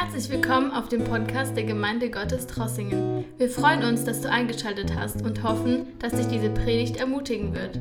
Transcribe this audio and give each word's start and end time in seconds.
Herzlich 0.00 0.30
willkommen 0.30 0.70
auf 0.70 0.88
dem 0.88 1.02
Podcast 1.02 1.56
der 1.56 1.64
Gemeinde 1.64 2.08
Gottes 2.08 2.46
Trossingen. 2.46 3.24
Wir 3.36 3.50
freuen 3.50 3.82
uns, 3.82 4.04
dass 4.04 4.20
du 4.20 4.30
eingeschaltet 4.30 4.94
hast 4.94 5.22
und 5.22 5.42
hoffen, 5.42 5.98
dass 5.98 6.12
dich 6.12 6.28
diese 6.28 6.50
Predigt 6.50 6.98
ermutigen 6.98 7.52
wird. 7.52 7.80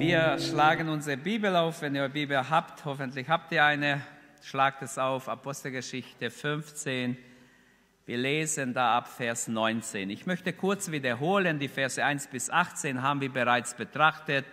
Wir 0.00 0.36
schlagen 0.40 0.88
unsere 0.88 1.16
Bibel 1.16 1.54
auf, 1.54 1.82
wenn 1.82 1.94
ihr 1.94 2.02
eine 2.02 2.12
Bibel 2.12 2.50
habt. 2.50 2.84
Hoffentlich 2.84 3.28
habt 3.28 3.52
ihr 3.52 3.64
eine. 3.64 4.00
Schlagt 4.42 4.82
es 4.82 4.98
auf, 4.98 5.28
Apostelgeschichte 5.28 6.28
15. 6.28 7.16
Wir 8.04 8.18
lesen 8.18 8.74
da 8.74 8.98
ab 8.98 9.06
Vers 9.06 9.46
19. 9.46 10.10
Ich 10.10 10.26
möchte 10.26 10.52
kurz 10.52 10.90
wiederholen, 10.90 11.60
die 11.60 11.68
Verse 11.68 12.04
1 12.04 12.26
bis 12.26 12.50
18 12.50 13.00
haben 13.00 13.20
wir 13.20 13.32
bereits 13.32 13.74
betrachtet. 13.74 14.44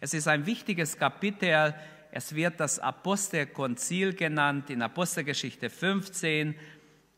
Es 0.00 0.14
ist 0.14 0.28
ein 0.28 0.46
wichtiges 0.46 0.96
Kapitel 0.96 1.74
es 2.16 2.32
wird 2.32 2.60
das 2.60 2.78
Apostelkonzil 2.78 4.14
genannt 4.14 4.70
in 4.70 4.82
Apostelgeschichte 4.82 5.68
15, 5.68 6.54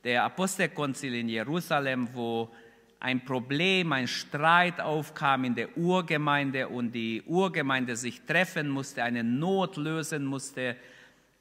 der 0.03 0.25
Apostelkonzil 0.25 1.15
in 1.17 1.29
Jerusalem, 1.29 2.09
wo 2.15 2.51
ein 2.99 3.23
Problem, 3.23 3.93
ein 3.93 4.09
Streit 4.09 4.81
aufkam 4.81 5.45
in 5.45 5.55
der 5.55 5.77
Urgemeinde 5.77 6.69
und 6.69 6.93
die 6.93 7.23
Urgemeinde 7.27 7.95
sich 7.95 8.23
treffen 8.23 8.71
musste, 8.71 9.03
eine 9.03 9.23
Not 9.23 9.77
lösen 9.77 10.25
musste. 10.25 10.77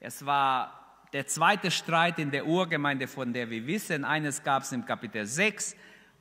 Es 0.00 0.26
war 0.26 1.06
der 1.14 1.26
zweite 1.26 1.70
Streit 1.70 2.18
in 2.18 2.30
der 2.30 2.46
Urgemeinde, 2.46 3.06
von 3.06 3.32
der 3.32 3.48
wir 3.48 3.66
wissen. 3.66 4.04
Eines 4.04 4.42
gab 4.42 4.64
es 4.64 4.72
im 4.72 4.84
Kapitel 4.84 5.24
6, 5.24 5.74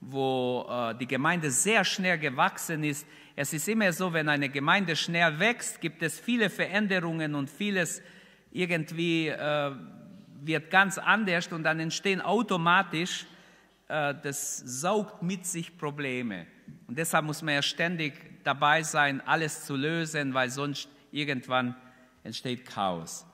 wo 0.08 0.66
äh, 0.70 0.96
die 0.96 1.08
Gemeinde 1.08 1.50
sehr 1.50 1.84
schnell 1.84 2.18
gewachsen 2.18 2.84
ist. 2.84 3.08
Es 3.36 3.54
ist 3.54 3.68
immer 3.68 3.92
so, 3.92 4.14
wenn 4.14 4.30
eine 4.30 4.50
Gemeinde 4.50 4.96
schnell 4.96 5.40
wächst, 5.40 5.82
gibt 5.82 6.02
es 6.02 6.20
viele 6.20 6.50
Veränderungen 6.50 7.36
und 7.36 7.50
vieles 7.50 8.02
irgendwie 8.52 9.28
äh, 9.28 9.72
wird 10.42 10.70
ganz 10.70 10.98
anders 10.98 11.48
und 11.52 11.64
dann 11.64 11.80
entstehen 11.80 12.22
automatisch, 12.22 13.26
äh, 13.88 14.14
das 14.22 14.58
saugt 14.58 15.22
mit 15.24 15.46
sich 15.46 15.78
Probleme. 15.78 16.46
Und 16.88 16.98
deshalb 16.98 17.26
muss 17.26 17.42
man 17.42 17.56
ja 17.56 17.62
ständig 17.62 18.14
dabei 18.44 18.84
sein, 18.84 19.22
alles 19.26 19.66
zu 19.66 19.76
lösen, 19.76 20.34
weil 20.34 20.50
sonst 20.50 20.88
irgendwann 21.12 21.76
entsteht 22.24 22.66
Chaos. 22.66 23.26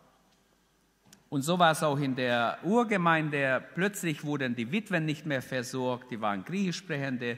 Und 1.32 1.44
so 1.44 1.58
war 1.58 1.72
es 1.72 1.82
auch 1.82 1.98
in 1.98 2.14
der 2.14 2.58
Urgemeinde. 2.62 3.64
Plötzlich 3.74 4.26
wurden 4.26 4.54
die 4.54 4.70
Witwen 4.70 5.06
nicht 5.06 5.26
mehr 5.26 5.42
versorgt, 5.42 6.12
die 6.12 6.20
waren 6.20 6.44
griechisch 6.44 6.80
sprechende 6.80 7.38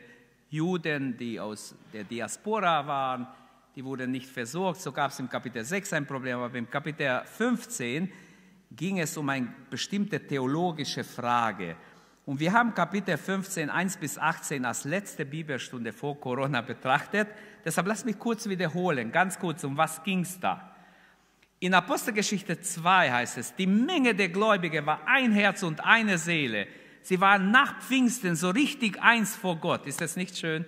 Juden, 0.50 1.16
die 1.16 1.40
aus 1.40 1.76
der 1.94 2.04
Diaspora 2.04 2.88
waren, 2.88 3.28
die 3.76 3.86
wurden 3.86 4.10
nicht 4.10 4.28
versorgt. 4.28 4.82
So 4.82 4.92
gab 4.92 5.12
es 5.12 5.20
im 5.20 5.30
Kapitel 5.30 5.64
6 5.64 5.94
ein 5.94 6.08
Problem, 6.08 6.40
aber 6.40 6.58
im 6.58 6.68
Kapitel 6.68 7.22
15 7.24 8.12
ging 8.72 8.98
es 8.98 9.16
um 9.16 9.30
eine 9.30 9.54
bestimmte 9.70 10.20
theologische 10.26 11.04
Frage. 11.04 11.76
Und 12.26 12.40
wir 12.40 12.52
haben 12.52 12.74
Kapitel 12.74 13.16
15, 13.16 13.70
1 13.70 13.98
bis 13.98 14.18
18 14.18 14.66
als 14.66 14.86
letzte 14.86 15.24
Bibelstunde 15.24 15.94
vor 15.94 16.20
Corona 16.20 16.62
betrachtet. 16.62 17.28
Deshalb 17.64 17.86
lass 17.86 18.04
mich 18.04 18.18
kurz 18.18 18.50
wiederholen, 18.50 19.12
ganz 19.12 19.38
kurz, 19.38 19.64
um 19.64 19.78
was 19.78 20.04
ging 20.04 20.22
es 20.22 20.40
da? 20.40 20.73
In 21.64 21.74
Apostelgeschichte 21.74 22.60
2 22.60 23.10
heißt 23.10 23.38
es, 23.38 23.56
die 23.56 23.68
Menge 23.68 24.14
der 24.14 24.28
Gläubigen 24.28 24.86
war 24.86 25.08
ein 25.08 25.32
Herz 25.32 25.64
und 25.64 25.82
eine 25.82 26.18
Seele. 26.18 26.68
Sie 27.04 27.22
waren 27.22 27.52
nach 27.52 27.80
Pfingsten 27.80 28.36
so 28.36 28.50
richtig 28.50 29.02
eins 29.02 29.38
vor 29.38 29.56
Gott. 29.56 29.88
Ist 29.88 30.02
das 30.02 30.18
nicht 30.18 30.38
schön? 30.38 30.66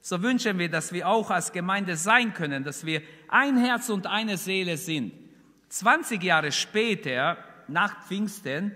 So 0.00 0.22
wünschen 0.22 0.58
wir, 0.58 0.70
dass 0.70 0.94
wir 0.94 1.06
auch 1.06 1.30
als 1.30 1.52
Gemeinde 1.52 1.94
sein 1.94 2.32
können, 2.32 2.64
dass 2.64 2.86
wir 2.86 3.02
ein 3.28 3.58
Herz 3.58 3.90
und 3.90 4.06
eine 4.06 4.38
Seele 4.38 4.78
sind. 4.78 5.12
20 5.68 6.22
Jahre 6.22 6.52
später, 6.52 7.36
nach 7.68 8.06
Pfingsten, 8.06 8.74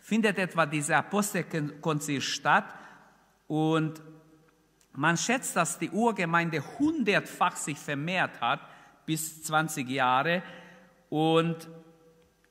findet 0.00 0.36
etwa 0.36 0.66
dieser 0.66 0.96
Apostelkonzil 0.96 2.22
statt 2.22 2.74
und 3.46 4.02
man 4.94 5.16
schätzt, 5.16 5.54
dass 5.54 5.78
die 5.78 5.90
Urgemeinde 5.90 6.60
hundertfach 6.80 7.54
sich 7.54 7.78
vermehrt 7.78 8.40
hat 8.40 8.62
bis 9.06 9.44
20 9.44 9.88
Jahre 9.88 10.42
und 11.14 11.68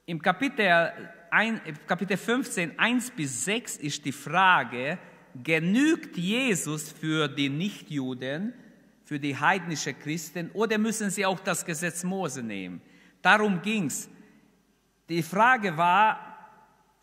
im 0.05 0.21
Kapitel 0.21 0.89
ein, 1.29 1.59
Kapitel 1.85 2.15
15, 2.15 2.79
1 2.79 3.11
bis 3.11 3.43
6 3.43 3.75
ist 3.75 4.05
die 4.05 4.13
Frage, 4.13 4.97
genügt 5.43 6.15
Jesus 6.15 6.89
für 6.93 7.27
die 7.27 7.49
Nichtjuden, 7.49 8.53
für 9.03 9.19
die 9.19 9.35
heidnische 9.35 9.93
Christen 9.93 10.49
oder 10.53 10.77
müssen 10.77 11.09
sie 11.09 11.25
auch 11.25 11.41
das 11.41 11.65
Gesetz 11.65 12.05
Mose 12.05 12.41
nehmen? 12.41 12.81
Darum 13.21 13.61
ging 13.61 13.87
es. 13.87 14.09
Die 15.09 15.23
Frage 15.23 15.75
war, 15.75 16.19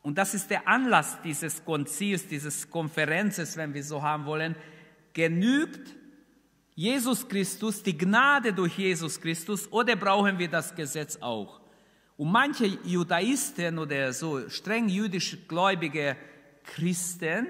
und 0.01 0.17
das 0.17 0.33
ist 0.33 0.49
der 0.49 0.67
Anlass 0.67 1.21
dieses 1.23 1.63
Konzils, 1.63 2.27
dieses 2.27 2.71
Konferenzes, 2.71 3.59
wenn 3.59 3.75
wir 3.75 3.85
so 3.85 4.03
haben 4.03 4.25
wollen, 4.25 4.57
genügt 5.13 5.95
Jesus 6.81 7.29
Christus, 7.29 7.83
die 7.83 7.99
Gnade 7.99 8.55
durch 8.55 8.79
Jesus 8.79 9.21
Christus 9.21 9.71
oder 9.71 9.97
brauchen 9.97 10.39
wir 10.39 10.49
das 10.49 10.75
Gesetz 10.75 11.19
auch? 11.21 11.61
Und 12.17 12.33
manche 12.33 12.65
Judaisten 12.85 13.79
oder 13.79 14.15
so 14.15 14.49
streng 14.49 14.89
jüdisch 14.89 15.37
gläubige 15.47 16.17
Christen, 16.65 17.49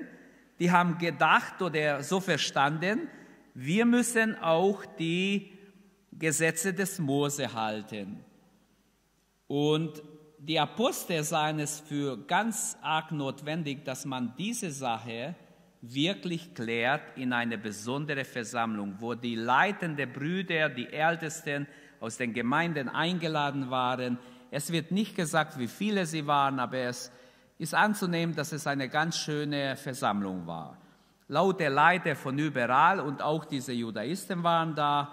die 0.59 0.73
haben 0.73 0.99
gedacht 0.99 1.63
oder 1.63 2.03
so 2.03 2.19
verstanden, 2.19 3.07
wir 3.55 3.85
müssen 3.85 4.35
auch 4.35 4.85
die 4.99 5.53
Gesetze 6.11 6.75
des 6.75 6.99
Mose 6.99 7.55
halten. 7.55 8.25
Und 9.47 10.03
die 10.39 10.59
Apostel 10.59 11.23
sahen 11.23 11.61
es 11.61 11.79
für 11.79 12.17
ganz 12.27 12.77
arg 12.83 13.13
notwendig, 13.13 13.85
dass 13.85 14.05
man 14.05 14.35
diese 14.37 14.73
Sache 14.73 15.37
wirklich 15.83 16.55
klärt 16.55 17.17
in 17.17 17.33
eine 17.33 17.57
besondere 17.57 18.25
Versammlung, 18.25 18.97
wo 18.99 19.15
die 19.15 19.35
leitenden 19.35 20.13
Brüder, 20.13 20.69
die 20.69 20.93
Ältesten 20.93 21.67
aus 22.01 22.17
den 22.17 22.33
Gemeinden 22.33 22.89
eingeladen 22.89 23.71
waren, 23.71 24.19
es 24.51 24.73
wird 24.73 24.91
nicht 24.91 25.15
gesagt, 25.15 25.59
wie 25.59 25.69
viele 25.69 26.07
sie 26.07 26.27
waren, 26.27 26.59
aber 26.59 26.79
es 26.79 27.13
ist 27.59 27.75
anzunehmen, 27.75 28.35
dass 28.35 28.53
es 28.53 28.67
eine 28.67 28.89
ganz 28.89 29.19
schöne 29.19 29.77
Versammlung 29.77 30.47
war. 30.47 30.77
Laut 31.29 31.61
der 31.61 31.71
Leiter 31.71 32.17
von 32.17 32.37
überall 32.39 32.99
und 32.99 33.23
auch 33.23 33.45
diese 33.45 33.73
Judaisten 33.73 34.43
waren 34.43 34.75
da. 34.75 35.13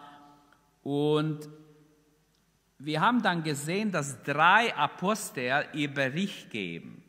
Und 0.81 1.47
wir 2.79 3.01
haben 3.01 3.21
dann 3.21 3.43
gesehen, 3.43 3.91
dass 3.91 4.23
drei 4.23 4.73
Apostel 4.75 5.65
ihr 5.73 5.93
Bericht 5.93 6.49
geben. 6.49 7.03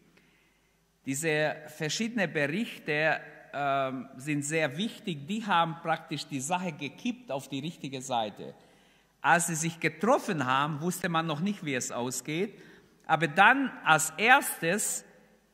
Diese 1.06 1.56
verschiedenen 1.68 2.30
Berichte 2.30 3.20
äh, 3.52 4.20
sind 4.20 4.42
sehr 4.42 4.76
wichtig. 4.76 5.26
Die 5.26 5.44
haben 5.44 5.76
praktisch 5.82 6.26
die 6.26 6.40
Sache 6.40 6.72
gekippt 6.72 7.30
auf 7.30 7.48
die 7.48 7.60
richtige 7.60 8.00
Seite. 8.02 8.54
Als 9.20 9.48
sie 9.48 9.54
sich 9.54 9.80
getroffen 9.80 10.44
haben, 10.46 10.80
wusste 10.80 11.08
man 11.08 11.26
noch 11.26 11.40
nicht, 11.40 11.64
wie 11.64 11.74
es 11.74 11.90
ausgeht. 11.90 12.58
Aber 13.06 13.26
dann 13.26 13.70
als 13.84 14.12
erstes 14.16 15.04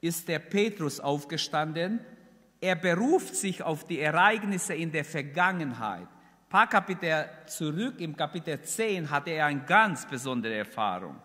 ist 0.00 0.28
der 0.28 0.38
Petrus 0.38 1.00
aufgestanden. 1.00 2.00
Er 2.60 2.77
beruft 2.77 3.34
sich 3.34 3.62
auf 3.62 3.84
die 3.84 4.00
Ereignisse 4.00 4.75
in 4.75 4.93
der 4.93 5.04
Vergangenheit. 5.04 6.06
Ein 6.06 6.49
paar 6.49 6.69
Kapitel 6.69 7.28
zurück, 7.47 8.00
im 8.00 8.16
Kapitel 8.16 8.60
10, 8.60 9.10
hatte 9.10 9.31
er 9.31 9.47
eine 9.47 9.65
ganz 9.65 10.06
besondere 10.06 10.54
Erfahrung. 10.54 11.16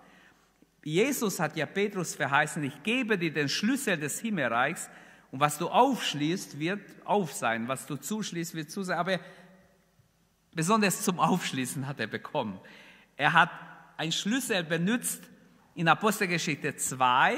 Jesus 0.83 1.39
hat 1.39 1.57
ja 1.57 1.65
Petrus 1.65 2.15
verheißen, 2.15 2.63
ich 2.63 2.81
gebe 2.83 3.17
dir 3.17 3.33
den 3.33 3.49
Schlüssel 3.49 3.97
des 3.97 4.19
Himmelreichs 4.19 4.89
und 5.31 5.39
was 5.39 5.57
du 5.57 5.69
aufschließt, 5.69 6.59
wird 6.59 6.81
auf 7.05 7.33
sein, 7.33 7.67
was 7.67 7.85
du 7.85 7.95
zuschließt, 7.95 8.55
wird 8.55 8.71
zu 8.71 8.83
sein. 8.83 8.97
Aber 8.97 9.19
Besonders 10.53 11.03
zum 11.03 11.19
Aufschließen 11.19 11.87
hat 11.87 11.99
er 11.99 12.07
bekommen. 12.07 12.59
Er 13.17 13.33
hat 13.33 13.51
einen 13.97 14.11
Schlüssel 14.11 14.63
benutzt 14.63 15.23
in 15.75 15.87
Apostelgeschichte 15.87 16.75
2, 16.75 17.37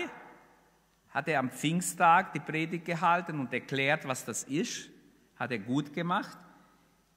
hat 1.10 1.28
er 1.28 1.40
am 1.40 1.50
Pfingsttag 1.50 2.34
die 2.34 2.40
Predigt 2.40 2.86
gehalten 2.86 3.40
und 3.40 3.52
erklärt, 3.52 4.08
was 4.08 4.24
das 4.24 4.44
ist. 4.44 4.90
Hat 5.36 5.52
er 5.52 5.60
gut 5.60 5.94
gemacht. 5.94 6.38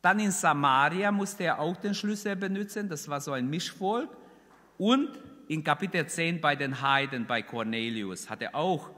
Dann 0.03 0.19
in 0.19 0.32
Samaria 0.32 1.12
musste 1.12 1.44
er 1.44 1.61
auch 1.61 1.77
den 1.77 1.94
Schlüssel 1.94 2.37
benutzen, 2.37 2.88
das 2.88 3.09
war 3.09 3.20
so 3.20 3.32
ein 3.32 3.49
Mischvolk. 3.49 4.11
Und 4.77 5.11
in 5.47 5.62
Kapitel 5.62 6.06
10 6.06 6.41
bei 6.41 6.56
den 6.56 6.82
Heiden, 6.82 7.27
bei 7.27 7.43
Cornelius, 7.43 8.29
hat 8.29 8.43
er 8.43 8.55
auch 8.55 8.91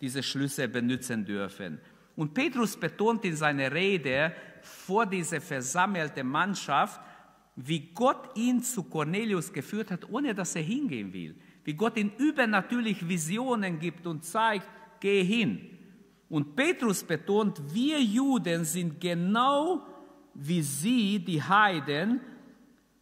diese 0.00 0.22
Schlüssel 0.22 0.68
benutzen 0.68 1.24
dürfen. 1.24 1.80
Und 2.16 2.34
Petrus 2.34 2.76
betont 2.76 3.24
in 3.24 3.36
seiner 3.36 3.72
Rede 3.72 4.32
vor 4.62 5.06
dieser 5.06 5.40
versammelten 5.40 6.26
Mannschaft, 6.26 7.00
wie 7.56 7.90
Gott 7.92 8.36
ihn 8.36 8.62
zu 8.62 8.84
Cornelius 8.84 9.52
geführt 9.52 9.90
hat, 9.90 10.08
ohne 10.10 10.34
dass 10.34 10.54
er 10.54 10.62
hingehen 10.62 11.12
will. 11.12 11.34
Wie 11.64 11.74
Gott 11.74 11.96
ihm 11.96 12.12
übernatürlich 12.18 13.06
Visionen 13.08 13.78
gibt 13.78 14.06
und 14.06 14.24
zeigt, 14.24 14.68
geh 15.00 15.22
hin. 15.24 15.78
Und 16.28 16.54
Petrus 16.54 17.02
betont, 17.02 17.60
wir 17.72 18.00
Juden 18.00 18.64
sind 18.64 19.00
genau 19.00 19.84
wie 20.34 20.62
sie, 20.62 21.18
die 21.18 21.42
Heiden, 21.42 22.20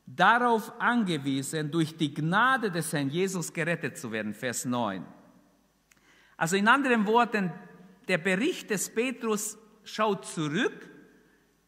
darauf 0.06 0.72
angewiesen, 0.80 1.70
durch 1.70 1.96
die 1.96 2.14
Gnade 2.14 2.70
des 2.70 2.92
Herrn 2.92 3.10
Jesus 3.10 3.52
gerettet 3.52 3.98
zu 3.98 4.10
werden. 4.10 4.32
Vers 4.32 4.64
9. 4.64 5.04
Also 6.36 6.56
in 6.56 6.68
anderen 6.68 7.06
Worten, 7.06 7.52
der 8.08 8.18
Bericht 8.18 8.70
des 8.70 8.94
Petrus 8.94 9.58
schaut 9.84 10.26
zurück, 10.26 10.88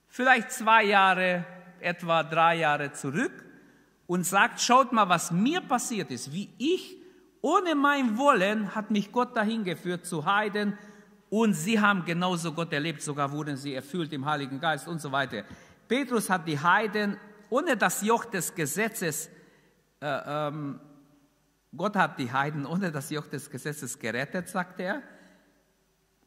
vielleicht 0.06 0.52
zwei 0.52 0.84
Jahre, 0.84 1.44
etwa 1.80 2.22
drei 2.22 2.56
Jahre 2.56 2.92
zurück 2.92 3.44
und 4.06 4.24
sagt, 4.24 4.60
schaut 4.60 4.92
mal, 4.92 5.08
was 5.08 5.30
mir 5.30 5.60
passiert 5.60 6.10
ist, 6.10 6.32
wie 6.32 6.50
ich 6.58 6.96
ohne 7.40 7.74
mein 7.74 8.18
Wollen 8.18 8.74
hat 8.74 8.90
mich 8.90 9.12
Gott 9.12 9.36
dahin 9.36 9.62
geführt 9.64 10.04
zu 10.04 10.24
Heiden 10.24 10.76
und 11.30 11.54
sie 11.54 11.80
haben 11.80 12.04
genauso 12.04 12.52
Gott 12.52 12.72
erlebt, 12.72 13.02
sogar 13.02 13.30
wurden 13.32 13.56
sie 13.56 13.74
erfüllt 13.74 14.12
im 14.12 14.24
Heiligen 14.26 14.60
Geist 14.60 14.88
und 14.88 15.00
so 15.00 15.12
weiter. 15.12 15.44
Petrus 15.86 16.28
hat 16.28 16.48
die 16.48 16.58
Heiden 16.58 17.16
ohne 17.50 17.76
das 17.76 18.02
Joch 18.02 18.24
des 18.24 18.54
Gesetzes, 18.54 19.30
äh, 20.00 20.20
ähm, 20.26 20.80
Gott 21.76 21.96
hat 21.96 22.18
die 22.18 22.32
Heiden 22.32 22.64
ohne 22.64 22.90
das 22.90 23.10
Joch 23.10 23.26
des 23.26 23.50
Gesetzes 23.50 23.98
gerettet, 23.98 24.48
sagt 24.48 24.80
er. 24.80 25.02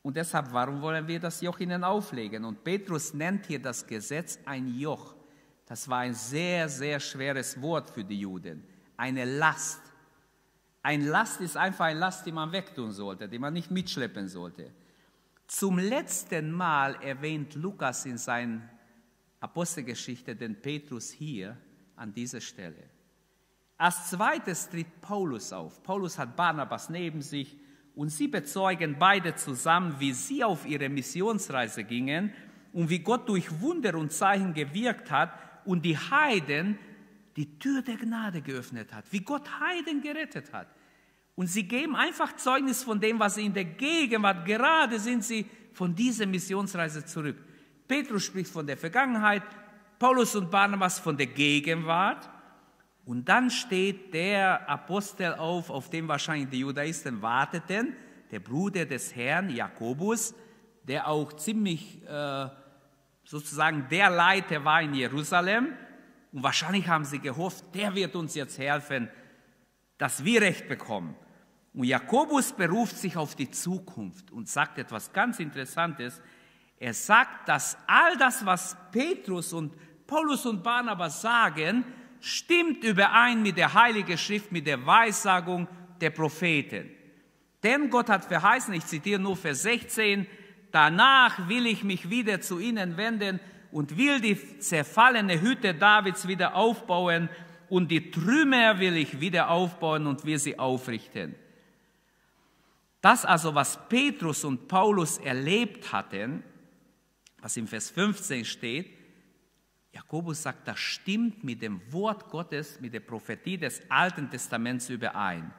Und 0.04 0.18
deshalb, 0.18 0.52
warum 0.52 0.82
wollen 0.82 1.08
wir 1.08 1.20
das 1.20 1.42
Joch 1.42 1.60
ihnen 1.60 1.84
auflegen? 1.84 2.46
Und 2.46 2.64
Petrus 2.64 3.14
nennt 3.14 3.46
hier 3.46 3.62
das 3.62 3.86
Gesetz 3.86 4.40
ein 4.46 4.68
Joch. 4.68 5.16
Das 5.66 5.88
war 5.88 6.00
ein 6.00 6.14
sehr, 6.14 6.68
sehr 6.70 7.00
schweres 7.00 7.60
Wort 7.62 7.90
für 7.90 8.04
die 8.04 8.20
Juden. 8.20 8.64
Eine 8.98 9.26
Last. 9.26 9.82
Ein 10.84 11.06
Last 11.06 11.42
ist 11.42 11.56
einfach 11.56 11.86
eine 11.86 12.00
Last, 12.00 12.26
die 12.26 12.32
man 12.32 12.52
wegtun 12.52 12.92
sollte, 12.92 13.30
die 13.30 13.40
man 13.40 13.54
nicht 13.54 13.70
mitschleppen 13.70 14.28
sollte. 14.28 14.72
Zum 15.48 15.78
letzten 15.78 16.52
Mal 16.52 16.96
erwähnt 17.02 17.56
Lukas 17.56 18.06
in 18.06 18.18
seiner 18.18 18.62
Apostelgeschichte 19.40 20.36
den 20.36 20.60
Petrus 20.60 21.12
hier 21.12 21.58
an 21.96 22.14
dieser 22.14 22.42
Stelle. 22.42 22.90
Als 23.82 24.12
zweites 24.12 24.70
tritt 24.70 25.02
Paulus 25.02 25.52
auf. 25.52 25.82
Paulus 25.82 26.20
hat 26.20 26.36
Barnabas 26.36 26.92
neben 26.92 27.24
sich 27.24 27.58
und 27.96 28.10
sie 28.10 28.28
bezeugen 28.28 28.98
beide 29.00 29.34
zusammen, 29.34 29.96
wie 29.98 30.14
sie 30.14 30.44
auf 30.44 30.68
ihre 30.68 30.88
Missionsreise 30.88 31.84
gingen 31.84 32.32
und 32.74 32.92
wie 32.92 33.00
Gott 33.00 33.28
durch 33.28 33.60
Wunder 33.60 33.96
und 33.96 34.12
Zeichen 34.12 34.54
gewirkt 34.54 35.10
hat 35.10 35.34
und 35.66 35.84
die 35.84 35.98
Heiden 35.98 36.78
die 37.36 37.58
Tür 37.58 37.82
der 37.82 37.96
Gnade 37.96 38.44
geöffnet 38.44 38.94
hat, 38.94 39.06
wie 39.10 39.22
Gott 39.22 39.50
Heiden 39.60 40.04
gerettet 40.04 40.54
hat. 40.54 40.68
Und 41.34 41.48
sie 41.48 41.64
geben 41.64 41.96
einfach 41.96 42.36
Zeugnis 42.36 42.84
von 42.84 43.00
dem, 43.00 43.18
was 43.18 43.34
sie 43.34 43.48
in 43.48 43.54
der 43.56 43.66
Gegenwart, 43.66 44.46
gerade 44.46 45.00
sind 45.00 45.24
sie 45.24 45.48
von 45.74 45.96
dieser 45.96 46.28
Missionsreise 46.28 47.04
zurück. 47.04 47.38
Petrus 47.88 48.26
spricht 48.26 48.52
von 48.52 48.68
der 48.68 48.78
Vergangenheit, 48.78 49.42
Paulus 49.98 50.36
und 50.36 50.52
Barnabas 50.52 51.00
von 51.00 51.18
der 51.18 51.26
Gegenwart. 51.26 52.30
Und 53.06 53.28
dann 53.28 53.50
steht 53.50 54.14
der 54.14 54.70
Apostel 54.70 55.34
auf, 55.34 55.70
auf 55.70 55.90
dem 55.90 56.08
wahrscheinlich 56.08 56.50
die 56.50 56.60
Judaisten 56.60 57.22
warteten, 57.22 57.96
der 58.30 58.40
Bruder 58.40 58.86
des 58.86 59.16
Herrn, 59.16 59.50
Jakobus, 59.50 60.34
der 60.84 61.08
auch 61.08 61.34
ziemlich 61.34 62.02
äh, 62.08 62.48
sozusagen 63.24 63.88
der 63.90 64.10
Leiter 64.10 64.64
war 64.64 64.82
in 64.82 64.94
Jerusalem. 64.94 65.74
Und 66.32 66.44
wahrscheinlich 66.44 66.88
haben 66.88 67.06
sie 67.06 67.20
gehofft, 67.20 67.66
der 67.74 67.94
wird 67.94 68.16
uns 68.16 68.36
jetzt 68.36 68.58
helfen, 68.58 69.10
dass 69.98 70.24
wir 70.24 70.42
Recht 70.42 70.68
bekommen. 70.68 71.16
Und 71.74 71.86
Jakobus 71.86 72.54
beruft 72.54 72.98
sich 72.98 73.16
auf 73.18 73.36
die 73.36 73.50
Zukunft 73.50 74.32
und 74.32 74.48
sagt 74.48 74.78
etwas 74.78 75.12
ganz 75.12 75.40
Interessantes. 75.40 76.22
Er 76.78 76.94
sagt, 76.94 77.48
dass 77.48 77.78
all 77.88 78.18
das, 78.18 78.46
was 78.46 78.76
Petrus 78.92 79.54
und 79.54 79.76
Paulus 80.08 80.46
und 80.46 80.64
Barnabas 80.64 81.22
sagen, 81.22 81.86
stimmt 82.22 82.84
überein 82.84 83.42
mit 83.42 83.58
der 83.58 83.74
Heiligen 83.74 84.18
Schrift, 84.18 84.52
mit 84.52 84.68
der 84.68 84.86
Weissagung 84.86 85.68
der 86.00 86.12
Propheten. 86.12 86.90
Denn 87.64 87.90
Gott 87.90 88.10
hat 88.10 88.26
verheißen, 88.26 88.74
ich 88.74 88.86
zitiere 88.86 89.20
nur 89.20 89.36
Vers 89.36 89.64
16, 89.64 90.26
danach 90.72 91.50
will 91.50 91.66
ich 91.66 91.84
mich 91.84 92.10
wieder 92.10 92.40
zu 92.42 92.60
ihnen 92.60 92.96
wenden 92.98 93.40
und 93.72 93.98
will 93.98 94.20
die 94.22 94.60
zerfallene 94.60 95.42
Hütte 95.42 95.74
Davids 95.74 96.28
wieder 96.28 96.56
aufbauen 96.56 97.30
und 97.70 97.90
die 97.90 98.12
Trümmer 98.12 98.80
will 98.80 98.98
ich 98.98 99.20
wieder 99.20 99.50
aufbauen 99.50 100.08
und 100.08 100.26
will 100.26 100.40
sie 100.40 100.58
aufrichten. 100.58 101.36
Das 103.02 103.26
also, 103.26 103.56
was 103.56 103.88
Petrus 103.90 104.44
und 104.44 104.68
Paulus 104.68 105.18
erlebt 105.18 105.92
hatten, 105.92 106.44
was 107.42 107.58
im 107.58 107.68
Vers 107.68 107.90
15 107.90 108.46
steht, 108.46 109.01
Jakobus 109.92 110.44
sagt, 110.44 110.68
das 110.68 110.80
stimmt 110.80 111.44
mit 111.44 111.62
dem 111.62 111.82
Wort 111.92 112.30
Gottes, 112.30 112.80
mit 112.80 112.94
der 112.94 113.02
Prophetie 113.02 113.58
des 113.58 113.82
Alten 113.90 114.30
Testaments 114.30 114.90
überein. 114.90 115.54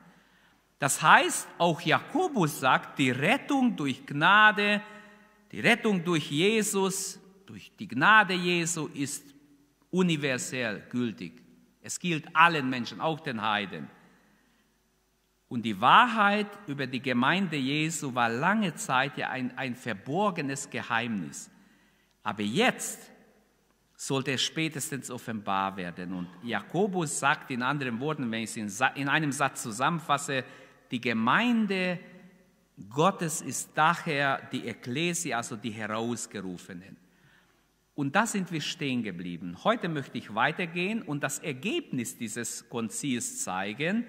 Das 0.79 1.01
heißt, 1.01 1.47
auch 1.59 1.81
Jakobus 1.81 2.59
sagt, 2.59 2.99
die 2.99 3.11
Rettung 3.11 3.77
durch 3.77 4.05
Gnade, 4.05 4.83
die 5.53 5.61
Rettung 5.61 6.03
durch 6.03 6.31
Jesus, 6.31 7.21
durch 7.47 7.71
die 7.79 7.87
Gnade 7.87 8.35
Jesu 8.35 8.89
ist 8.89 9.35
universell 9.91 10.83
gültig. 10.89 11.43
Es 11.83 12.01
gilt 12.01 12.35
allen 12.35 12.69
Menschen, 12.71 13.01
auch 13.01 13.21
den 13.21 13.43
Heiden. 13.43 13.89
Und 15.49 15.63
die 15.63 15.79
Wahrheit 15.81 16.49
über 16.67 16.87
die 16.87 17.03
Gemeinde 17.03 17.57
Jesu 17.57 18.15
war 18.15 18.31
lange 18.31 18.75
Zeit 18.75 19.19
ja 19.19 19.29
ein, 19.29 19.57
ein 19.59 19.77
verborgenes 19.77 20.71
Geheimnis. 20.71 21.51
Aber 22.23 22.43
jetzt 22.43 23.12
sollte 24.03 24.33
es 24.33 24.43
spätestens 24.43 25.13
offenbar 25.13 25.77
werden. 25.77 26.13
Und 26.13 26.27
Jakobus 26.43 27.21
sagt 27.21 27.53
in 27.53 27.63
anderen 27.63 28.01
Worten, 28.01 28.29
wenn 28.33 28.43
ich 28.43 28.57
es 28.57 28.81
in 28.97 29.09
einem 29.09 29.31
Satz 29.31 29.63
zusammenfasse, 29.63 30.43
die 30.91 31.01
Gemeinde 31.01 32.01
Gottes 32.91 33.43
ist 33.43 33.71
daher 33.77 34.43
die 34.51 34.67
Ekklesia, 34.67 35.37
also 35.37 35.55
die 35.55 35.71
Herausgerufenen. 35.71 36.97
Und 37.95 38.17
da 38.17 38.27
sind 38.27 38.51
wir 38.51 38.61
stehen 38.61 39.05
geblieben. 39.05 39.57
Heute 39.63 39.89
möchte 39.89 40.19
ich 40.19 40.35
weitergehen 40.35 41.03
und 41.03 41.23
das 41.23 41.39
Ergebnis 41.39 42.19
dieses 42.19 42.69
Konzils 42.69 43.45
zeigen. 43.45 44.05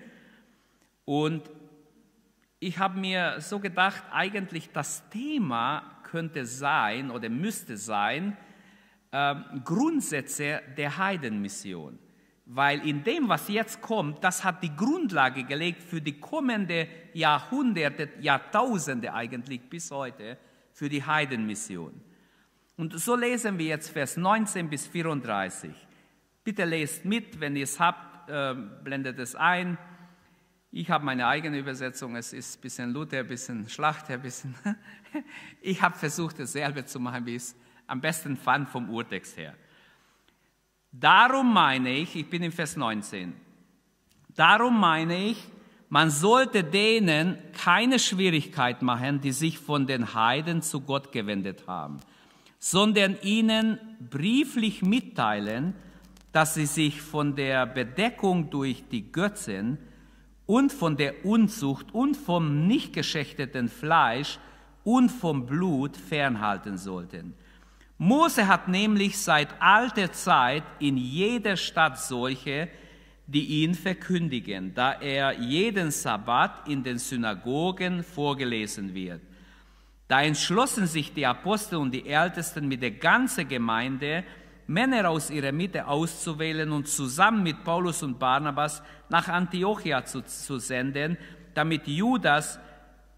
Und 1.06 1.52
ich 2.60 2.80
habe 2.80 3.00
mir 3.00 3.40
so 3.42 3.60
gedacht, 3.60 4.04
eigentlich 4.12 4.72
das 4.72 5.08
Thema 5.12 6.00
könnte 6.02 6.48
sein 6.48 7.12
oder 7.12 7.30
müsste 7.30 7.78
sein, 7.78 8.36
äh, 9.14 9.36
Grundsätze 9.64 10.62
der 10.76 10.98
Heidenmission. 10.98 12.00
Weil 12.46 12.86
in 12.86 13.04
dem, 13.04 13.30
was 13.30 13.48
jetzt 13.48 13.80
kommt, 13.80 14.24
das 14.24 14.44
hat 14.44 14.64
die 14.64 14.76
Grundlage 14.76 15.46
gelegt 15.46 15.82
für 15.82 16.02
die 16.02 16.20
kommende 16.20 16.88
Jahrhunderte, 17.14 18.10
Jahrtausende 18.20 19.14
eigentlich 19.14 19.62
bis 19.70 19.92
heute, 19.92 20.38
für 20.74 20.90
die 20.90 21.06
Heidenmission. 21.06 21.94
Und 22.76 23.00
so 23.00 23.16
lesen 23.16 23.60
wir 23.60 23.68
jetzt 23.68 23.92
Vers 23.92 24.18
19 24.18 24.68
bis 24.68 24.88
34. 24.88 25.72
Bitte 26.44 26.66
lest 26.66 27.06
mit, 27.06 27.40
wenn 27.40 27.56
ihr 27.56 27.64
es 27.64 27.80
habt, 27.80 28.30
äh, 28.30 28.56
blendet 28.84 29.20
es 29.20 29.36
ein. 29.36 29.78
Ich 30.72 30.90
habe 30.90 31.06
meine 31.06 31.28
eigene 31.28 31.60
Übersetzung, 31.60 32.16
es 32.16 32.34
ist 32.34 32.58
ein 32.58 32.62
bisschen 32.62 32.94
Luther, 32.94 33.20
ein 33.20 33.28
bisschen 33.28 33.70
Schlachter, 33.70 34.16
ein 34.16 34.22
bisschen. 34.24 34.56
ich 35.62 35.82
habe 35.84 35.96
versucht, 35.96 36.40
dasselbe 36.40 36.84
zu 36.84 37.00
machen, 37.00 37.28
wie 37.28 37.36
es 37.36 37.56
am 37.88 38.02
besten 38.02 38.38
fand 38.38 38.70
vom 38.70 38.90
Urtext 38.90 39.38
her. 39.38 39.56
Darum 40.92 41.54
meine 41.54 41.92
ich, 41.92 42.16
ich 42.16 42.30
bin 42.30 42.44
im 42.44 42.52
Vers 42.52 42.76
19, 42.76 43.34
darum 44.36 44.80
meine 44.80 45.18
ich, 45.18 45.38
man 45.90 46.10
sollte 46.10 46.64
denen 46.64 47.38
keine 47.54 48.00
Schwierigkeit 48.00 48.82
machen, 48.82 49.22
die 49.22 49.32
sich 49.32 49.60
von 49.60 49.86
den 49.86 50.14
Heiden 50.14 50.62
zu 50.62 50.82
Gott 50.82 51.12
gewendet 51.12 51.68
haben 51.68 52.00
sondern 52.66 53.18
ihnen 53.24 53.78
brieflich 54.10 54.84
mitteilen, 54.84 55.76
dass 56.32 56.54
sie 56.54 56.66
sich 56.66 57.02
von 57.02 57.36
der 57.36 57.66
Bedeckung 57.66 58.50
durch 58.52 58.86
die 58.90 59.12
Götzen 59.12 59.78
und 60.46 60.72
von 60.72 60.96
der 60.96 61.26
Unzucht 61.26 61.94
und 61.94 62.16
vom 62.16 62.66
nicht 62.66 62.94
geschächteten 62.94 63.68
Fleisch 63.68 64.40
und 64.86 65.10
vom 65.10 65.46
Blut 65.46 65.98
fernhalten 65.98 66.78
sollten. 66.78 67.34
Mose 68.04 68.50
hat 68.50 68.68
nämlich 68.68 69.18
seit 69.18 69.48
alter 69.62 70.12
Zeit 70.12 70.64
in 70.80 70.98
jeder 70.98 71.56
Stadt 71.56 71.98
solche, 71.98 72.68
die 73.28 73.64
ihn 73.64 73.74
verkündigen, 73.74 74.74
da 74.74 74.92
er 74.92 75.40
jeden 75.40 75.90
Sabbat 75.90 76.68
in 76.68 76.84
den 76.84 76.98
Synagogen 76.98 78.04
vorgelesen 78.04 78.94
wird. 78.94 79.22
Da 80.10 80.22
entschlossen 80.22 80.86
sich 80.86 81.14
die 81.14 81.26
Apostel 81.26 81.78
und 81.78 81.92
die 81.92 82.06
Ältesten 82.06 82.68
mit 82.68 82.82
der 82.82 82.92
ganzen 82.92 83.48
Gemeinde, 83.48 84.26
Männer 84.68 85.10
aus 85.10 85.30
ihrer 85.30 85.54
Mitte 85.54 85.88
auszuwählen 85.88 86.74
und 86.74 86.90
zusammen 86.90 87.42
mit 87.42 87.64
Paulus 87.64 88.04
und 88.04 88.20
Barnabas 88.20 88.84
nach 89.08 89.30
Antiochia 89.30 90.04
zu, 90.04 90.22
zu 90.24 90.60
senden, 90.60 91.18
damit 91.54 91.88
Judas, 91.88 92.60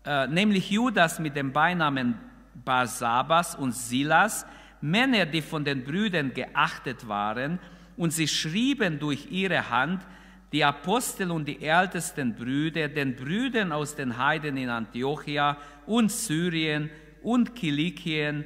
äh, 0.05 0.27
nämlich 0.27 0.69
Judas 0.69 1.17
mit 1.17 1.35
dem 1.35 1.51
Beinamen 1.51 2.19
Barsabas 2.53 3.55
und 3.55 3.73
Silas, 3.73 4.45
Männer, 4.81 5.25
die 5.25 5.41
von 5.41 5.63
den 5.65 5.83
Brüdern 5.83 6.33
geachtet 6.33 7.07
waren, 7.07 7.59
und 7.97 8.11
sie 8.11 8.27
schrieben 8.27 8.99
durch 8.99 9.31
ihre 9.31 9.69
Hand, 9.69 10.05
die 10.51 10.63
Apostel 10.63 11.31
und 11.31 11.47
die 11.47 11.61
ältesten 11.61 12.35
Brüder, 12.35 12.87
den 12.87 13.15
Brüdern 13.15 13.71
aus 13.71 13.95
den 13.95 14.17
Heiden 14.17 14.57
in 14.57 14.69
Antiochia 14.69 15.57
und 15.85 16.11
Syrien 16.11 16.89
und 17.23 17.55
Kilikien 17.55 18.45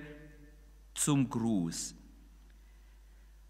zum 0.94 1.30
Gruß. 1.30 1.96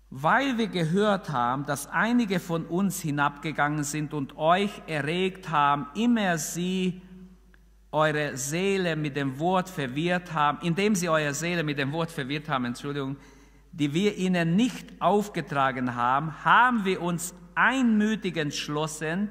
Weil 0.09 0.57
wir 0.57 0.67
gehört 0.67 1.29
haben, 1.29 1.65
dass 1.65 1.87
einige 1.87 2.39
von 2.39 2.65
uns 2.65 2.99
hinabgegangen 3.01 3.83
sind 3.83 4.13
und 4.13 4.37
euch 4.37 4.71
erregt 4.87 5.49
haben, 5.49 5.87
immer 5.93 6.37
sie 6.37 7.01
eure 7.91 8.37
Seele 8.37 8.95
mit 8.95 9.15
dem 9.15 9.39
Wort 9.39 9.69
verwirrt 9.69 10.33
haben, 10.33 10.59
indem 10.61 10.95
sie 10.95 11.09
eure 11.09 11.33
Seele 11.33 11.63
mit 11.63 11.79
dem 11.79 11.91
Wort 11.91 12.11
verwirrt 12.11 12.47
haben, 12.47 12.65
Entschuldigung, 12.65 13.17
die 13.71 13.93
wir 13.93 14.15
ihnen 14.17 14.55
nicht 14.55 14.85
aufgetragen 14.99 15.95
haben, 15.95 16.43
haben 16.43 16.85
wir 16.85 17.01
uns 17.01 17.33
einmütig 17.55 18.37
entschlossen, 18.37 19.29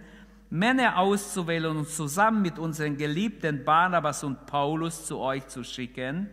Männer 0.50 0.98
auszuwählen 0.98 1.76
und 1.76 1.88
zusammen 1.88 2.42
mit 2.42 2.58
unseren 2.58 2.96
geliebten 2.96 3.64
Barnabas 3.64 4.24
und 4.24 4.46
Paulus 4.46 5.04
zu 5.04 5.18
euch 5.18 5.46
zu 5.46 5.62
schicken. 5.62 6.30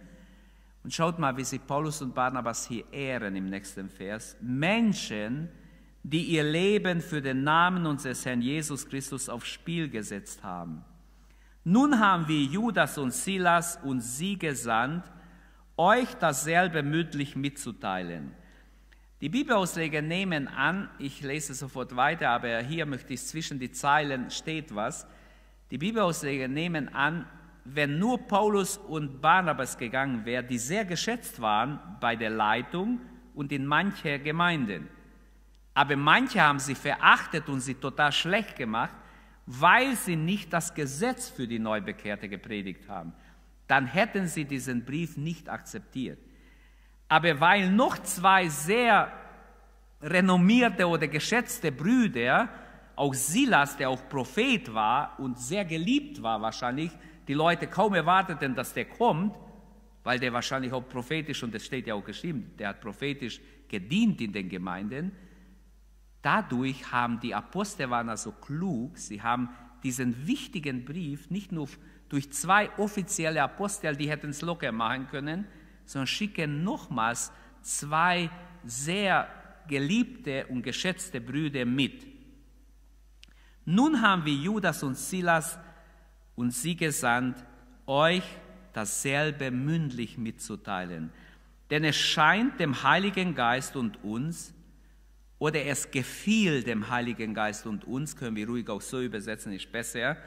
Und 0.83 0.93
schaut 0.93 1.19
mal, 1.19 1.35
wie 1.35 1.43
sie 1.43 1.59
Paulus 1.59 2.01
und 2.01 2.13
Barnabas 2.15 2.67
hier 2.67 2.85
ehren 2.93 3.35
im 3.35 3.49
nächsten 3.49 3.89
Vers. 3.89 4.37
Menschen, 4.39 5.49
die 6.03 6.23
ihr 6.23 6.43
Leben 6.43 7.01
für 7.01 7.21
den 7.21 7.43
Namen 7.43 7.85
unseres 7.85 8.25
Herrn 8.25 8.41
Jesus 8.41 8.87
Christus 8.87 9.27
aufs 9.27 9.47
Spiel 9.47 9.89
gesetzt 9.89 10.43
haben. 10.43 10.85
Nun 11.67 11.99
haben 11.99 12.27
wir 12.27 12.43
Judas 12.43 12.95
und 12.99 13.11
Silas 13.11 13.79
und 13.83 13.99
sie 13.99 14.37
gesandt, 14.37 15.03
euch 15.77 16.13
dasselbe 16.19 16.83
mündlich 16.83 17.35
mitzuteilen. 17.35 18.35
Die 19.19 19.29
Bibelausleger 19.29 20.03
nehmen 20.03 20.47
an, 20.47 20.89
ich 20.99 21.21
lese 21.21 21.55
sofort 21.55 21.95
weiter, 21.95 22.29
aber 22.29 22.59
hier 22.59 22.85
möchte 22.85 23.13
ich 23.15 23.25
zwischen 23.25 23.57
die 23.57 23.71
Zeilen 23.71 24.29
steht 24.29 24.75
was. 24.75 25.07
Die 25.71 25.79
Bibelausleger 25.79 26.47
nehmen 26.47 26.93
an, 26.93 27.25
wenn 27.63 27.97
nur 27.97 28.19
Paulus 28.27 28.77
und 28.77 29.19
Barnabas 29.19 29.75
gegangen 29.75 30.23
wären, 30.23 30.47
die 30.47 30.59
sehr 30.59 30.85
geschätzt 30.85 31.41
waren 31.41 31.79
bei 31.99 32.15
der 32.15 32.29
Leitung 32.29 33.01
und 33.33 33.51
in 33.51 33.65
mancher 33.65 34.19
Gemeinden. 34.19 34.87
Aber 35.73 35.95
manche 35.95 36.39
haben 36.41 36.59
sie 36.59 36.75
verachtet 36.75 37.49
und 37.49 37.61
sie 37.61 37.73
total 37.73 38.11
schlecht 38.11 38.55
gemacht, 38.55 38.93
weil 39.45 39.95
sie 39.95 40.15
nicht 40.15 40.51
das 40.53 40.73
Gesetz 40.73 41.29
für 41.29 41.47
die 41.47 41.59
Neubekehrte 41.59 42.27
gepredigt 42.27 42.89
haben. 42.89 43.13
Dann 43.67 43.85
hätten 43.85 44.27
sie 44.27 44.45
diesen 44.45 44.85
Brief 44.85 45.17
nicht 45.17 45.49
akzeptiert. 45.49 46.19
Aber 47.07 47.39
weil 47.39 47.69
noch 47.69 47.97
zwei 47.99 48.47
sehr 48.49 49.11
renommierte 50.01 50.87
oder 50.87 51.07
geschätzte 51.07 51.71
Brüder, 51.71 52.49
auch 52.95 53.13
Silas, 53.13 53.77
der 53.77 53.89
auch 53.89 54.07
Prophet 54.09 54.73
war 54.73 55.19
und 55.19 55.37
sehr 55.37 55.65
geliebt 55.65 56.21
war 56.21 56.41
wahrscheinlich, 56.41 56.91
die 57.27 57.33
Leute 57.33 57.67
kaum 57.67 57.93
erwarteten, 57.93 58.55
dass 58.55 58.73
der 58.73 58.85
kommt, 58.85 59.35
weil 60.03 60.19
der 60.19 60.31
wahrscheinlich 60.33 60.71
auch 60.71 60.87
prophetisch, 60.87 61.43
und 61.43 61.53
das 61.53 61.65
steht 61.65 61.87
ja 61.87 61.95
auch 61.95 62.03
geschrieben, 62.03 62.51
der 62.57 62.69
hat 62.69 62.81
prophetisch 62.81 63.41
gedient 63.67 64.21
in 64.21 64.31
den 64.31 64.49
Gemeinden. 64.49 65.11
Dadurch 66.25 66.91
haben 66.91 67.19
die 67.19 67.35
Apostel 67.35 67.87
waren 67.91 68.09
also 68.09 68.31
klug, 68.31 68.97
sie 68.97 69.21
haben 69.21 69.49
diesen 69.83 70.25
wichtigen 70.25 70.83
Brief 70.83 71.29
nicht 71.29 71.51
nur 71.51 71.69
durch 72.09 72.33
zwei 72.33 72.75
offizielle 72.79 73.43
Apostel, 73.43 73.95
die 73.95 74.09
hätten 74.09 74.31
es 74.31 74.41
locker 74.41 74.71
machen 74.71 75.07
können, 75.07 75.45
sondern 75.85 76.07
schicken 76.07 76.63
nochmals 76.63 77.31
zwei 77.61 78.31
sehr 78.63 79.27
geliebte 79.67 80.47
und 80.47 80.63
geschätzte 80.63 81.21
Brüder 81.21 81.63
mit. 81.63 82.07
Nun 83.63 84.01
haben 84.01 84.25
wir 84.25 84.33
Judas 84.33 84.81
und 84.81 84.97
Silas 84.97 85.59
und 86.35 86.49
sie 86.49 86.75
gesandt, 86.75 87.37
euch 87.85 88.23
dasselbe 88.73 89.51
mündlich 89.51 90.17
mitzuteilen. 90.17 91.11
Denn 91.69 91.83
es 91.83 91.95
scheint 91.95 92.59
dem 92.59 92.81
Heiligen 92.81 93.35
Geist 93.35 93.75
und 93.75 94.03
uns, 94.03 94.54
oder 95.39 95.65
es 95.65 95.91
gefiel 95.91 96.63
dem 96.63 96.89
Heiligen 96.89 97.33
Geist 97.33 97.65
und 97.65 97.85
uns, 97.85 98.15
können 98.15 98.35
wir 98.35 98.47
ruhig 98.47 98.69
auch 98.69 98.81
so 98.81 99.01
übersetzen, 99.01 99.51
ist 99.51 99.71
besser, 99.71 100.17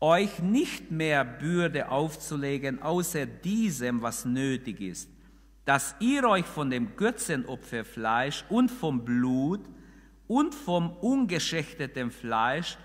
euch 0.00 0.38
nicht 0.38 0.90
mehr 0.90 1.24
Bürde 1.24 1.90
aufzulegen, 1.90 2.80
außer 2.80 3.26
diesem, 3.26 4.00
was 4.00 4.24
nötig 4.24 4.80
ist, 4.80 5.10
dass 5.66 5.94
ihr 6.00 6.24
euch 6.24 6.46
von 6.46 6.70
dem 6.70 6.96
Götzenopferfleisch 6.96 8.44
und 8.48 8.70
vom 8.70 9.04
Blut 9.04 9.60
und 10.26 10.54
vom 10.54 10.96
ungeschächteten 10.96 12.10
Fleisch 12.10 12.78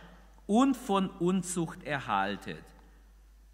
und 0.46 0.76
von 0.76 1.10
Unzucht 1.10 1.84
erhaltet. 1.84 2.64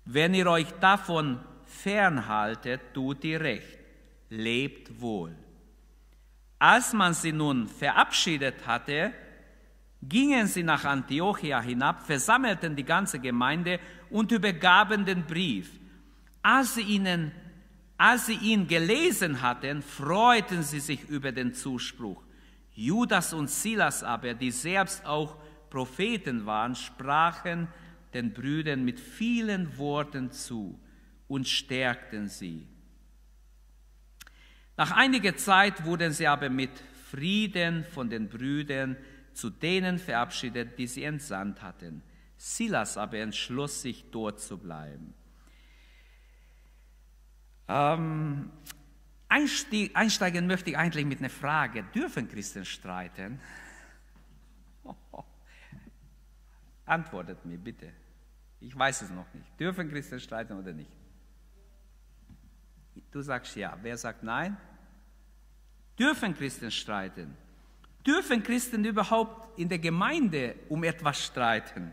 Wenn 0.06 0.34
ihr 0.34 0.48
euch 0.48 0.72
davon 0.80 1.40
fernhaltet, 1.66 2.82
tut 2.94 3.24
ihr 3.24 3.40
recht, 3.42 3.78
lebt 4.30 5.00
wohl. 5.00 5.36
Als 6.62 6.94
man 6.94 7.16
sie 7.16 7.32
nun 7.32 7.68
verabschiedet 7.68 8.68
hatte, 8.68 9.12
gingen 10.00 10.46
sie 10.46 10.62
nach 10.62 10.86
Antiochia 10.86 11.60
hinab, 11.60 12.06
versammelten 12.06 12.76
die 12.76 12.84
ganze 12.84 13.18
Gemeinde 13.18 13.80
und 14.12 14.32
übergaben 14.32 15.04
den 15.04 15.26
Brief. 15.26 15.72
Als 16.44 16.76
sie, 16.76 16.84
ihnen, 16.84 17.32
als 17.98 18.28
sie 18.28 18.36
ihn 18.36 18.68
gelesen 18.68 19.42
hatten, 19.42 19.82
freuten 19.82 20.62
sie 20.62 20.80
sich 20.80 21.10
über 21.10 21.32
den 21.32 21.56
Zuspruch. 21.56 22.22
Judas 22.76 23.34
und 23.34 23.50
Silas 23.50 24.04
aber, 24.04 24.36
die 24.36 24.52
selbst 24.52 25.04
auch 25.04 25.38
Propheten 25.72 26.46
waren, 26.46 26.76
sprachen 26.76 27.70
den 28.14 28.34
Brüdern 28.34 28.86
mit 28.86 29.00
vielen 29.00 29.80
Worten 29.80 30.30
zu 30.30 30.80
und 31.28 31.48
stärkten 31.48 32.28
sie. 32.28 32.68
Nach 34.82 34.94
einiger 34.94 35.38
Zeit 35.38 35.86
wurden 35.86 36.12
sie 36.12 36.26
aber 36.26 36.50
mit 36.50 36.72
Frieden 37.12 37.84
von 37.84 38.10
den 38.10 38.30
Brüdern 38.30 38.98
zu 39.32 39.52
denen 39.52 40.00
verabschiedet, 40.00 40.80
die 40.80 40.88
sie 40.88 41.04
entsandt 41.04 41.62
hatten. 41.62 42.02
Silas 42.36 42.98
aber 42.98 43.20
entschloss 43.20 43.84
sich, 43.84 44.10
dort 44.10 44.40
zu 44.40 44.58
bleiben. 44.58 45.14
Ähm, 47.68 48.50
einsteigen 49.30 50.48
möchte 50.48 50.72
ich 50.72 50.78
eigentlich 50.80 51.06
mit 51.06 51.20
einer 51.20 51.30
Frage. 51.30 51.84
Dürfen 51.94 52.28
Christen 52.28 52.66
streiten? 52.66 53.40
Antwortet 56.88 57.46
mir 57.46 57.60
bitte. 57.60 57.94
Ich 58.60 58.76
weiß 58.76 59.04
es 59.04 59.12
noch 59.12 59.32
nicht. 59.36 59.60
Dürfen 59.60 59.92
Christen 59.92 60.20
streiten 60.20 60.58
oder 60.58 60.74
nicht? 60.74 60.90
Du 63.12 63.22
sagst 63.22 63.56
ja. 63.56 63.78
Wer 63.84 63.96
sagt 63.96 64.24
nein? 64.24 64.58
Dürfen 65.98 66.36
Christen 66.36 66.72
streiten? 66.72 67.36
Dürfen 68.06 68.42
Christen 68.42 68.84
überhaupt 68.86 69.60
in 69.60 69.70
der 69.70 69.80
Gemeinde 69.80 70.56
um 70.70 70.84
etwas 70.84 71.24
streiten? 71.24 71.92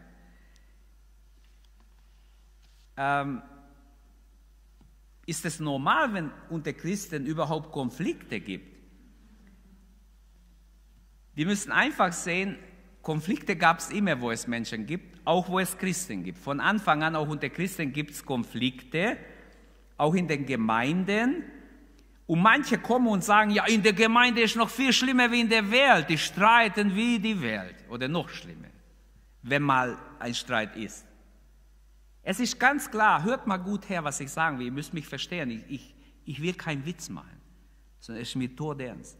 Ähm, 2.96 3.42
ist 5.26 5.44
es 5.44 5.60
normal, 5.60 6.14
wenn 6.14 6.30
unter 6.48 6.72
Christen 6.72 7.26
überhaupt 7.26 7.70
Konflikte 7.70 8.40
gibt? 8.40 8.76
Wir 11.34 11.46
müssen 11.46 11.70
einfach 11.70 12.12
sehen, 12.12 12.58
Konflikte 13.02 13.54
gab 13.54 13.78
es 13.78 13.90
immer, 13.90 14.20
wo 14.20 14.30
es 14.30 14.46
Menschen 14.46 14.86
gibt, 14.86 15.20
auch 15.24 15.48
wo 15.48 15.58
es 15.58 15.78
Christen 15.78 16.24
gibt. 16.24 16.38
Von 16.38 16.60
Anfang 16.60 17.02
an, 17.02 17.14
auch 17.14 17.28
unter 17.28 17.48
Christen 17.48 17.92
gibt 17.92 18.10
es 18.10 18.24
Konflikte, 18.24 19.16
auch 19.96 20.14
in 20.14 20.26
den 20.26 20.46
Gemeinden. 20.46 21.44
Und 22.28 22.42
manche 22.42 22.76
kommen 22.76 23.06
und 23.06 23.24
sagen, 23.24 23.50
ja, 23.52 23.64
in 23.64 23.82
der 23.82 23.94
Gemeinde 23.94 24.42
ist 24.42 24.54
noch 24.54 24.68
viel 24.68 24.92
schlimmer 24.92 25.32
wie 25.32 25.40
in 25.40 25.48
der 25.48 25.70
Welt. 25.70 26.10
Die 26.10 26.18
streiten 26.18 26.94
wie 26.94 27.18
die 27.18 27.40
Welt. 27.40 27.76
Oder 27.88 28.06
noch 28.06 28.28
schlimmer, 28.28 28.68
wenn 29.42 29.62
mal 29.62 29.96
ein 30.18 30.34
Streit 30.34 30.76
ist. 30.76 31.06
Es 32.22 32.38
ist 32.38 32.60
ganz 32.60 32.90
klar, 32.90 33.22
hört 33.22 33.46
mal 33.46 33.56
gut 33.56 33.88
her, 33.88 34.04
was 34.04 34.20
ich 34.20 34.30
sagen 34.30 34.58
will. 34.58 34.66
Ihr 34.66 34.72
müsst 34.72 34.92
mich 34.92 35.06
verstehen. 35.06 35.50
Ich, 35.50 35.64
ich, 35.70 35.94
ich 36.26 36.42
will 36.42 36.52
keinen 36.52 36.84
Witz 36.84 37.08
machen, 37.08 37.40
sondern 37.98 38.22
es 38.22 38.28
ist 38.28 38.36
mir 38.36 38.54
todernst. 38.54 39.16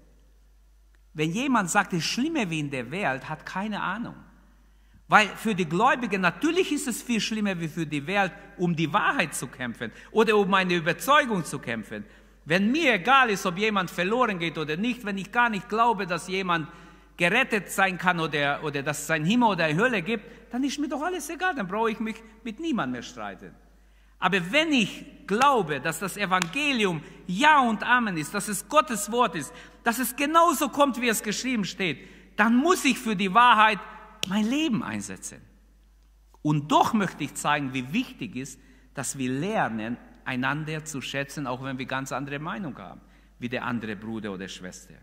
Wenn 1.14 1.32
jemand 1.32 1.70
sagt, 1.70 1.94
es 1.94 2.00
ist 2.00 2.10
schlimmer 2.10 2.50
wie 2.50 2.60
in 2.60 2.70
der 2.70 2.90
Welt, 2.90 3.26
hat 3.26 3.46
keine 3.46 3.80
Ahnung. 3.80 4.16
Weil 5.08 5.28
für 5.28 5.54
die 5.54 5.64
Gläubigen 5.64 6.20
natürlich 6.20 6.70
ist 6.70 6.86
es 6.86 7.02
viel 7.02 7.22
schlimmer 7.22 7.58
wie 7.58 7.68
für 7.68 7.86
die 7.86 8.06
Welt, 8.06 8.32
um 8.58 8.76
die 8.76 8.92
Wahrheit 8.92 9.34
zu 9.34 9.46
kämpfen 9.46 9.90
oder 10.10 10.36
um 10.36 10.52
eine 10.52 10.74
Überzeugung 10.74 11.46
zu 11.46 11.58
kämpfen. 11.58 12.04
Wenn 12.49 12.73
mir 12.73 12.95
egal 12.95 13.28
ist, 13.28 13.45
ob 13.45 13.59
jemand 13.59 13.90
verloren 13.90 14.38
geht 14.38 14.57
oder 14.57 14.78
nicht, 14.78 15.05
wenn 15.05 15.19
ich 15.19 15.31
gar 15.31 15.50
nicht 15.50 15.69
glaube, 15.69 16.07
dass 16.07 16.28
jemand 16.28 16.67
gerettet 17.19 17.71
sein 17.71 17.99
kann 17.99 18.19
oder, 18.21 18.64
oder 18.64 18.83
dass 18.83 19.02
es 19.02 19.11
ein 19.11 19.26
Himmel 19.26 19.50
oder 19.50 19.64
eine 19.64 19.78
Hölle 19.78 20.00
gibt, 20.00 20.25
dann 20.50 20.64
ist 20.64 20.78
mir 20.78 20.88
doch 20.88 21.02
alles 21.02 21.28
egal, 21.28 21.55
dann 21.55 21.69
brauche 21.69 21.90
ich 21.90 22.00
mich 22.00 22.17
mit 22.45 22.59
niemandem 22.59 22.93
mehr 22.93 23.02
streiten. 23.02 23.55
Aber 24.19 24.40
wenn 24.50 24.73
ich 24.73 25.05
glaube, 25.26 25.78
dass 25.78 25.99
das 25.99 26.17
Evangelium 26.17 27.02
Ja 27.26 27.61
und 27.61 27.83
Amen 27.83 28.17
ist, 28.17 28.33
dass 28.33 28.49
es 28.49 28.67
Gottes 28.67 29.12
Wort 29.12 29.35
ist, 29.35 29.52
dass 29.85 29.99
es 29.99 30.17
genauso 30.17 30.71
kommt, 30.71 30.99
wie 31.02 31.09
es 31.09 31.23
geschrieben 31.23 31.67
steht, 31.67 31.99
dann 32.37 32.57
muss 32.57 32.83
ich 32.87 32.99
für 32.99 33.14
die 33.14 33.35
Wahrheit 33.35 33.78
mein 34.26 34.49
Leben 34.49 34.83
einsetzen. 34.83 35.43
Und 36.40 36.73
doch 36.73 36.95
möchte 36.95 37.25
ich 37.25 37.35
zeigen, 37.35 37.75
wie 37.75 37.93
wichtig 37.93 38.37
es 38.37 38.55
ist, 38.55 38.61
dass 38.95 39.19
wir 39.19 39.31
lernen, 39.31 39.99
einander 40.28 40.85
zu 40.85 41.00
schätzen, 41.00 41.47
auch 41.47 41.64
wenn 41.64 41.78
wir 41.78 41.87
ganz 41.87 42.12
andere 42.12 42.38
Meinung 42.38 42.76
haben, 42.78 43.00
wie 43.38 43.49
der 43.49 43.64
andere 43.64 43.97
Bruder 43.97 44.32
oder 44.32 44.47
Schwester. 44.47 44.94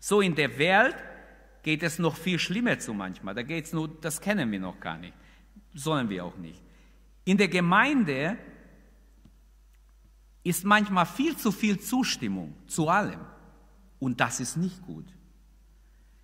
So 0.00 0.20
in 0.20 0.34
der 0.34 0.58
Welt 0.58 0.96
geht 1.62 1.82
es 1.82 1.98
noch 1.98 2.16
viel 2.16 2.38
schlimmer 2.38 2.78
zu 2.78 2.92
manchmal. 2.92 3.34
Da 3.34 3.42
geht 3.42 3.66
es 3.66 3.72
nur, 3.72 3.88
das 4.00 4.20
kennen 4.20 4.50
wir 4.50 4.60
noch 4.60 4.80
gar 4.80 4.98
nicht. 4.98 5.14
Sollen 5.72 6.10
wir 6.10 6.24
auch 6.24 6.36
nicht. 6.36 6.60
In 7.24 7.38
der 7.38 7.48
Gemeinde 7.48 8.36
ist 10.42 10.64
manchmal 10.64 11.06
viel 11.06 11.36
zu 11.36 11.52
viel 11.52 11.78
Zustimmung 11.78 12.54
zu 12.66 12.88
allem. 12.88 13.20
Und 13.98 14.20
das 14.20 14.40
ist 14.40 14.56
nicht 14.56 14.82
gut. 14.82 15.06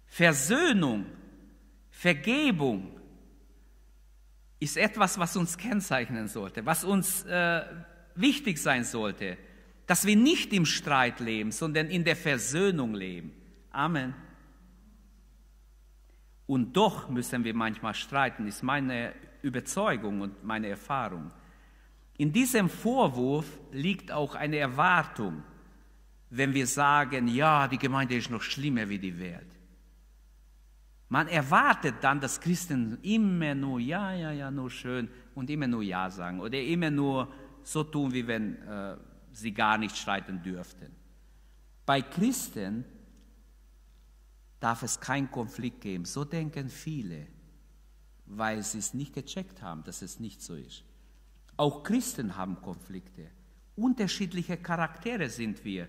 Versöhnung, 0.04 1.06
Vergebung 1.88 3.00
ist 4.58 4.76
etwas, 4.76 5.18
was 5.18 5.36
uns 5.36 5.56
kennzeichnen 5.56 6.28
sollte, 6.28 6.66
was 6.66 6.84
uns 6.84 7.22
äh, 7.24 7.62
wichtig 8.20 8.58
sein 8.58 8.84
sollte, 8.84 9.36
dass 9.86 10.06
wir 10.06 10.16
nicht 10.16 10.52
im 10.52 10.66
Streit 10.66 11.20
leben, 11.20 11.50
sondern 11.50 11.88
in 11.88 12.04
der 12.04 12.16
Versöhnung 12.16 12.94
leben. 12.94 13.32
Amen. 13.70 14.14
Und 16.46 16.76
doch 16.76 17.08
müssen 17.08 17.44
wir 17.44 17.54
manchmal 17.54 17.94
streiten, 17.94 18.46
ist 18.46 18.62
meine 18.62 19.12
Überzeugung 19.42 20.20
und 20.20 20.44
meine 20.44 20.68
Erfahrung. 20.68 21.30
In 22.18 22.32
diesem 22.32 22.68
Vorwurf 22.68 23.46
liegt 23.72 24.12
auch 24.12 24.34
eine 24.34 24.58
Erwartung, 24.58 25.42
wenn 26.30 26.54
wir 26.54 26.66
sagen, 26.66 27.28
ja, 27.28 27.66
die 27.66 27.78
Gemeinde 27.78 28.16
ist 28.16 28.30
noch 28.30 28.42
schlimmer 28.42 28.88
wie 28.88 28.98
die 28.98 29.18
Welt. 29.18 29.46
Man 31.08 31.26
erwartet 31.26 31.96
dann, 32.02 32.20
dass 32.20 32.40
Christen 32.40 32.98
immer 33.02 33.54
nur 33.54 33.80
ja, 33.80 34.12
ja, 34.14 34.30
ja, 34.30 34.50
nur 34.50 34.70
schön 34.70 35.08
und 35.34 35.50
immer 35.50 35.66
nur 35.66 35.82
ja 35.82 36.08
sagen 36.08 36.40
oder 36.40 36.60
immer 36.60 36.90
nur 36.90 37.32
so 37.62 37.84
tun, 37.84 38.12
wie 38.12 38.26
wenn 38.26 38.56
äh, 38.62 38.96
sie 39.32 39.52
gar 39.52 39.78
nicht 39.78 39.96
streiten 39.96 40.42
dürften. 40.42 40.90
Bei 41.86 42.02
Christen 42.02 42.84
darf 44.60 44.82
es 44.82 45.00
keinen 45.00 45.30
Konflikt 45.30 45.80
geben. 45.80 46.04
So 46.04 46.24
denken 46.24 46.68
viele, 46.68 47.26
weil 48.26 48.62
sie 48.62 48.78
es 48.78 48.94
nicht 48.94 49.14
gecheckt 49.14 49.62
haben, 49.62 49.82
dass 49.84 50.02
es 50.02 50.20
nicht 50.20 50.42
so 50.42 50.54
ist. 50.54 50.84
Auch 51.56 51.82
Christen 51.82 52.36
haben 52.36 52.60
Konflikte. 52.60 53.28
Unterschiedliche 53.76 54.56
Charaktere 54.56 55.28
sind 55.28 55.64
wir. 55.64 55.88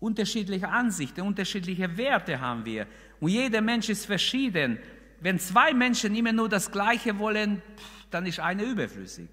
Unterschiedliche 0.00 0.68
Ansichten, 0.68 1.22
unterschiedliche 1.22 1.96
Werte 1.96 2.38
haben 2.40 2.64
wir. 2.64 2.86
Und 3.20 3.30
jeder 3.30 3.60
Mensch 3.60 3.88
ist 3.88 4.04
verschieden. 4.04 4.78
Wenn 5.20 5.38
zwei 5.38 5.72
Menschen 5.72 6.14
immer 6.14 6.32
nur 6.32 6.48
das 6.48 6.70
Gleiche 6.70 7.18
wollen, 7.18 7.62
dann 8.10 8.26
ist 8.26 8.40
einer 8.40 8.64
überflüssig. 8.64 9.28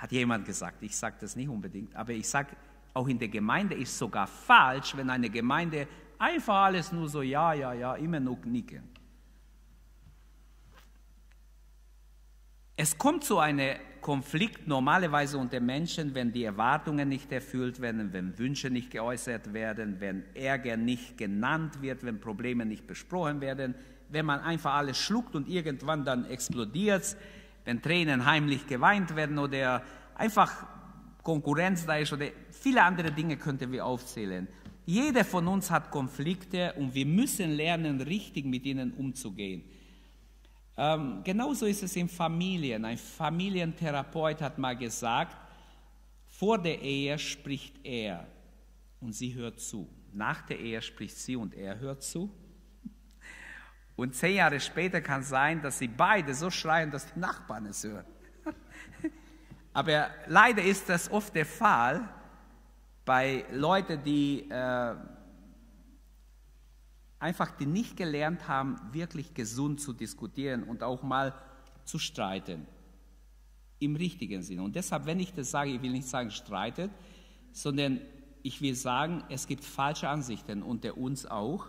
Hat 0.00 0.12
jemand 0.12 0.46
gesagt. 0.46 0.82
Ich 0.82 0.96
sage 0.96 1.16
das 1.20 1.36
nicht 1.36 1.50
unbedingt, 1.50 1.94
aber 1.94 2.12
ich 2.12 2.26
sage, 2.26 2.56
auch 2.94 3.06
in 3.06 3.18
der 3.18 3.28
Gemeinde 3.28 3.74
ist 3.74 3.98
sogar 3.98 4.26
falsch, 4.26 4.96
wenn 4.96 5.10
eine 5.10 5.28
Gemeinde 5.28 5.86
einfach 6.18 6.64
alles 6.64 6.90
nur 6.90 7.06
so, 7.06 7.20
ja, 7.20 7.52
ja, 7.52 7.74
ja, 7.74 7.94
immer 7.96 8.18
nur 8.18 8.38
nicken. 8.46 8.82
Es 12.76 12.96
kommt 12.96 13.24
zu 13.24 13.38
einem 13.38 13.76
Konflikt 14.00 14.66
normalerweise 14.66 15.36
unter 15.36 15.60
Menschen, 15.60 16.14
wenn 16.14 16.32
die 16.32 16.44
Erwartungen 16.44 17.10
nicht 17.10 17.30
erfüllt 17.30 17.78
werden, 17.82 18.10
wenn 18.14 18.38
Wünsche 18.38 18.70
nicht 18.70 18.90
geäußert 18.90 19.52
werden, 19.52 20.00
wenn 20.00 20.24
Ärger 20.34 20.78
nicht 20.78 21.18
genannt 21.18 21.82
wird, 21.82 22.04
wenn 22.04 22.20
Probleme 22.20 22.64
nicht 22.64 22.86
besprochen 22.86 23.42
werden, 23.42 23.74
wenn 24.08 24.24
man 24.24 24.40
einfach 24.40 24.76
alles 24.76 24.96
schluckt 24.96 25.36
und 25.36 25.46
irgendwann 25.46 26.06
dann 26.06 26.24
explodiert, 26.24 27.18
wenn 27.70 27.80
Tränen 27.80 28.24
heimlich 28.24 28.66
geweint 28.66 29.14
werden 29.14 29.38
oder 29.38 29.84
einfach 30.16 30.66
Konkurrenz 31.22 31.86
da 31.86 31.98
ist 31.98 32.12
oder 32.12 32.26
viele 32.50 32.82
andere 32.82 33.12
Dinge 33.12 33.36
könnten 33.36 33.70
wir 33.70 33.86
aufzählen. 33.86 34.48
Jeder 34.86 35.24
von 35.24 35.46
uns 35.46 35.70
hat 35.70 35.88
Konflikte 35.92 36.72
und 36.72 36.92
wir 36.92 37.06
müssen 37.06 37.52
lernen, 37.52 38.00
richtig 38.00 38.44
mit 38.44 38.64
ihnen 38.66 38.92
umzugehen. 38.94 39.62
Ähm, 40.76 41.20
genauso 41.22 41.66
ist 41.66 41.84
es 41.84 41.94
in 41.94 42.08
Familien. 42.08 42.84
Ein 42.84 42.98
Familientherapeut 42.98 44.42
hat 44.42 44.58
mal 44.58 44.76
gesagt, 44.76 45.36
vor 46.26 46.58
der 46.58 46.82
Ehe 46.82 47.16
spricht 47.20 47.76
er 47.84 48.26
und 49.00 49.12
sie 49.12 49.32
hört 49.34 49.60
zu. 49.60 49.88
Nach 50.12 50.42
der 50.42 50.58
Ehe 50.58 50.82
spricht 50.82 51.16
sie 51.16 51.36
und 51.36 51.54
er 51.54 51.78
hört 51.78 52.02
zu. 52.02 52.34
Und 54.00 54.14
zehn 54.14 54.36
Jahre 54.36 54.58
später 54.60 55.02
kann 55.02 55.20
es 55.20 55.28
sein, 55.28 55.60
dass 55.60 55.78
sie 55.78 55.86
beide 55.86 56.32
so 56.32 56.50
schreien, 56.50 56.90
dass 56.90 57.12
die 57.12 57.18
Nachbarn 57.18 57.66
es 57.66 57.84
hören. 57.84 58.06
Aber 59.74 60.08
leider 60.26 60.62
ist 60.62 60.88
das 60.88 61.10
oft 61.10 61.34
der 61.34 61.44
Fall 61.44 62.08
bei 63.04 63.44
Leuten, 63.52 64.02
die 64.02 64.48
äh, 64.48 64.94
einfach 67.18 67.50
die 67.50 67.66
nicht 67.66 67.98
gelernt 67.98 68.48
haben, 68.48 68.80
wirklich 68.90 69.34
gesund 69.34 69.82
zu 69.82 69.92
diskutieren 69.92 70.62
und 70.62 70.82
auch 70.82 71.02
mal 71.02 71.34
zu 71.84 71.98
streiten. 71.98 72.66
Im 73.80 73.96
richtigen 73.96 74.40
Sinne. 74.40 74.62
Und 74.62 74.76
deshalb, 74.76 75.04
wenn 75.04 75.20
ich 75.20 75.34
das 75.34 75.50
sage, 75.50 75.72
ich 75.72 75.82
will 75.82 75.92
nicht 75.92 76.08
sagen 76.08 76.30
streitet, 76.30 76.90
sondern 77.52 78.00
ich 78.42 78.62
will 78.62 78.74
sagen, 78.74 79.24
es 79.28 79.46
gibt 79.46 79.62
falsche 79.62 80.08
Ansichten 80.08 80.62
unter 80.62 80.96
uns 80.96 81.26
auch, 81.26 81.66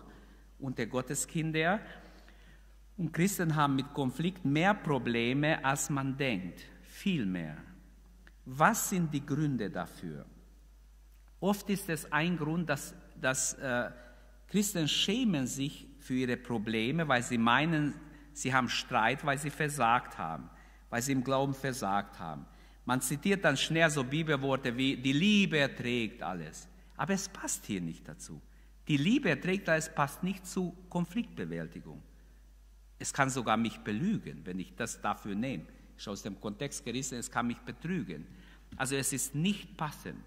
unter 0.58 0.86
Gotteskinder. 0.86 1.78
Und 2.96 3.12
Christen 3.12 3.54
haben 3.56 3.76
mit 3.76 3.92
Konflikt 3.94 4.44
mehr 4.44 4.74
Probleme, 4.74 5.64
als 5.64 5.90
man 5.90 6.16
denkt. 6.16 6.64
Viel 6.82 7.26
mehr. 7.26 7.56
Was 8.44 8.90
sind 8.90 9.12
die 9.12 9.24
Gründe 9.24 9.70
dafür? 9.70 10.26
Oft 11.40 11.68
ist 11.70 11.88
es 11.88 12.10
ein 12.12 12.36
Grund, 12.36 12.68
dass, 12.68 12.94
dass 13.20 13.54
äh, 13.54 13.90
Christen 14.48 14.86
schämen 14.86 15.46
sich 15.46 15.88
für 15.98 16.14
ihre 16.14 16.36
Probleme, 16.36 17.08
weil 17.08 17.22
sie 17.22 17.38
meinen, 17.38 17.94
sie 18.32 18.52
haben 18.52 18.68
Streit, 18.68 19.24
weil 19.24 19.38
sie 19.38 19.50
versagt 19.50 20.18
haben, 20.18 20.50
weil 20.90 21.02
sie 21.02 21.12
im 21.12 21.24
Glauben 21.24 21.54
versagt 21.54 22.18
haben. 22.18 22.46
Man 22.84 23.00
zitiert 23.00 23.44
dann 23.44 23.56
schnell 23.56 23.90
so 23.90 24.04
Bibelworte 24.04 24.76
wie, 24.76 24.96
die 24.96 25.12
Liebe 25.12 25.58
erträgt 25.58 26.22
alles. 26.22 26.68
Aber 26.96 27.14
es 27.14 27.28
passt 27.28 27.64
hier 27.66 27.80
nicht 27.80 28.06
dazu. 28.06 28.40
Die 28.88 28.96
Liebe 28.96 29.30
erträgt 29.30 29.68
alles, 29.68 29.92
passt 29.94 30.22
nicht 30.22 30.46
zu 30.46 30.76
Konfliktbewältigung. 30.88 32.02
Es 33.02 33.12
kann 33.12 33.30
sogar 33.30 33.56
mich 33.56 33.80
belügen, 33.80 34.46
wenn 34.46 34.60
ich 34.60 34.76
das 34.76 35.00
dafür 35.00 35.34
nehme. 35.34 35.64
Ich 35.98 36.08
aus 36.08 36.22
dem 36.22 36.40
Kontext 36.40 36.84
gerissen, 36.84 37.18
es 37.18 37.28
kann 37.28 37.48
mich 37.48 37.58
betrügen. 37.58 38.24
Also 38.76 38.94
es 38.94 39.12
ist 39.12 39.34
nicht 39.34 39.76
passend. 39.76 40.22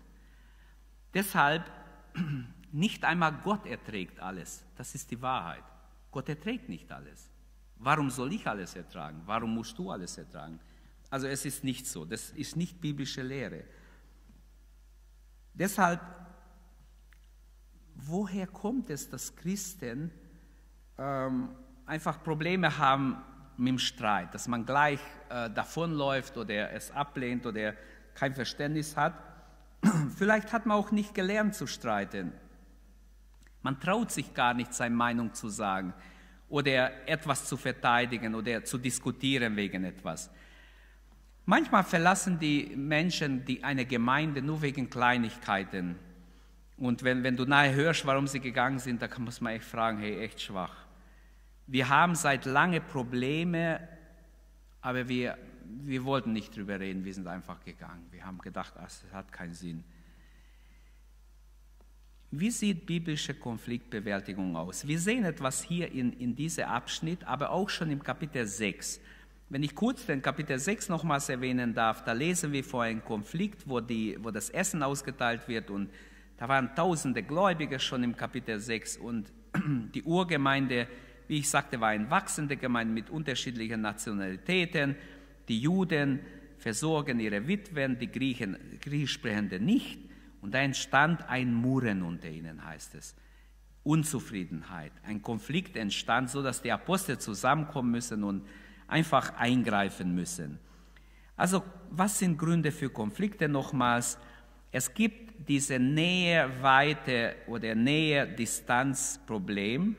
Deshalb 1.13 1.71
nicht 2.73 3.05
einmal 3.05 3.31
Gott 3.31 3.65
erträgt 3.65 4.19
alles. 4.19 4.65
Das 4.75 4.93
ist 4.93 5.09
die 5.09 5.21
Wahrheit. 5.21 5.63
Gott 6.11 6.27
erträgt 6.27 6.67
nicht 6.67 6.91
alles. 6.91 7.29
Warum 7.77 8.09
soll 8.09 8.33
ich 8.33 8.45
alles 8.45 8.75
ertragen? 8.75 9.21
Warum 9.25 9.55
musst 9.55 9.77
du 9.77 9.89
alles 9.89 10.17
ertragen? 10.17 10.59
Also 11.09 11.27
es 11.27 11.45
ist 11.45 11.63
nicht 11.63 11.87
so. 11.87 12.03
Das 12.03 12.31
ist 12.31 12.57
nicht 12.57 12.81
biblische 12.81 13.21
Lehre. 13.21 13.63
Deshalb, 15.53 16.01
woher 17.95 18.47
kommt 18.47 18.89
es, 18.89 19.09
dass 19.09 19.33
Christen 19.33 20.11
ähm, 20.97 21.55
einfach 21.85 22.23
Probleme 22.23 22.77
haben 22.77 23.17
mit 23.57 23.69
dem 23.69 23.79
Streit, 23.79 24.33
dass 24.33 24.47
man 24.47 24.65
gleich 24.65 24.99
äh, 25.29 25.49
davonläuft 25.49 26.37
oder 26.37 26.71
es 26.71 26.91
ablehnt 26.91 27.45
oder 27.45 27.73
kein 28.13 28.33
Verständnis 28.33 28.95
hat? 28.97 29.13
Vielleicht 30.17 30.51
hat 30.51 30.65
man 30.65 30.77
auch 30.77 30.91
nicht 30.91 31.13
gelernt 31.13 31.55
zu 31.55 31.67
streiten. 31.67 32.33
Man 33.61 33.79
traut 33.79 34.11
sich 34.11 34.33
gar 34.33 34.53
nicht, 34.53 34.73
seine 34.73 34.95
Meinung 34.95 35.33
zu 35.33 35.49
sagen 35.49 35.93
oder 36.49 37.07
etwas 37.07 37.45
zu 37.45 37.57
verteidigen 37.57 38.35
oder 38.35 38.63
zu 38.63 38.77
diskutieren 38.77 39.55
wegen 39.55 39.83
etwas. 39.83 40.29
Manchmal 41.45 41.83
verlassen 41.83 42.39
die 42.39 42.75
Menschen 42.75 43.45
die 43.45 43.63
eine 43.63 43.85
Gemeinde 43.85 44.41
nur 44.41 44.61
wegen 44.61 44.89
Kleinigkeiten. 44.89 45.95
Und 46.77 47.03
wenn, 47.03 47.23
wenn 47.23 47.37
du 47.37 47.45
nahe 47.45 47.73
hörst, 47.73 48.05
warum 48.05 48.27
sie 48.27 48.39
gegangen 48.39 48.79
sind, 48.79 49.01
da 49.01 49.07
muss 49.17 49.41
man 49.41 49.53
echt 49.53 49.65
fragen, 49.65 49.99
hey, 49.99 50.19
echt 50.19 50.41
schwach. 50.41 50.84
Wir 51.67 51.89
haben 51.89 52.15
seit 52.15 52.45
lange 52.45 52.79
Probleme, 52.79 53.87
aber 54.81 55.07
wir, 55.07 55.37
wir 55.83 56.03
wollten 56.03 56.31
nicht 56.31 56.55
drüber 56.55 56.79
reden, 56.79 57.03
wir 57.03 57.13
sind 57.13 57.27
einfach 57.27 57.63
gegangen. 57.63 58.05
Wir 58.11 58.25
haben 58.25 58.37
gedacht, 58.37 58.73
ach, 58.77 58.83
das 58.83 59.03
hat 59.11 59.31
keinen 59.31 59.53
Sinn. 59.53 59.83
Wie 62.31 62.51
sieht 62.51 62.85
biblische 62.85 63.33
Konfliktbewältigung 63.33 64.55
aus? 64.55 64.87
Wir 64.87 64.99
sehen 64.99 65.23
etwas 65.23 65.63
hier 65.63 65.91
in, 65.91 66.13
in 66.13 66.35
diesem 66.35 66.65
Abschnitt, 66.65 67.23
aber 67.23 67.51
auch 67.51 67.69
schon 67.69 67.89
im 67.89 68.03
Kapitel 68.03 68.45
6. 68.45 68.99
Wenn 69.49 69.63
ich 69.63 69.73
kurz 69.73 70.05
den 70.05 70.21
Kapitel 70.21 70.59
6 70.59 70.89
nochmals 70.89 71.29
erwähnen 71.29 71.73
darf, 71.73 72.03
da 72.03 72.13
lesen 72.13 72.51
wir 72.51 72.63
vor 72.63 72.83
einem 72.83 73.03
Konflikt, 73.03 73.67
wo, 73.69 73.79
die, 73.79 74.17
wo 74.21 74.31
das 74.31 74.49
Essen 74.49 74.83
ausgeteilt 74.83 75.47
wird 75.47 75.69
und 75.69 75.89
da 76.37 76.49
waren 76.49 76.75
tausende 76.75 77.23
Gläubige 77.23 77.79
schon 77.79 78.03
im 78.03 78.15
Kapitel 78.15 78.59
6 78.59 78.97
und 78.97 79.31
die 79.93 80.03
Urgemeinde 80.03 80.87
wie 81.27 81.39
ich 81.39 81.49
sagte, 81.49 81.79
war 81.79 81.89
eine 81.89 82.09
wachsende 82.09 82.57
Gemeinde 82.57 82.93
mit 82.93 83.09
unterschiedlichen 83.09 83.81
Nationalitäten. 83.81 84.95
Die 85.47 85.59
Juden 85.59 86.19
versorgen 86.57 87.19
ihre 87.19 87.47
Witwen, 87.47 87.99
die 87.99 88.11
Griechen, 88.11 88.57
Griechischsprechende 88.81 89.59
nicht. 89.59 89.99
Und 90.41 90.53
da 90.53 90.59
entstand 90.59 91.27
ein 91.27 91.53
Murren 91.53 92.03
unter 92.03 92.29
ihnen, 92.29 92.65
heißt 92.65 92.95
es. 92.95 93.15
Unzufriedenheit. 93.83 94.93
Ein 95.03 95.21
Konflikt 95.21 95.77
entstand, 95.77 96.29
so 96.29 96.41
dass 96.41 96.61
die 96.61 96.71
Apostel 96.71 97.19
zusammenkommen 97.19 97.91
müssen 97.91 98.23
und 98.23 98.47
einfach 98.87 99.35
eingreifen 99.37 100.15
müssen. 100.15 100.59
Also, 101.37 101.63
was 101.91 102.19
sind 102.19 102.37
Gründe 102.37 102.71
für 102.71 102.89
Konflikte 102.89 103.49
nochmals? 103.49 104.17
Es 104.71 104.93
gibt 104.93 105.47
diese 105.47 105.79
Nähe-Weite 105.79 107.35
oder 107.47 107.75
Nähe-Distanz-Problem. 107.75 109.95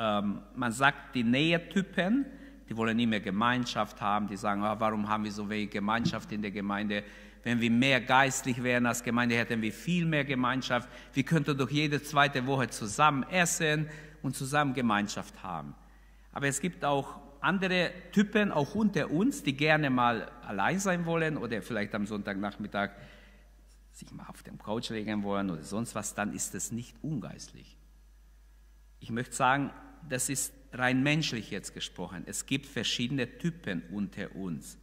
Ähm, 0.00 0.40
man 0.54 0.72
sagt, 0.72 1.14
die 1.14 1.22
Nähetypen, 1.22 2.24
die 2.66 2.74
wollen 2.76 2.96
nie 2.96 3.06
mehr 3.06 3.20
Gemeinschaft 3.20 4.00
haben, 4.00 4.28
die 4.28 4.36
sagen, 4.36 4.62
ah, 4.64 4.80
warum 4.80 5.06
haben 5.06 5.24
wir 5.24 5.32
so 5.32 5.48
wenig 5.50 5.68
Gemeinschaft 5.68 6.32
in 6.32 6.40
der 6.40 6.50
Gemeinde? 6.50 7.04
Wenn 7.42 7.60
wir 7.60 7.70
mehr 7.70 8.00
geistlich 8.00 8.62
wären 8.62 8.86
als 8.86 9.02
Gemeinde, 9.02 9.34
hätten 9.36 9.60
wir 9.60 9.72
viel 9.72 10.06
mehr 10.06 10.24
Gemeinschaft. 10.24 10.88
Wir 11.12 11.22
könnten 11.22 11.56
doch 11.56 11.68
jede 11.68 12.02
zweite 12.02 12.46
Woche 12.46 12.68
zusammen 12.70 13.24
essen 13.24 13.88
und 14.22 14.34
zusammen 14.34 14.72
Gemeinschaft 14.72 15.42
haben. 15.42 15.74
Aber 16.32 16.48
es 16.48 16.60
gibt 16.60 16.82
auch 16.82 17.20
andere 17.42 17.90
Typen, 18.12 18.52
auch 18.52 18.74
unter 18.74 19.10
uns, 19.10 19.42
die 19.42 19.54
gerne 19.54 19.90
mal 19.90 20.30
allein 20.46 20.78
sein 20.78 21.04
wollen 21.04 21.36
oder 21.36 21.60
vielleicht 21.60 21.94
am 21.94 22.06
Sonntagnachmittag 22.06 22.92
sich 23.92 24.10
mal 24.12 24.26
auf 24.28 24.42
dem 24.44 24.56
Couch 24.56 24.88
legen 24.88 25.22
wollen 25.24 25.50
oder 25.50 25.62
sonst 25.62 25.94
was, 25.94 26.14
dann 26.14 26.32
ist 26.32 26.54
das 26.54 26.72
nicht 26.72 26.96
ungeistlich. 27.02 27.76
Ich 29.00 29.10
möchte 29.10 29.34
sagen, 29.34 29.70
das 30.08 30.28
ist 30.28 30.52
rein 30.72 31.02
menschlich 31.02 31.50
jetzt 31.50 31.74
gesprochen. 31.74 32.24
Es 32.26 32.46
gibt 32.46 32.66
verschiedene 32.66 33.38
Typen 33.38 33.82
unter 33.90 34.34
uns. 34.34 34.78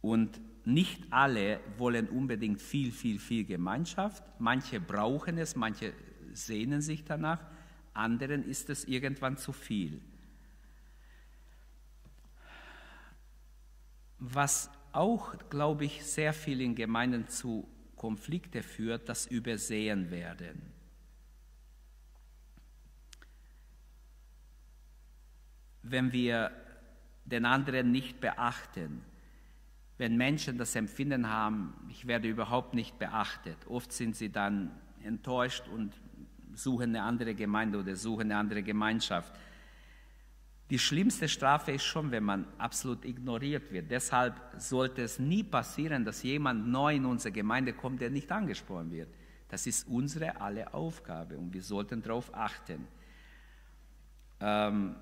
Und 0.00 0.40
nicht 0.64 1.04
alle 1.10 1.60
wollen 1.78 2.08
unbedingt 2.08 2.60
viel, 2.60 2.92
viel, 2.92 3.18
viel 3.18 3.44
Gemeinschaft. 3.44 4.22
Manche 4.38 4.80
brauchen 4.80 5.38
es, 5.38 5.56
manche 5.56 5.92
sehnen 6.32 6.80
sich 6.80 7.04
danach, 7.04 7.40
anderen 7.94 8.44
ist 8.44 8.70
es 8.70 8.84
irgendwann 8.84 9.36
zu 9.36 9.52
viel. 9.52 10.00
Was 14.18 14.70
auch, 14.92 15.34
glaube 15.50 15.84
ich, 15.84 16.04
sehr 16.04 16.32
viel 16.32 16.60
in 16.60 16.74
Gemeinden 16.74 17.28
zu 17.28 17.68
Konflikte 17.96 18.62
führt, 18.62 19.08
das 19.08 19.26
Übersehen 19.26 20.10
werden. 20.10 20.62
Wenn 25.82 26.12
wir 26.12 26.50
den 27.24 27.44
anderen 27.44 27.92
nicht 27.92 28.20
beachten, 28.20 29.02
wenn 29.98 30.16
Menschen 30.16 30.58
das 30.58 30.74
Empfinden 30.74 31.28
haben, 31.28 31.74
ich 31.88 32.06
werde 32.06 32.28
überhaupt 32.28 32.74
nicht 32.74 32.98
beachtet, 32.98 33.56
oft 33.68 33.92
sind 33.92 34.16
sie 34.16 34.30
dann 34.30 34.70
enttäuscht 35.04 35.68
und 35.68 35.92
suchen 36.54 36.90
eine 36.90 37.02
andere 37.02 37.34
Gemeinde 37.34 37.78
oder 37.78 37.96
suchen 37.96 38.22
eine 38.22 38.36
andere 38.36 38.62
Gemeinschaft. 38.62 39.32
Die 40.70 40.78
schlimmste 40.78 41.28
Strafe 41.28 41.72
ist 41.72 41.84
schon, 41.84 42.10
wenn 42.10 42.24
man 42.24 42.46
absolut 42.56 43.04
ignoriert 43.04 43.70
wird. 43.72 43.90
Deshalb 43.90 44.34
sollte 44.56 45.02
es 45.02 45.18
nie 45.18 45.42
passieren, 45.42 46.04
dass 46.04 46.22
jemand 46.22 46.66
neu 46.66 46.96
in 46.96 47.04
unsere 47.04 47.32
Gemeinde 47.32 47.72
kommt, 47.72 48.00
der 48.00 48.10
nicht 48.10 48.32
angesprochen 48.32 48.90
wird. 48.90 49.08
Das 49.48 49.66
ist 49.66 49.86
unsere 49.86 50.40
alle 50.40 50.72
Aufgabe 50.72 51.36
und 51.36 51.52
wir 51.52 51.62
sollten 51.62 52.00
darauf 52.00 52.34
achten. 52.34 52.86
Ähm, 54.40 54.96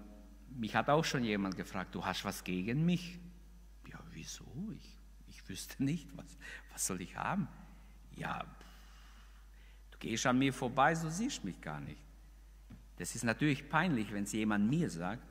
mich 0.56 0.74
hat 0.74 0.88
auch 0.88 1.04
schon 1.04 1.24
jemand 1.24 1.56
gefragt, 1.56 1.94
du 1.94 2.04
hast 2.04 2.24
was 2.24 2.44
gegen 2.44 2.84
mich? 2.84 3.18
Ja, 3.90 4.00
wieso? 4.12 4.46
Ich, 4.76 4.98
ich 5.28 5.48
wüsste 5.48 5.82
nicht, 5.82 6.08
was, 6.16 6.38
was 6.72 6.86
soll 6.86 7.00
ich 7.00 7.16
haben? 7.16 7.48
Ja, 8.16 8.44
du 9.90 9.98
gehst 9.98 10.26
an 10.26 10.38
mir 10.38 10.52
vorbei, 10.52 10.94
so 10.94 11.08
siehst 11.08 11.44
mich 11.44 11.60
gar 11.60 11.80
nicht. 11.80 12.02
Das 12.96 13.14
ist 13.14 13.24
natürlich 13.24 13.68
peinlich, 13.68 14.12
wenn 14.12 14.24
es 14.24 14.32
jemand 14.32 14.68
mir 14.68 14.90
sagt. 14.90 15.22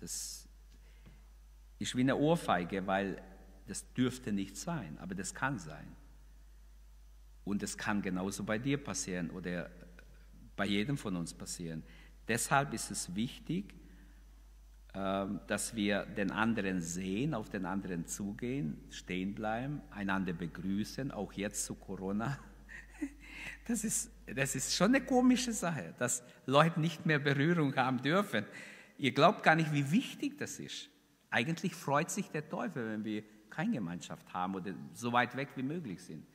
Das 0.00 0.48
ist 1.78 1.96
wie 1.96 2.00
eine 2.00 2.16
Ohrfeige, 2.16 2.86
weil 2.86 3.22
das 3.66 3.92
dürfte 3.94 4.32
nicht 4.32 4.56
sein, 4.56 4.98
aber 4.98 5.14
das 5.14 5.34
kann 5.34 5.58
sein. 5.58 5.94
Und 7.44 7.62
es 7.62 7.76
kann 7.76 8.02
genauso 8.02 8.44
bei 8.44 8.58
dir 8.58 8.82
passieren 8.82 9.30
oder 9.30 9.70
bei 10.56 10.66
jedem 10.66 10.96
von 10.96 11.16
uns 11.16 11.32
passieren. 11.32 11.82
Deshalb 12.28 12.72
ist 12.72 12.90
es 12.90 13.14
wichtig, 13.14 13.74
dass 14.92 15.74
wir 15.74 16.04
den 16.04 16.30
anderen 16.30 16.82
sehen, 16.82 17.32
auf 17.32 17.48
den 17.48 17.64
anderen 17.64 18.06
zugehen, 18.06 18.76
stehen 18.90 19.34
bleiben, 19.34 19.80
einander 19.90 20.34
begrüßen, 20.34 21.10
auch 21.10 21.32
jetzt 21.32 21.64
zu 21.64 21.74
Corona. 21.74 22.38
Das 23.66 23.84
ist, 23.84 24.10
das 24.26 24.56
ist 24.56 24.74
schon 24.74 24.94
eine 24.94 25.04
komische 25.04 25.52
Sache, 25.52 25.94
dass 25.98 26.22
Leute 26.46 26.80
nicht 26.80 27.06
mehr 27.06 27.20
Berührung 27.20 27.74
haben 27.76 28.02
dürfen. 28.02 28.44
Ihr 28.98 29.12
glaubt 29.12 29.42
gar 29.42 29.54
nicht, 29.54 29.72
wie 29.72 29.90
wichtig 29.90 30.36
das 30.36 30.58
ist. 30.58 30.88
Eigentlich 31.30 31.74
freut 31.74 32.10
sich 32.10 32.28
der 32.30 32.48
Teufel, 32.48 32.88
wenn 32.90 33.04
wir 33.04 33.22
keine 33.50 33.72
Gemeinschaft 33.72 34.32
haben 34.32 34.54
oder 34.54 34.74
so 34.92 35.12
weit 35.12 35.36
weg 35.36 35.48
wie 35.56 35.62
möglich 35.62 36.02
sind. 36.02 36.26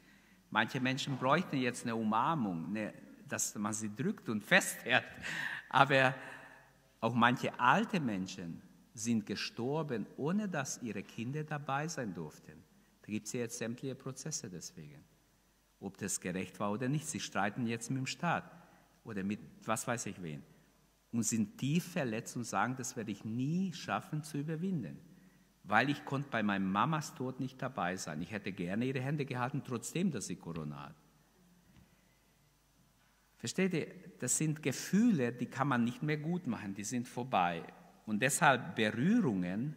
Manche 0.50 0.80
Menschen 0.80 1.17
bräuchten 1.17 1.58
jetzt 1.58 1.84
eine 1.84 1.96
Umarmung, 1.96 2.67
eine, 2.67 2.93
dass 3.28 3.56
man 3.56 3.74
sie 3.74 3.93
drückt 3.93 4.30
und 4.30 4.43
festhält. 4.43 5.04
Aber 5.70 6.15
auch 7.00 7.14
manche 7.14 7.60
alte 7.60 8.00
Menschen 8.00 8.62
sind 8.94 9.26
gestorben, 9.26 10.08
ohne 10.18 10.50
dass 10.50 10.82
ihre 10.82 11.04
Kinder 11.04 11.44
dabei 11.44 11.88
sein 11.88 12.14
durften. 12.14 12.64
Da 13.02 13.12
gibt 13.12 13.28
es 13.28 13.34
ja 13.34 13.42
jetzt 13.42 13.58
sämtliche 13.58 13.96
Prozesse 13.96 14.50
deswegen. 14.50 15.04
Ob 15.80 15.98
das 15.98 16.20
gerecht 16.20 16.60
war 16.60 16.72
oder 16.72 16.90
nicht. 16.90 17.06
Sie 17.08 17.20
streiten 17.20 17.68
jetzt 17.68 17.90
mit 17.92 18.00
dem 18.00 18.08
Staat 18.08 18.52
oder 19.04 19.24
mit 19.24 19.40
was 19.64 19.88
weiß 19.88 20.08
ich 20.08 20.22
wen 20.22 20.42
und 21.12 21.24
sind 21.24 21.58
tief 21.58 21.86
verletzt 21.86 22.36
und 22.36 22.44
sagen, 22.44 22.76
das 22.78 22.96
werde 22.96 23.12
ich 23.12 23.24
nie 23.24 23.74
schaffen 23.74 24.24
zu 24.24 24.38
überwinden, 24.38 25.00
weil 25.64 25.90
ich 25.90 26.04
konnte 26.06 26.30
bei 26.30 26.44
meinem 26.44 26.72
Mamas 26.72 27.14
Tod 27.16 27.40
nicht 27.40 27.62
dabei 27.62 27.96
sein. 27.96 28.22
Ich 28.22 28.32
hätte 28.32 28.52
gerne 28.52 28.86
ihre 28.86 29.00
Hände 29.00 29.26
gehalten, 29.26 29.62
trotzdem, 29.66 30.12
dass 30.12 30.28
sie 30.28 30.36
Corona 30.36 30.88
hat. 30.88 30.96
Versteht 33.38 33.73
ihr, 33.73 33.88
das 34.19 34.38
sind 34.38 34.63
Gefühle, 34.63 35.32
die 35.32 35.45
kann 35.45 35.67
man 35.67 35.84
nicht 35.84 36.02
mehr 36.02 36.17
gut 36.17 36.47
machen, 36.47 36.73
die 36.73 36.84
sind 36.84 37.08
vorbei. 37.08 37.63
Und 38.06 38.21
deshalb 38.21 38.76
Berührungen, 38.76 39.76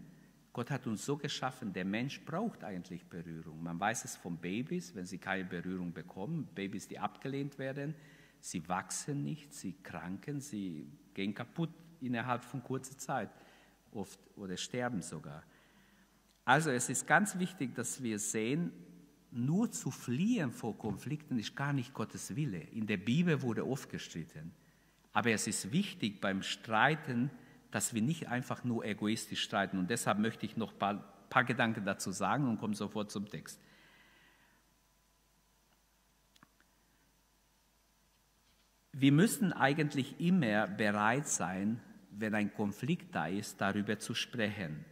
Gott 0.53 0.71
hat 0.71 0.87
uns 0.87 1.05
so 1.05 1.17
geschaffen, 1.17 1.73
der 1.73 1.85
Mensch 1.85 2.25
braucht 2.25 2.65
eigentlich 2.65 3.05
Berührung. 3.07 3.63
Man 3.63 3.79
weiß 3.79 4.05
es 4.05 4.17
von 4.17 4.37
Babys, 4.39 4.95
wenn 4.95 5.05
sie 5.05 5.19
keine 5.19 5.45
Berührung 5.45 5.93
bekommen, 5.93 6.49
Babys, 6.55 6.89
die 6.89 6.99
abgelehnt 6.99 7.59
werden, 7.59 7.95
sie 8.41 8.67
wachsen 8.69 9.23
nicht, 9.23 9.53
sie 9.53 9.75
kranken, 9.83 10.41
sie 10.41 10.91
gehen 11.13 11.35
kaputt 11.35 11.71
innerhalb 12.01 12.43
von 12.43 12.63
kurzer 12.63 12.97
Zeit 12.97 13.31
oft 13.93 14.19
oder 14.37 14.57
sterben 14.57 15.03
sogar. 15.03 15.43
Also 16.45 16.71
es 16.71 16.89
ist 16.89 17.07
ganz 17.07 17.39
wichtig, 17.39 17.75
dass 17.75 18.03
wir 18.03 18.19
sehen, 18.19 18.73
nur 19.33 19.71
zu 19.71 19.91
fliehen 19.91 20.51
vor 20.51 20.77
Konflikten 20.77 21.39
ist 21.39 21.55
gar 21.55 21.73
nicht 21.73 21.95
Gottes 21.95 22.35
Wille. 22.35 22.61
In 22.73 22.87
der 22.87 22.97
Bibel 22.97 23.43
wurde 23.43 23.67
oft 23.67 23.89
gestritten. 23.89 24.53
Aber 25.13 25.31
es 25.31 25.47
ist 25.47 25.73
wichtig 25.73 26.21
beim 26.21 26.43
Streiten, 26.43 27.31
dass 27.71 27.95
wir 27.95 28.03
nicht 28.03 28.29
einfach 28.29 28.65
nur 28.65 28.85
egoistisch 28.85 29.43
streiten. 29.43 29.79
Und 29.79 29.91
deshalb 29.91 30.19
möchte 30.19 30.47
ich 30.47 30.57
noch 30.57 30.73
ein 30.73 30.79
paar, 30.79 30.95
paar 31.29 31.45
Gedanken 31.45 31.85
dazu 31.85 32.11
sagen 32.11 32.49
und 32.49 32.59
komme 32.59 32.75
sofort 32.75 33.11
zum 33.11 33.29
Text. 33.29 33.61
Wir 38.93 39.13
müssen 39.13 39.53
eigentlich 39.53 40.21
immer 40.21 40.67
bereit 40.67 41.29
sein, 41.29 41.81
wenn 42.11 42.35
ein 42.35 42.53
Konflikt 42.53 43.15
da 43.15 43.29
ist, 43.29 43.61
darüber 43.61 43.99
zu 43.99 44.15
sprechen. 44.15 44.85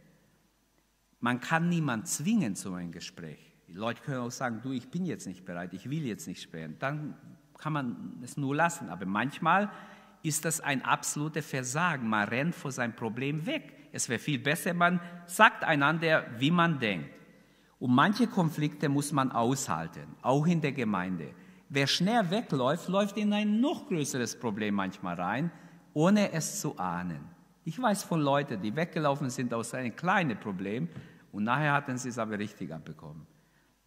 Man 1.19 1.41
kann 1.41 1.67
niemand 1.67 2.07
zwingen 2.07 2.55
zu 2.55 2.73
einem 2.73 2.93
Gespräch. 2.93 3.48
Die 3.69 3.75
Leute 3.75 4.01
können 4.01 4.21
auch 4.21 4.31
sagen, 4.31 4.61
du, 4.63 4.71
ich 4.71 4.89
bin 4.89 5.05
jetzt 5.05 5.27
nicht 5.27 5.45
bereit, 5.45 5.73
ich 5.73 5.89
will 5.89 6.03
jetzt 6.05 6.27
nicht 6.27 6.41
sprechen. 6.41 6.75
Dann 6.79 7.13
kann 7.57 7.73
man 7.73 8.19
es 8.23 8.35
nur 8.35 8.55
lassen. 8.55 8.89
Aber 8.89 9.05
manchmal 9.05 9.69
ist 10.23 10.43
das 10.43 10.59
ein 10.59 10.83
absolutes 10.83 11.45
Versagen. 11.45 12.09
Man 12.09 12.27
rennt 12.27 12.55
vor 12.55 12.71
seinem 12.71 12.95
Problem 12.95 13.45
weg. 13.45 13.73
Es 13.91 14.09
wäre 14.09 14.19
viel 14.19 14.39
besser, 14.39 14.73
man 14.73 14.99
sagt 15.27 15.63
einander, 15.63 16.25
wie 16.37 16.51
man 16.51 16.79
denkt. 16.79 17.09
Und 17.79 17.93
manche 17.93 18.27
Konflikte 18.27 18.89
muss 18.89 19.11
man 19.11 19.31
aushalten, 19.31 20.15
auch 20.21 20.45
in 20.47 20.61
der 20.61 20.73
Gemeinde. 20.73 21.33
Wer 21.69 21.87
schnell 21.87 22.29
wegläuft, 22.29 22.87
läuft 22.89 23.17
in 23.17 23.31
ein 23.31 23.61
noch 23.61 23.87
größeres 23.87 24.37
Problem 24.37 24.75
manchmal 24.75 25.15
rein, 25.15 25.51
ohne 25.93 26.31
es 26.33 26.59
zu 26.59 26.77
ahnen. 26.77 27.21
Ich 27.63 27.79
weiß 27.79 28.03
von 28.03 28.19
Leuten, 28.19 28.61
die 28.61 28.75
weggelaufen 28.75 29.29
sind 29.29 29.53
aus 29.53 29.73
einem 29.73 29.95
kleinen 29.95 30.39
Problem 30.39 30.89
und 31.31 31.43
nachher 31.43 31.73
hatten 31.73 31.97
sie 31.97 32.09
es 32.09 32.17
aber 32.17 32.37
richtig 32.37 32.73
abbekommen. 32.73 33.25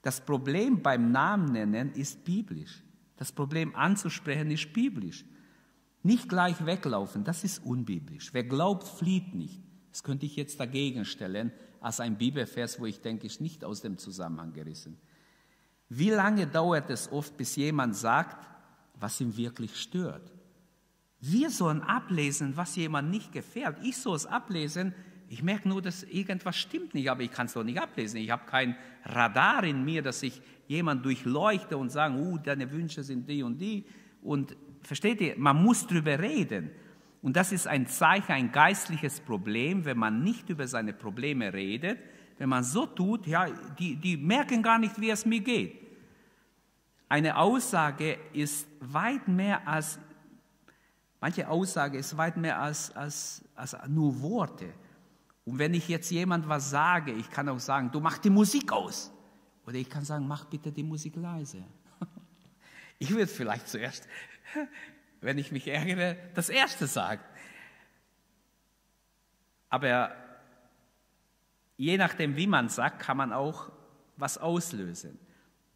Das 0.02 0.24
Problem 0.24 0.82
beim 0.82 1.12
Namen 1.12 1.52
nennen 1.52 1.92
ist 1.92 2.24
biblisch. 2.24 2.82
Das 3.16 3.32
Problem 3.32 3.74
anzusprechen 3.74 4.50
ist 4.50 4.72
biblisch. 4.72 5.24
Nicht 6.02 6.28
gleich 6.28 6.66
weglaufen, 6.66 7.22
das 7.22 7.44
ist 7.44 7.64
unbiblisch. 7.64 8.34
Wer 8.34 8.42
glaubt, 8.42 8.86
flieht 8.86 9.34
nicht. 9.34 9.62
Das 9.90 10.02
könnte 10.02 10.26
ich 10.26 10.36
jetzt 10.36 10.58
dagegen 10.58 11.04
stellen, 11.04 11.52
als 11.80 12.00
ein 12.00 12.18
Bibelvers, 12.18 12.80
wo 12.80 12.86
ich 12.86 13.00
denke, 13.00 13.26
ist 13.26 13.40
nicht 13.40 13.64
aus 13.64 13.80
dem 13.82 13.98
Zusammenhang 13.98 14.52
gerissen. 14.52 14.98
Wie 15.88 16.10
lange 16.10 16.46
dauert 16.46 16.90
es 16.90 17.12
oft, 17.12 17.36
bis 17.36 17.54
jemand 17.56 17.94
sagt, 17.94 18.46
was 18.98 19.20
ihm 19.20 19.36
wirklich 19.36 19.76
stört? 19.76 20.32
Wir 21.20 21.50
sollen 21.50 21.82
ablesen, 21.82 22.56
was 22.56 22.74
jemand 22.74 23.10
nicht 23.10 23.30
gefällt. 23.30 23.76
Ich 23.82 23.96
soll 23.98 24.16
es 24.16 24.26
ablesen. 24.26 24.94
Ich 25.32 25.42
merke 25.42 25.66
nur, 25.66 25.80
dass 25.80 26.02
irgendwas 26.02 26.58
stimmt 26.58 26.92
nicht, 26.92 27.10
aber 27.10 27.22
ich 27.22 27.30
kann 27.30 27.46
es 27.46 27.54
doch 27.54 27.64
nicht 27.64 27.80
ablesen. 27.80 28.18
Ich 28.18 28.30
habe 28.30 28.44
kein 28.44 28.76
Radar 29.02 29.64
in 29.64 29.82
mir, 29.82 30.02
dass 30.02 30.22
ich 30.22 30.42
jemand 30.68 31.06
durchleuchte 31.06 31.78
und 31.78 31.88
sage, 31.88 32.16
uh, 32.16 32.36
deine 32.36 32.70
Wünsche 32.70 33.02
sind 33.02 33.26
die 33.26 33.42
und 33.42 33.56
die. 33.56 33.86
Und 34.20 34.54
versteht 34.82 35.22
ihr, 35.22 35.34
man 35.38 35.62
muss 35.62 35.86
drüber 35.86 36.18
reden. 36.18 36.70
Und 37.22 37.34
das 37.34 37.50
ist 37.50 37.66
ein 37.66 37.86
Zeichen, 37.86 38.30
ein 38.30 38.52
geistliches 38.52 39.20
Problem, 39.20 39.86
wenn 39.86 39.96
man 39.96 40.22
nicht 40.22 40.50
über 40.50 40.68
seine 40.68 40.92
Probleme 40.92 41.50
redet, 41.50 41.98
wenn 42.36 42.50
man 42.50 42.62
so 42.62 42.84
tut, 42.84 43.26
ja, 43.26 43.46
die, 43.78 43.96
die 43.96 44.18
merken 44.18 44.62
gar 44.62 44.78
nicht, 44.78 45.00
wie 45.00 45.08
es 45.08 45.24
mir 45.24 45.40
geht. 45.40 45.80
Eine 47.08 47.38
Aussage 47.38 48.18
ist 48.34 48.68
weit 48.80 49.26
mehr 49.28 49.66
als, 49.66 49.98
manche 51.22 51.48
Aussage 51.48 51.96
ist 51.96 52.18
weit 52.18 52.36
mehr 52.36 52.60
als, 52.60 52.94
als, 52.94 53.42
als 53.54 53.74
nur 53.88 54.20
Worte. 54.20 54.74
Und 55.44 55.59
wenn 55.59 55.74
ich 55.74 55.88
jetzt 55.88 56.11
jemand 56.11 56.48
was 56.48 56.70
sage, 56.70 57.12
ich 57.12 57.31
kann 57.31 57.48
auch 57.48 57.59
sagen, 57.59 57.90
du 57.90 58.00
mach 58.00 58.18
die 58.18 58.31
Musik 58.31 58.72
aus. 58.72 59.12
Oder 59.66 59.76
ich 59.76 59.88
kann 59.88 60.05
sagen, 60.05 60.26
mach 60.26 60.44
bitte 60.44 60.70
die 60.72 60.83
Musik 60.83 61.16
leise. 61.16 61.64
Ich 62.98 63.11
würde 63.11 63.26
vielleicht 63.26 63.68
zuerst 63.68 64.07
wenn 65.20 65.38
ich 65.38 65.52
mich 65.52 65.68
ärgere, 65.68 66.16
das 66.35 66.48
Erste 66.48 66.87
sagt. 66.87 67.24
Aber 69.70 70.14
je 71.76 71.96
nachdem, 71.96 72.37
wie 72.37 72.46
man 72.46 72.68
sagt, 72.68 73.00
kann 73.00 73.16
man 73.16 73.33
auch 73.33 73.72
was 74.16 74.37
auslösen. 74.37 75.18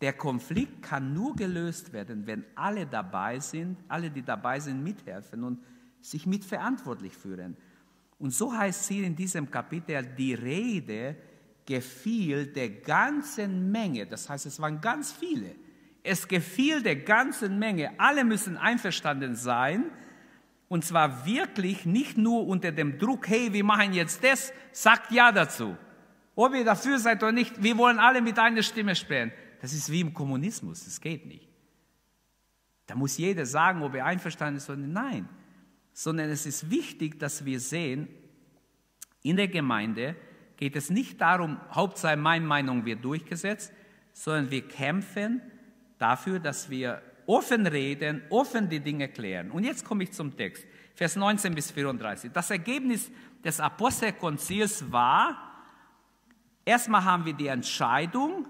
Der 0.02 0.12
Konflikt 0.12 0.82
kann 0.82 1.14
nur 1.14 1.34
gelöst 1.36 1.94
werden, 1.94 2.26
wenn 2.26 2.44
alle 2.54 2.86
dabei 2.86 3.40
sind, 3.40 3.78
alle, 3.88 4.10
die 4.10 4.22
dabei 4.22 4.60
sind, 4.60 4.82
mithelfen 4.82 5.42
und 5.42 5.64
sich 6.02 6.26
mitverantwortlich 6.26 7.16
führen. 7.16 7.56
Und 8.18 8.30
so 8.30 8.52
heißt 8.52 8.82
es 8.82 8.88
hier 8.88 9.06
in 9.06 9.14
diesem 9.14 9.50
Kapitel, 9.50 10.02
die 10.16 10.34
Rede 10.34 11.16
gefiel 11.66 12.46
der 12.46 12.70
ganzen 12.70 13.70
Menge. 13.70 14.06
Das 14.06 14.28
heißt, 14.28 14.46
es 14.46 14.60
waren 14.60 14.80
ganz 14.80 15.12
viele. 15.12 15.54
Es 16.02 16.26
gefiel 16.26 16.82
der 16.82 16.96
ganzen 16.96 17.58
Menge. 17.58 17.98
Alle 17.98 18.24
müssen 18.24 18.56
einverstanden 18.56 19.34
sein. 19.34 19.90
Und 20.68 20.84
zwar 20.84 21.26
wirklich 21.26 21.84
nicht 21.84 22.16
nur 22.16 22.46
unter 22.46 22.72
dem 22.72 22.98
Druck, 22.98 23.28
hey, 23.28 23.52
wir 23.52 23.64
machen 23.64 23.92
jetzt 23.92 24.24
das, 24.24 24.52
sagt 24.72 25.12
ja 25.12 25.30
dazu. 25.30 25.76
Ob 26.34 26.54
ihr 26.54 26.64
dafür 26.64 26.98
seid 26.98 27.22
oder 27.22 27.32
nicht, 27.32 27.62
wir 27.62 27.76
wollen 27.78 27.98
alle 27.98 28.20
mit 28.20 28.38
einer 28.38 28.62
Stimme 28.62 28.94
sprechen. 28.94 29.32
Das 29.60 29.72
ist 29.72 29.90
wie 29.90 30.00
im 30.00 30.12
Kommunismus, 30.12 30.84
das 30.84 31.00
geht 31.00 31.26
nicht. 31.26 31.48
Da 32.86 32.94
muss 32.94 33.16
jeder 33.16 33.46
sagen, 33.46 33.82
ob 33.82 33.94
er 33.94 34.04
einverstanden 34.04 34.58
ist 34.58 34.68
oder 34.68 34.78
nicht. 34.78 34.92
Nein. 34.92 35.28
Sondern 35.98 36.28
es 36.28 36.44
ist 36.44 36.70
wichtig, 36.70 37.18
dass 37.18 37.46
wir 37.46 37.58
sehen, 37.58 38.06
in 39.22 39.36
der 39.36 39.48
Gemeinde 39.48 40.14
geht 40.58 40.76
es 40.76 40.90
nicht 40.90 41.22
darum, 41.22 41.58
Hauptsache 41.72 42.18
meine 42.18 42.44
Meinung 42.44 42.84
wird 42.84 43.02
durchgesetzt, 43.02 43.72
sondern 44.12 44.50
wir 44.50 44.68
kämpfen 44.68 45.40
dafür, 45.96 46.38
dass 46.38 46.68
wir 46.68 47.00
offen 47.24 47.66
reden, 47.66 48.20
offen 48.28 48.68
die 48.68 48.80
Dinge 48.80 49.08
klären. 49.08 49.50
Und 49.50 49.64
jetzt 49.64 49.86
komme 49.86 50.04
ich 50.04 50.12
zum 50.12 50.36
Text, 50.36 50.66
Vers 50.94 51.16
19 51.16 51.54
bis 51.54 51.70
34. 51.70 52.30
Das 52.30 52.50
Ergebnis 52.50 53.10
des 53.42 53.58
Apostelkonzils 53.58 54.92
war, 54.92 55.64
erstmal 56.66 57.04
haben 57.04 57.24
wir 57.24 57.32
die 57.32 57.46
Entscheidung, 57.46 58.46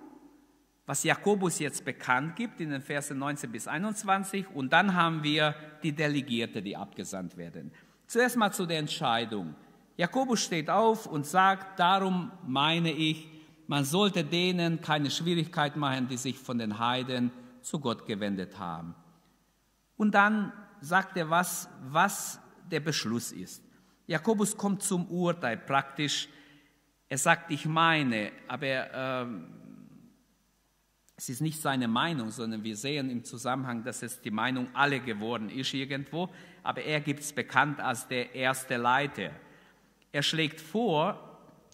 was 0.87 1.03
Jakobus 1.03 1.59
jetzt 1.59 1.85
bekannt 1.85 2.37
gibt 2.37 2.61
in 2.61 2.71
den 2.71 2.81
Versen 2.81 3.19
19 3.19 3.51
bis 3.51 3.67
21, 3.67 4.47
und 4.55 4.73
dann 4.73 4.95
haben 4.95 5.23
wir 5.23 5.55
die 5.83 5.93
Delegierte, 5.93 6.63
die 6.63 6.77
abgesandt 6.77 7.37
werden. 7.37 7.73
Zuerst 8.07 8.37
mal 8.37 8.53
zu 8.53 8.67
der 8.67 8.79
Entscheidung. 8.79 9.55
Jakobus 9.97 10.41
steht 10.41 10.71
auf 10.71 11.07
und 11.07 11.27
sagt, 11.27 11.81
darum 11.81 12.31
meine 12.47 12.93
ich, 12.93 13.29
man 13.67 13.85
sollte 13.85 14.23
denen 14.23 14.81
keine 14.81 15.11
Schwierigkeit 15.11 15.77
machen, 15.77 16.07
die 16.07 16.17
sich 16.17 16.39
von 16.39 16.59
den 16.59 16.79
Heiden 16.79 17.33
zu 17.63 17.81
Gott 17.81 18.07
gewendet 18.07 18.59
haben. 18.59 18.95
Und 19.97 20.15
dann 20.15 20.53
sagt 20.81 21.17
er, 21.17 21.31
was, 21.31 21.69
was 21.83 22.39
der 22.71 22.81
Beschluss 22.81 23.33
ist. 23.33 23.63
Jakobus 24.07 24.57
kommt 24.57 24.83
zum 24.83 25.07
Urteil 25.09 25.57
praktisch. 25.57 26.29
Er 27.09 27.19
sagt, 27.19 27.51
ich 27.51 27.67
meine, 27.67 28.31
aber 28.47 28.93
ähm, 28.93 29.49
es 31.17 31.31
ist 31.31 31.41
nicht 31.41 31.63
seine 31.63 31.89
Meinung, 31.89 32.31
sondern 32.31 32.63
wir 32.63 32.77
sehen 32.77 33.09
im 33.09 33.25
Zusammenhang, 33.25 33.83
dass 33.83 34.03
es 34.03 34.21
die 34.21 34.31
Meinung 34.31 34.69
alle 34.75 35.01
geworden 35.01 35.49
ist 35.49 35.73
irgendwo. 35.73 36.29
Aber 36.63 36.83
er 36.83 37.01
gibt 37.01 37.21
es 37.21 37.33
bekannt 37.33 37.81
als 37.81 38.07
der 38.07 38.35
erste 38.35 38.77
Leiter. 38.77 39.31
Er 40.13 40.23
schlägt 40.23 40.61
vor, 40.61 41.23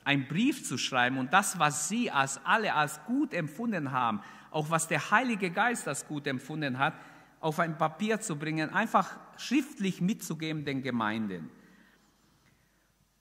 einen 0.04 0.28
Brief 0.28 0.64
zu 0.64 0.78
schreiben 0.78 1.18
und 1.18 1.32
das, 1.32 1.58
was 1.58 1.88
Sie 1.88 2.10
als 2.10 2.40
alle 2.44 2.74
als 2.74 3.04
gut 3.04 3.34
empfunden 3.34 3.90
haben, 3.90 4.20
auch 4.52 4.70
was 4.70 4.86
der 4.86 5.10
Heilige 5.10 5.50
Geist 5.50 5.88
als 5.88 6.06
gut 6.06 6.26
empfunden 6.26 6.78
hat, 6.78 6.94
auf 7.40 7.58
ein 7.58 7.76
Papier 7.76 8.20
zu 8.20 8.36
bringen, 8.36 8.70
einfach 8.70 9.18
schriftlich 9.36 10.00
mitzugeben 10.00 10.64
den 10.64 10.82
Gemeinden. 10.82 11.50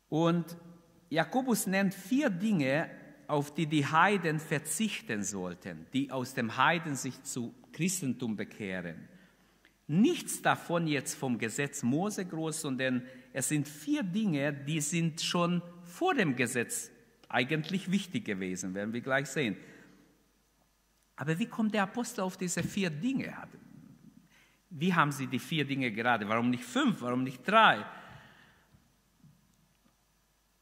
Und 0.10 0.56
Jakobus 1.10 1.66
nennt 1.66 1.94
vier 1.96 2.30
Dinge, 2.30 2.90
auf 3.32 3.54
die 3.54 3.66
die 3.66 3.86
Heiden 3.86 4.40
verzichten 4.40 5.24
sollten, 5.24 5.88
die 5.94 6.12
aus 6.12 6.34
dem 6.34 6.58
Heiden 6.58 6.96
sich 6.96 7.24
zu 7.24 7.56
Christentum 7.72 8.36
bekehren. 8.36 9.08
Nichts 9.88 10.42
davon 10.42 10.86
jetzt 10.86 11.16
vom 11.16 11.38
Gesetz 11.38 11.82
Mose 11.82 12.26
groß, 12.26 12.62
sondern 12.62 13.04
es 13.32 13.48
sind 13.48 13.68
vier 13.68 14.04
Dinge, 14.04 14.54
die 14.54 14.82
sind 14.82 15.22
schon 15.22 15.62
vor 15.86 16.14
dem 16.14 16.36
Gesetz 16.36 16.92
eigentlich 17.30 17.90
wichtig 17.90 18.26
gewesen, 18.26 18.74
werden 18.76 18.94
wir 18.94 19.02
gleich 19.02 19.28
sehen. 19.28 19.56
Aber 21.16 21.40
wie 21.40 21.46
kommt 21.46 21.74
der 21.74 21.84
Apostel 21.84 22.22
auf 22.22 22.36
diese 22.36 22.64
vier 22.64 22.90
Dinge? 22.90 23.34
Wie 24.70 24.94
haben 24.94 25.12
sie 25.14 25.28
die 25.28 25.40
vier 25.40 25.66
Dinge 25.66 25.92
gerade? 25.92 26.28
Warum 26.28 26.50
nicht 26.50 26.64
fünf? 26.64 27.02
Warum 27.02 27.24
nicht 27.24 27.48
drei? 27.48 27.86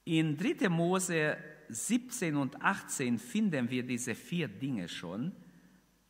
In 0.05 0.37
3. 0.37 0.69
Mose 0.69 1.37
17 1.69 2.35
und 2.35 2.61
18 2.61 3.19
finden 3.19 3.69
wir 3.69 3.83
diese 3.83 4.15
vier 4.15 4.47
Dinge 4.47 4.87
schon, 4.89 5.31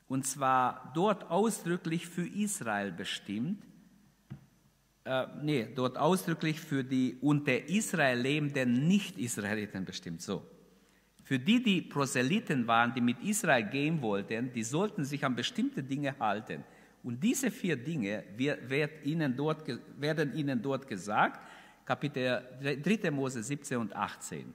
und 0.08 0.26
zwar 0.26 0.91
dort 0.95 1.30
ausdrücklich 1.30 2.08
für 2.08 2.26
Israel 2.28 2.91
bestimmt 2.91 3.63
äh, 5.10 5.26
nee, 5.41 5.67
dort 5.74 5.98
ausdrücklich 5.98 6.60
für 6.60 6.84
die 6.84 7.17
unter 7.22 7.67
Israel 7.67 8.19
lebenden 8.19 8.88
Nicht-Israeliten 8.88 9.84
bestimmt. 9.84 10.22
So. 10.22 10.45
Für 11.24 11.39
die, 11.39 11.63
die 11.63 11.82
Proselyten 11.82 12.67
waren, 12.67 12.93
die 12.93 13.02
mit 13.02 13.19
Israel 13.24 13.63
gehen 13.63 14.02
wollten, 14.04 14.54
die 14.54 14.63
sollten 14.63 15.04
sich 15.06 15.26
an 15.26 15.36
bestimmte 15.36 15.82
Dinge 15.82 16.15
halten. 16.19 16.63
Und 17.02 17.24
diese 17.24 17.50
vier 17.50 17.76
Dinge 17.76 18.24
wird 18.36 19.04
ihnen 19.04 19.36
dort, 19.36 19.63
werden 19.98 20.36
ihnen 20.36 20.62
dort 20.62 20.88
gesagt, 20.88 21.41
Kapitel 21.86 22.43
3. 22.62 23.10
Mose 23.10 23.41
17 23.41 23.78
und 23.80 23.95
18. 23.95 24.54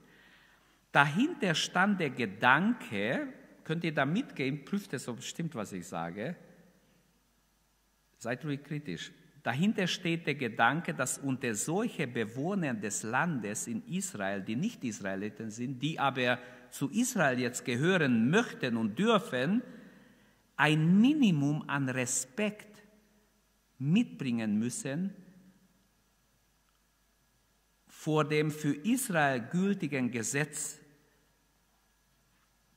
Dahinter 0.95 1.57
stand 1.57 1.99
der 1.99 2.11
Gedanke, 2.11 3.27
könnt 3.65 3.83
ihr 3.83 3.93
da 3.93 4.07
mitgehen, 4.07 4.65
prüft 4.65 4.93
es, 4.93 5.09
ob 5.09 5.19
es 5.19 5.27
stimmt, 5.27 5.57
was 5.57 5.73
ich 5.73 5.89
sage. 5.89 6.37
Seid 8.17 8.45
ruhig 8.45 8.63
kritisch. 8.63 9.11
Dahinter 9.43 9.89
steht 9.89 10.25
der 10.25 10.37
Gedanke, 10.37 10.95
dass 10.95 11.19
unter 11.19 11.53
solche 11.57 12.07
Bewohner 12.07 12.75
des 12.75 13.03
Landes 13.03 13.67
in 13.67 13.85
Israel, 13.89 14.41
die 14.41 14.55
nicht 14.55 14.85
Israeliten 14.85 15.51
sind, 15.51 15.83
die 15.83 15.99
aber 15.99 16.39
zu 16.71 16.89
Israel 16.91 17.41
jetzt 17.41 17.65
gehören 17.65 18.31
möchten 18.31 18.77
und 18.77 18.97
dürfen, 18.97 19.65
ein 20.55 21.01
Minimum 21.01 21.69
an 21.69 21.89
Respekt 21.89 22.85
mitbringen 23.81 24.61
müssen 24.61 25.13
vor 27.89 28.25
dem 28.25 28.53
für 28.53 28.77
Israel 28.85 29.41
gültigen 29.41 30.13
Gesetz 30.13 30.79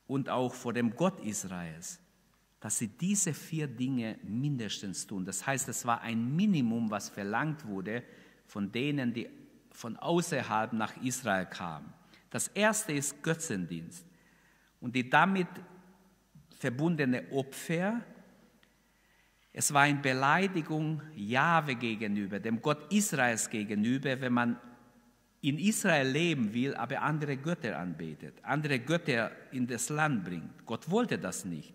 und 0.08 0.30
auch 0.30 0.54
vor 0.54 0.74
dem 0.74 0.96
Gott 0.96 1.20
Israels 1.20 2.00
dass 2.60 2.80
sie 2.80 2.88
diese 2.88 3.34
vier 3.34 3.68
Dinge 3.68 4.18
mindestens 4.24 5.06
tun. 5.06 5.26
Das 5.26 5.46
heißt, 5.46 5.70
es 5.70 5.86
war 5.86 6.02
ein 6.02 6.36
Minimum, 6.36 6.90
was 6.90 7.10
verlangt 7.10 7.66
wurde 7.66 8.04
von 8.46 8.72
denen, 8.72 9.14
die 9.14 9.30
von 9.72 9.96
außerhalb 9.98 10.74
nach 10.74 10.98
Israel 11.04 11.46
kamen. 11.46 11.94
Das 12.30 12.48
erste 12.50 12.94
ist 12.94 13.22
Götzendienst 13.22 14.06
und 14.82 14.96
die 14.96 15.08
damit 15.08 15.48
verbundene 16.58 17.32
Opfer. 17.32 18.02
Es 19.54 19.72
war 19.74 19.84
eine 19.84 20.00
Beleidigung 20.00 21.02
Jahwe 21.16 21.76
gegenüber, 21.76 22.40
dem 22.40 22.62
Gott 22.62 22.92
Israels 22.92 23.50
gegenüber, 23.50 24.20
wenn 24.20 24.34
man 24.34 24.60
in 25.48 25.60
Israel 25.60 26.08
leben 26.08 26.54
will, 26.54 26.76
aber 26.76 27.02
andere 27.02 27.38
Götter 27.38 27.80
anbetet, 27.80 28.36
andere 28.44 28.80
Götter 28.80 29.32
in 29.52 29.66
das 29.66 29.88
Land 29.90 30.26
bringt. 30.26 30.66
Gott 30.66 30.90
wollte 30.90 31.18
das 31.18 31.46
nicht. 31.46 31.74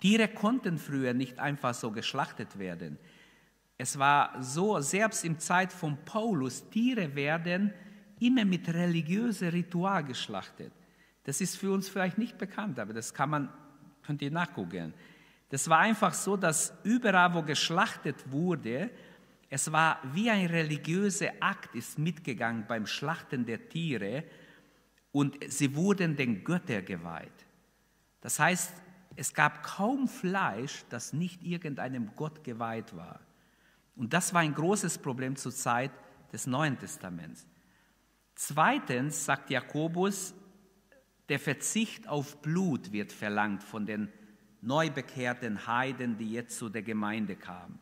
Tiere 0.00 0.28
konnten 0.28 0.78
früher 0.78 1.12
nicht 1.12 1.38
einfach 1.38 1.74
so 1.74 1.90
geschlachtet 1.90 2.58
werden. 2.58 2.98
Es 3.76 3.98
war 3.98 4.42
so, 4.42 4.80
selbst 4.80 5.24
in 5.24 5.38
Zeit 5.38 5.72
von 5.72 5.98
Paulus, 6.04 6.68
Tiere 6.70 7.14
werden 7.14 7.72
immer 8.20 8.44
mit 8.44 8.68
religiösem 8.68 9.50
Ritual 9.50 10.02
geschlachtet. 10.04 10.72
Das 11.24 11.40
ist 11.40 11.56
für 11.56 11.72
uns 11.72 11.88
vielleicht 11.88 12.16
nicht 12.16 12.38
bekannt, 12.38 12.78
aber 12.78 12.94
das 12.94 13.12
kann 13.12 13.30
man, 13.30 13.48
könnt 14.02 14.22
ihr 14.22 14.30
nachgucken. 14.30 14.94
Das 15.50 15.68
war 15.68 15.80
einfach 15.80 16.14
so, 16.14 16.36
dass 16.36 16.72
überall, 16.84 17.34
wo 17.34 17.42
geschlachtet 17.42 18.30
wurde, 18.32 18.90
es 19.52 19.70
war 19.70 20.00
wie 20.14 20.30
ein 20.30 20.46
religiöser 20.46 21.30
Akt, 21.40 21.74
ist 21.74 21.98
mitgegangen 21.98 22.64
beim 22.66 22.86
Schlachten 22.86 23.44
der 23.44 23.68
Tiere 23.68 24.24
und 25.10 25.36
sie 25.46 25.76
wurden 25.76 26.16
den 26.16 26.42
Göttern 26.42 26.86
geweiht. 26.86 27.44
Das 28.22 28.38
heißt, 28.38 28.72
es 29.14 29.34
gab 29.34 29.62
kaum 29.62 30.08
Fleisch, 30.08 30.86
das 30.88 31.12
nicht 31.12 31.42
irgendeinem 31.42 32.12
Gott 32.16 32.44
geweiht 32.44 32.96
war. 32.96 33.20
Und 33.94 34.14
das 34.14 34.32
war 34.32 34.40
ein 34.40 34.54
großes 34.54 34.96
Problem 34.96 35.36
zur 35.36 35.52
Zeit 35.52 35.90
des 36.32 36.46
Neuen 36.46 36.78
Testaments. 36.78 37.46
Zweitens 38.34 39.22
sagt 39.22 39.50
Jakobus, 39.50 40.32
der 41.28 41.38
Verzicht 41.38 42.08
auf 42.08 42.40
Blut 42.40 42.90
wird 42.90 43.12
verlangt 43.12 43.62
von 43.62 43.84
den 43.84 44.10
neubekehrten 44.62 45.66
Heiden, 45.66 46.16
die 46.16 46.32
jetzt 46.32 46.56
zu 46.56 46.70
der 46.70 46.80
Gemeinde 46.82 47.36
kamen. 47.36 47.78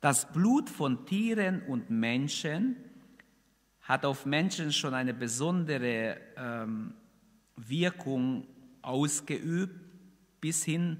Das 0.00 0.32
Blut 0.32 0.70
von 0.70 1.06
Tieren 1.06 1.62
und 1.62 1.90
Menschen 1.90 2.76
hat 3.80 4.04
auf 4.04 4.26
Menschen 4.26 4.72
schon 4.72 4.94
eine 4.94 5.12
besondere 5.12 6.18
ähm, 6.36 6.94
Wirkung 7.56 8.46
ausgeübt, 8.80 9.74
bis 10.40 10.64
hin 10.64 10.98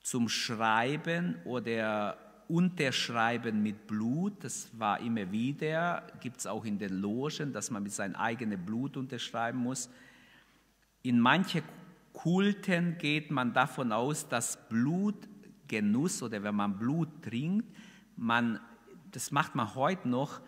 zum 0.00 0.30
Schreiben 0.30 1.36
oder 1.44 2.16
Unterschreiben 2.48 3.62
mit 3.62 3.86
Blut. 3.86 4.42
Das 4.44 4.70
war 4.78 5.00
immer 5.00 5.30
wieder, 5.30 6.06
gibt 6.20 6.38
es 6.38 6.46
auch 6.46 6.64
in 6.64 6.78
den 6.78 6.94
Logen, 6.94 7.52
dass 7.52 7.70
man 7.70 7.82
mit 7.82 7.92
seinem 7.92 8.14
eigenen 8.14 8.64
Blut 8.64 8.96
unterschreiben 8.96 9.58
muss. 9.58 9.90
In 11.02 11.20
manche 11.20 11.62
Kulten 12.14 12.96
geht 12.96 13.30
man 13.30 13.52
davon 13.52 13.92
aus, 13.92 14.26
dass 14.26 14.56
Blutgenuss 15.68 16.22
oder 16.22 16.42
wenn 16.42 16.54
man 16.54 16.78
Blut 16.78 17.22
trinkt, 17.22 17.66
man, 18.16 18.58
das 19.12 19.30
macht 19.30 19.54
man 19.54 19.74
heute 19.74 20.08
noch 20.08 20.40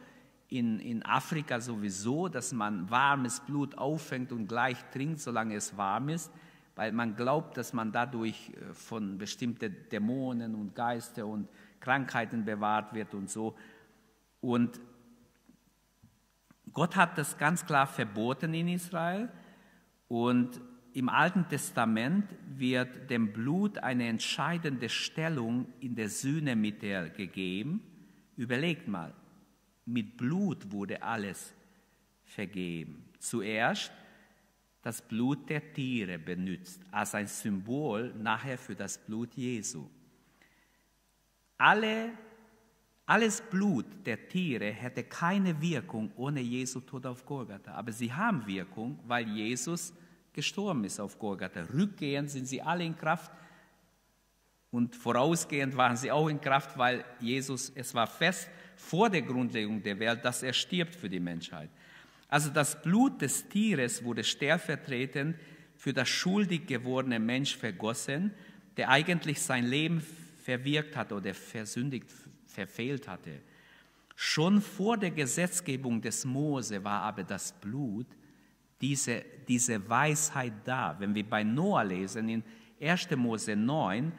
in, 0.48 0.80
in 0.80 1.04
Afrika 1.04 1.60
sowieso, 1.60 2.28
dass 2.28 2.52
man 2.52 2.90
warmes 2.90 3.40
Blut 3.40 3.78
auffängt 3.78 4.32
und 4.32 4.48
gleich 4.48 4.78
trinkt, 4.90 5.20
solange 5.20 5.54
es 5.54 5.76
warm 5.76 6.08
ist, 6.08 6.32
weil 6.74 6.92
man 6.92 7.14
glaubt, 7.14 7.56
dass 7.56 7.72
man 7.72 7.92
dadurch 7.92 8.50
äh, 8.50 8.74
von 8.74 9.18
bestimmten 9.18 9.76
Dämonen 9.92 10.54
und 10.54 10.74
Geister 10.74 11.26
und 11.26 11.48
Krankheiten 11.78 12.44
bewahrt 12.44 12.94
wird 12.94 13.14
und 13.14 13.30
so. 13.30 13.54
Und 14.40 14.80
Gott 16.72 16.96
hat 16.96 17.16
das 17.18 17.36
ganz 17.36 17.64
klar 17.64 17.86
verboten 17.86 18.54
in 18.54 18.68
Israel 18.68 19.28
und 20.08 20.60
im 20.94 21.08
Alten 21.08 21.48
Testament 21.48 22.26
wird 22.56 23.10
dem 23.10 23.32
Blut 23.32 23.78
eine 23.78 24.08
entscheidende 24.08 24.88
Stellung 24.88 25.66
in 25.80 25.94
der 25.94 26.08
Sühnemittel 26.08 27.10
gegeben. 27.10 27.80
Überlegt 28.36 28.88
mal, 28.88 29.14
mit 29.86 30.16
Blut 30.16 30.70
wurde 30.72 31.02
alles 31.02 31.54
vergeben. 32.24 33.04
Zuerst 33.18 33.92
das 34.82 35.02
Blut 35.02 35.48
der 35.50 35.72
Tiere 35.72 36.18
benutzt 36.18 36.80
als 36.90 37.14
ein 37.14 37.26
Symbol 37.26 38.14
nachher 38.16 38.56
für 38.56 38.74
das 38.74 38.98
Blut 38.98 39.34
Jesu. 39.34 39.86
Alle, 41.58 42.12
alles 43.04 43.42
Blut 43.42 43.84
der 44.06 44.28
Tiere 44.28 44.70
hätte 44.70 45.04
keine 45.04 45.60
Wirkung 45.60 46.10
ohne 46.16 46.40
Jesu 46.40 46.80
Tod 46.80 47.04
auf 47.04 47.26
Golgatha, 47.26 47.74
aber 47.74 47.92
sie 47.92 48.12
haben 48.12 48.46
Wirkung, 48.46 48.98
weil 49.06 49.28
Jesus 49.28 49.92
gestorben 50.40 50.84
ist 50.84 50.98
auf 50.98 51.18
Golgatha. 51.18 51.66
Rückgehend 51.74 52.30
sind 52.30 52.46
sie 52.46 52.62
alle 52.62 52.82
in 52.82 52.96
Kraft 52.96 53.30
und 54.70 54.96
vorausgehend 54.96 55.76
waren 55.76 55.98
sie 55.98 56.10
auch 56.10 56.28
in 56.28 56.40
Kraft, 56.40 56.78
weil 56.78 57.04
Jesus, 57.20 57.70
es 57.74 57.94
war 57.94 58.06
fest 58.06 58.48
vor 58.74 59.10
der 59.10 59.20
Grundlegung 59.20 59.82
der 59.82 59.98
Welt, 59.98 60.24
dass 60.24 60.42
er 60.42 60.54
stirbt 60.54 60.94
für 60.94 61.10
die 61.10 61.20
Menschheit. 61.20 61.68
Also 62.28 62.48
das 62.48 62.80
Blut 62.80 63.20
des 63.20 63.48
Tieres 63.48 64.02
wurde 64.02 64.24
stellvertretend 64.24 65.36
für 65.76 65.92
das 65.92 66.08
schuldig 66.08 66.66
gewordene 66.66 67.18
Mensch 67.18 67.54
vergossen, 67.54 68.32
der 68.78 68.88
eigentlich 68.88 69.42
sein 69.42 69.66
Leben 69.66 70.00
verwirkt 70.42 70.96
hatte 70.96 71.16
oder 71.16 71.34
versündigt, 71.34 72.06
verfehlt 72.46 73.06
hatte. 73.08 73.42
Schon 74.16 74.62
vor 74.62 74.96
der 74.96 75.10
Gesetzgebung 75.10 76.00
des 76.00 76.24
Mose 76.24 76.82
war 76.82 77.02
aber 77.02 77.24
das 77.24 77.52
Blut 77.52 78.06
diese, 78.80 79.24
diese 79.46 79.88
Weisheit 79.88 80.54
da. 80.64 80.96
Wenn 80.98 81.14
wir 81.14 81.28
bei 81.28 81.42
Noah 81.42 81.84
lesen, 81.84 82.28
in 82.28 82.44
1. 82.80 83.10
Mose 83.16 83.54
9, 83.54 84.12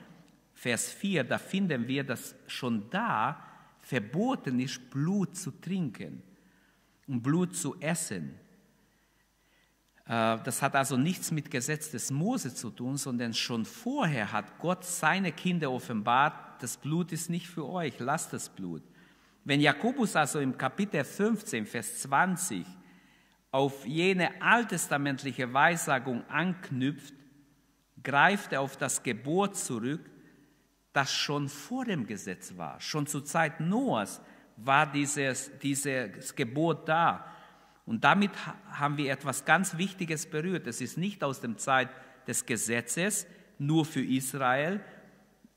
Vers 0.53 0.91
4, 0.91 1.23
da 1.23 1.37
finden 1.37 1.87
wir, 1.87 2.03
dass 2.03 2.35
schon 2.47 2.89
da 2.89 3.41
verboten 3.79 4.59
ist, 4.59 4.89
Blut 4.91 5.35
zu 5.35 5.51
trinken 5.51 6.21
und 7.07 7.23
Blut 7.23 7.55
zu 7.55 7.75
essen. 7.79 8.35
Äh, 10.05 10.37
das 10.43 10.61
hat 10.61 10.75
also 10.75 10.97
nichts 10.97 11.31
mit 11.31 11.49
Gesetz 11.49 11.89
des 11.89 12.11
Mose 12.11 12.53
zu 12.53 12.69
tun, 12.69 12.97
sondern 12.97 13.33
schon 13.33 13.65
vorher 13.65 14.31
hat 14.31 14.59
Gott 14.59 14.85
seine 14.85 15.31
Kinder 15.31 15.71
offenbart, 15.71 16.61
das 16.61 16.77
Blut 16.77 17.11
ist 17.11 17.29
nicht 17.29 17.47
für 17.47 17.67
euch, 17.67 17.97
lasst 17.97 18.33
das 18.33 18.47
Blut. 18.49 18.83
Wenn 19.43 19.59
Jakobus 19.59 20.15
also 20.15 20.39
im 20.39 20.55
Kapitel 20.55 21.03
15, 21.03 21.65
Vers 21.65 22.01
20 22.01 22.63
auf 23.51 23.85
jene 23.85 24.41
alttestamentliche 24.41 25.53
Weissagung 25.53 26.23
anknüpft, 26.29 27.13
greift 28.01 28.53
er 28.53 28.61
auf 28.61 28.77
das 28.77 29.03
Gebot 29.03 29.55
zurück, 29.57 30.09
das 30.93 31.13
schon 31.13 31.49
vor 31.49 31.85
dem 31.85 32.07
Gesetz 32.07 32.57
war. 32.57 32.79
Schon 32.79 33.07
zur 33.07 33.23
Zeit 33.25 33.59
Noahs 33.59 34.21
war 34.57 34.91
dieses, 34.91 35.57
dieses 35.59 36.35
Gebot 36.35 36.87
da. 36.87 37.25
Und 37.85 38.03
damit 38.03 38.31
haben 38.71 38.97
wir 38.97 39.11
etwas 39.11 39.45
ganz 39.45 39.77
Wichtiges 39.77 40.25
berührt. 40.25 40.67
Es 40.67 40.81
ist 40.81 40.97
nicht 40.97 41.23
aus 41.23 41.41
der 41.41 41.57
Zeit 41.57 41.89
des 42.27 42.45
Gesetzes, 42.45 43.27
nur 43.57 43.85
für 43.85 44.03
Israel, 44.03 44.81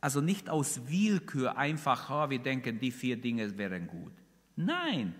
also 0.00 0.20
nicht 0.20 0.50
aus 0.50 0.88
Willkür 0.88 1.56
einfach, 1.56 2.10
oh, 2.10 2.28
wir 2.30 2.38
denken, 2.38 2.78
die 2.78 2.90
vier 2.90 3.16
Dinge 3.16 3.56
wären 3.56 3.86
gut. 3.86 4.12
Nein, 4.56 5.14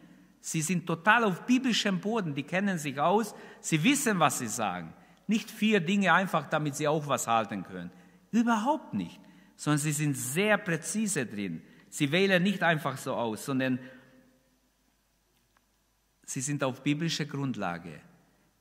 Sie 0.46 0.60
sind 0.60 0.86
total 0.86 1.24
auf 1.24 1.46
biblischem 1.46 2.00
Boden, 2.00 2.34
die 2.34 2.42
kennen 2.42 2.76
sich 2.76 3.00
aus, 3.00 3.34
sie 3.62 3.82
wissen, 3.82 4.20
was 4.20 4.40
sie 4.40 4.46
sagen. 4.46 4.92
Nicht 5.26 5.50
vier 5.50 5.80
Dinge 5.80 6.12
einfach, 6.12 6.50
damit 6.50 6.74
sie 6.74 6.86
auch 6.86 7.06
was 7.06 7.26
halten 7.26 7.64
können. 7.64 7.90
Überhaupt 8.30 8.92
nicht, 8.92 9.18
sondern 9.56 9.78
sie 9.78 9.92
sind 9.92 10.14
sehr 10.14 10.58
präzise 10.58 11.24
drin. 11.24 11.62
Sie 11.88 12.12
wählen 12.12 12.42
nicht 12.42 12.62
einfach 12.62 12.98
so 12.98 13.14
aus, 13.14 13.46
sondern 13.46 13.78
sie 16.26 16.42
sind 16.42 16.62
auf 16.62 16.82
biblischer 16.82 17.24
Grundlage. 17.24 18.02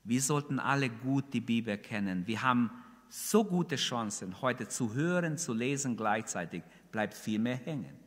Wir 0.05 0.21
sollten 0.21 0.59
alle 0.59 0.89
gut 0.89 1.33
die 1.33 1.41
Bibel 1.41 1.77
kennen. 1.77 2.25
Wir 2.25 2.43
haben 2.43 2.71
so 3.09 3.43
gute 3.43 3.75
Chancen, 3.75 4.41
heute 4.41 4.69
zu 4.69 4.93
hören, 4.93 5.37
zu 5.37 5.53
lesen 5.53 5.97
gleichzeitig, 5.97 6.63
bleibt 6.93 7.13
viel 7.13 7.39
mehr 7.39 7.57
hängen. 7.57 7.99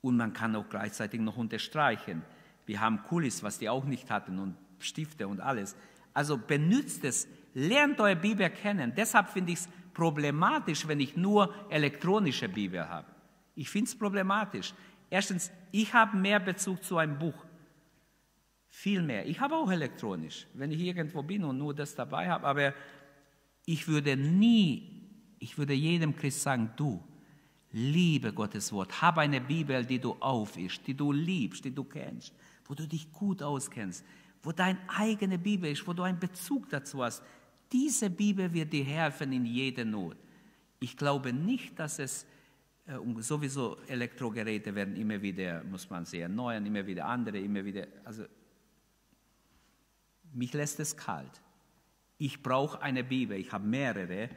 Und 0.00 0.16
man 0.16 0.32
kann 0.32 0.54
auch 0.54 0.68
gleichzeitig 0.68 1.20
noch 1.20 1.38
unterstreichen 1.38 2.22
wir 2.70 2.80
haben 2.80 3.02
Kulis, 3.02 3.42
was 3.42 3.58
die 3.58 3.68
auch 3.68 3.84
nicht 3.84 4.08
hatten 4.12 4.38
und 4.38 4.54
Stifte 4.78 5.26
und 5.26 5.40
alles. 5.40 5.74
Also 6.14 6.38
benützt 6.38 7.02
es, 7.02 7.26
lernt 7.52 7.98
eure 8.00 8.14
Bibel 8.14 8.48
kennen. 8.48 8.92
Deshalb 8.96 9.28
finde 9.28 9.50
ich 9.50 9.58
es 9.58 9.68
problematisch, 9.92 10.86
wenn 10.86 11.00
ich 11.00 11.16
nur 11.16 11.52
elektronische 11.68 12.48
Bibel 12.48 12.88
habe. 12.88 13.08
Ich 13.56 13.68
finde 13.68 13.88
es 13.88 13.98
problematisch. 13.98 14.72
Erstens, 15.10 15.50
ich 15.72 15.92
habe 15.92 16.16
mehr 16.16 16.38
Bezug 16.38 16.84
zu 16.84 16.96
einem 16.96 17.18
Buch. 17.18 17.44
Viel 18.68 19.02
mehr. 19.02 19.26
Ich 19.26 19.40
habe 19.40 19.56
auch 19.56 19.72
elektronisch, 19.72 20.46
wenn 20.54 20.70
ich 20.70 20.78
irgendwo 20.78 21.24
bin 21.24 21.42
und 21.42 21.58
nur 21.58 21.74
das 21.74 21.96
dabei 21.96 22.30
habe. 22.30 22.46
Aber 22.46 22.72
ich 23.66 23.88
würde 23.88 24.16
nie, 24.16 25.10
ich 25.40 25.58
würde 25.58 25.74
jedem 25.74 26.14
Christ 26.14 26.42
sagen, 26.42 26.70
du, 26.76 27.02
liebe 27.72 28.32
Gottes 28.32 28.72
Wort, 28.72 29.02
habe 29.02 29.22
eine 29.22 29.40
Bibel, 29.40 29.84
die 29.84 29.98
du 29.98 30.14
aufischst, 30.20 30.86
die 30.86 30.94
du 30.94 31.10
liebst, 31.10 31.64
die 31.64 31.74
du 31.74 31.82
kennst 31.82 32.32
wo 32.70 32.74
du 32.74 32.86
dich 32.86 33.10
gut 33.10 33.42
auskennst, 33.42 34.04
wo 34.44 34.52
deine 34.52 34.78
eigene 34.86 35.40
Bibel 35.40 35.68
ist, 35.72 35.84
wo 35.88 35.92
du 35.92 36.04
einen 36.04 36.20
Bezug 36.20 36.68
dazu 36.68 37.02
hast. 37.02 37.20
Diese 37.72 38.08
Bibel 38.08 38.52
wird 38.54 38.72
dir 38.72 38.84
helfen 38.84 39.32
in 39.32 39.44
jeder 39.44 39.84
Not. 39.84 40.16
Ich 40.78 40.96
glaube 40.96 41.32
nicht, 41.32 41.76
dass 41.80 41.98
es 41.98 42.24
äh, 42.86 42.96
sowieso 43.18 43.76
Elektrogeräte 43.88 44.72
werden 44.72 44.94
immer 44.94 45.20
wieder, 45.20 45.64
muss 45.64 45.90
man 45.90 46.04
sie 46.04 46.20
erneuern, 46.20 46.64
immer 46.64 46.86
wieder 46.86 47.06
andere, 47.06 47.40
immer 47.40 47.64
wieder. 47.64 47.88
Also 48.04 48.24
mich 50.32 50.52
lässt 50.52 50.78
es 50.78 50.96
kalt. 50.96 51.42
Ich 52.18 52.40
brauche 52.40 52.80
eine 52.80 53.02
Bibel, 53.02 53.36
ich 53.36 53.50
habe 53.50 53.66
mehrere, 53.66 54.28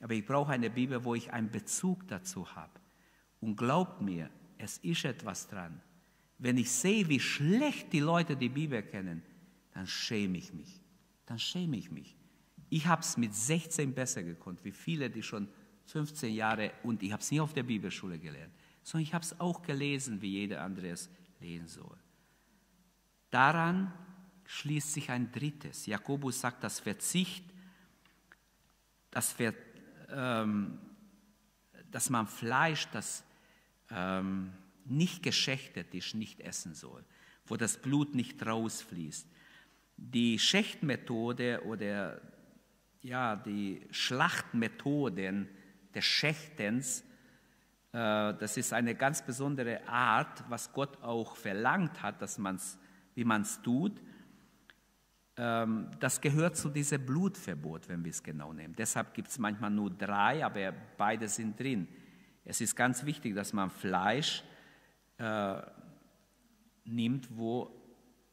aber 0.00 0.14
ich 0.14 0.24
brauche 0.24 0.50
eine 0.50 0.70
Bibel, 0.70 1.04
wo 1.04 1.14
ich 1.14 1.30
einen 1.30 1.50
Bezug 1.50 2.08
dazu 2.08 2.56
habe. 2.56 2.72
Und 3.42 3.56
glaubt 3.56 4.00
mir, 4.00 4.30
es 4.56 4.78
ist 4.78 5.04
etwas 5.04 5.46
dran. 5.46 5.82
Wenn 6.42 6.58
ich 6.58 6.72
sehe, 6.72 7.08
wie 7.08 7.20
schlecht 7.20 7.92
die 7.92 8.00
Leute 8.00 8.36
die 8.36 8.48
Bibel 8.48 8.82
kennen, 8.82 9.22
dann 9.74 9.86
schäme 9.86 10.38
ich 10.38 10.52
mich. 10.52 10.80
Dann 11.24 11.38
schäme 11.38 11.76
ich 11.76 11.92
mich. 11.92 12.16
Ich 12.68 12.84
habe 12.88 13.00
es 13.00 13.16
mit 13.16 13.32
16 13.32 13.94
besser 13.94 14.24
gekonnt, 14.24 14.64
wie 14.64 14.72
viele, 14.72 15.08
die 15.08 15.22
schon 15.22 15.46
15 15.86 16.34
Jahre, 16.34 16.72
und 16.82 17.00
ich 17.04 17.12
habe 17.12 17.22
es 17.22 17.30
nie 17.30 17.38
auf 17.38 17.52
der 17.52 17.62
Bibelschule 17.62 18.18
gelernt, 18.18 18.52
sondern 18.82 19.04
ich 19.04 19.14
habe 19.14 19.24
es 19.24 19.38
auch 19.38 19.62
gelesen, 19.62 20.20
wie 20.20 20.30
jeder 20.30 20.62
andere 20.62 20.88
es 20.88 21.08
lesen 21.38 21.68
soll. 21.68 21.96
Daran 23.30 23.92
schließt 24.44 24.94
sich 24.94 25.10
ein 25.10 25.30
drittes. 25.30 25.86
Jakobus 25.86 26.40
sagt, 26.40 26.64
das 26.64 26.80
Verzicht, 26.80 27.44
das 29.12 29.30
Ver, 29.30 29.54
ähm, 30.08 30.76
dass 31.92 32.10
man 32.10 32.26
Fleisch, 32.26 32.88
das 32.88 33.22
ähm, 33.90 34.52
nicht 34.86 35.22
geschächtet 35.22 35.94
ist, 35.94 36.14
nicht 36.14 36.40
essen 36.40 36.74
soll, 36.74 37.04
wo 37.46 37.56
das 37.56 37.80
Blut 37.80 38.14
nicht 38.14 38.44
rausfließt. 38.44 39.26
Die 39.96 40.38
Schächtmethode 40.38 41.62
oder 41.64 42.20
ja, 43.02 43.36
die 43.36 43.86
Schlachtmethoden 43.90 45.48
des 45.94 46.04
Schächtens, 46.04 47.02
äh, 47.92 48.34
das 48.34 48.56
ist 48.56 48.72
eine 48.72 48.94
ganz 48.94 49.24
besondere 49.24 49.86
Art, 49.86 50.44
was 50.48 50.72
Gott 50.72 51.02
auch 51.02 51.36
verlangt 51.36 52.02
hat, 52.02 52.22
dass 52.22 52.38
man's, 52.38 52.78
wie 53.14 53.24
man 53.24 53.42
es 53.42 53.60
tut. 53.60 54.00
Ähm, 55.36 55.90
das 55.98 56.20
gehört 56.20 56.56
zu 56.56 56.68
diesem 56.68 57.04
Blutverbot, 57.04 57.88
wenn 57.88 58.04
wir 58.04 58.10
es 58.10 58.22
genau 58.22 58.52
nehmen. 58.52 58.74
Deshalb 58.76 59.14
gibt 59.14 59.28
es 59.28 59.38
manchmal 59.38 59.70
nur 59.70 59.90
drei, 59.90 60.44
aber 60.44 60.72
beide 60.96 61.28
sind 61.28 61.58
drin. 61.58 61.88
Es 62.44 62.60
ist 62.60 62.74
ganz 62.76 63.04
wichtig, 63.04 63.34
dass 63.34 63.52
man 63.52 63.70
Fleisch 63.70 64.42
äh, 65.22 65.62
nimmt, 66.84 67.28
wo 67.36 67.70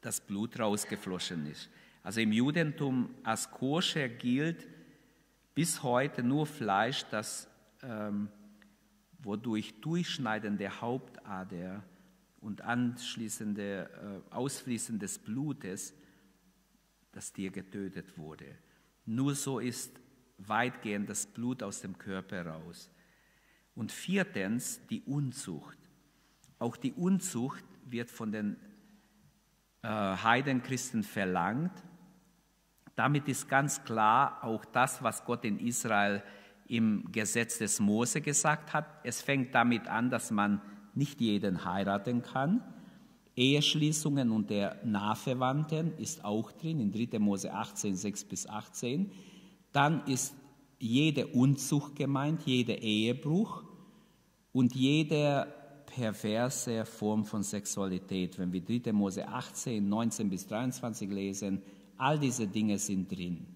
das 0.00 0.20
Blut 0.20 0.58
rausgeflossen 0.58 1.46
ist. 1.46 1.70
Also 2.02 2.20
im 2.20 2.32
Judentum 2.32 3.14
als 3.22 3.48
koscher 3.50 4.08
gilt 4.08 4.66
bis 5.54 5.82
heute 5.82 6.22
nur 6.22 6.46
Fleisch, 6.46 7.04
das 7.10 7.48
ähm, 7.82 8.28
wodurch 9.20 9.80
Durchschneiden 9.80 10.58
der 10.58 10.80
Hauptader 10.80 11.84
und 12.40 12.62
anschließende 12.62 14.22
äh, 14.30 14.34
Ausfließen 14.34 14.98
des 14.98 15.18
Blutes 15.18 15.94
das 17.12 17.32
Tier 17.32 17.50
getötet 17.50 18.18
wurde. 18.18 18.56
Nur 19.04 19.34
so 19.34 19.60
ist 19.60 20.00
weitgehend 20.38 21.08
das 21.08 21.26
Blut 21.26 21.62
aus 21.62 21.82
dem 21.82 21.98
Körper 21.98 22.46
raus. 22.46 22.90
Und 23.74 23.92
viertens 23.92 24.80
die 24.88 25.02
Unzucht. 25.02 25.79
Auch 26.60 26.76
die 26.76 26.92
Unzucht 26.92 27.64
wird 27.86 28.10
von 28.10 28.30
den 28.30 28.56
äh, 29.82 29.88
Heidenchristen 29.88 31.02
verlangt. 31.02 31.72
Damit 32.94 33.28
ist 33.28 33.48
ganz 33.48 33.82
klar 33.82 34.44
auch 34.44 34.66
das, 34.66 35.02
was 35.02 35.24
Gott 35.24 35.44
in 35.46 35.58
Israel 35.58 36.22
im 36.68 37.10
Gesetz 37.10 37.58
des 37.58 37.80
Mose 37.80 38.20
gesagt 38.20 38.74
hat. 38.74 38.86
Es 39.04 39.22
fängt 39.22 39.54
damit 39.54 39.88
an, 39.88 40.10
dass 40.10 40.30
man 40.30 40.60
nicht 40.94 41.20
jeden 41.22 41.64
heiraten 41.64 42.22
kann. 42.22 42.62
Eheschließungen 43.36 44.30
und 44.30 44.50
der 44.50 44.84
Nahverwandten 44.84 45.96
ist 45.96 46.26
auch 46.26 46.52
drin, 46.52 46.78
in 46.78 46.92
3. 46.92 47.18
Mose 47.20 47.54
18, 47.54 47.96
6 47.96 48.24
bis 48.24 48.46
18. 48.46 49.10
Dann 49.72 50.04
ist 50.04 50.34
jede 50.78 51.26
Unzucht 51.28 51.96
gemeint, 51.96 52.42
jeder 52.42 52.82
Ehebruch 52.82 53.64
und 54.52 54.74
jede 54.74 55.54
perverse 55.90 56.84
Form 56.84 57.24
von 57.24 57.42
Sexualität. 57.42 58.38
Wenn 58.38 58.52
wir 58.52 58.62
3. 58.62 58.92
Mose 58.92 59.26
18, 59.26 59.86
19 59.86 60.30
bis 60.30 60.46
23 60.46 61.10
lesen, 61.10 61.62
all 61.98 62.18
diese 62.18 62.46
Dinge 62.46 62.78
sind 62.78 63.10
drin. 63.10 63.46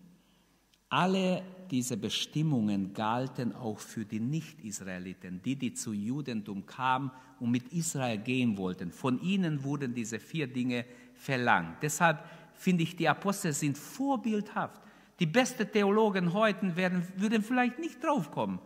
Alle 0.89 1.43
diese 1.70 1.97
Bestimmungen 1.97 2.93
galten 2.93 3.55
auch 3.55 3.78
für 3.78 4.05
die 4.05 4.20
Nicht-Israeliten, 4.20 5.41
die, 5.43 5.57
die 5.57 5.72
zu 5.72 5.93
Judentum 5.93 6.66
kamen 6.66 7.11
und 7.41 7.51
mit 7.51 7.72
Israel 7.72 8.18
gehen 8.18 8.57
wollten. 8.57 8.93
Von 8.93 9.20
ihnen 9.22 9.64
wurden 9.64 9.95
diese 9.95 10.18
vier 10.18 10.47
Dinge 10.47 10.85
verlangt. 11.14 11.82
Deshalb 11.82 12.24
finde 12.55 12.82
ich, 12.82 12.97
die 12.97 13.09
Apostel 13.09 13.53
sind 13.53 13.78
vorbildhaft. 13.78 14.82
Die 15.20 15.26
besten 15.26 15.70
Theologen 15.70 16.32
heute 16.32 16.76
werden, 16.76 17.07
würden 17.16 17.43
vielleicht 17.43 17.78
nicht 17.78 18.03
draufkommen. 18.03 18.59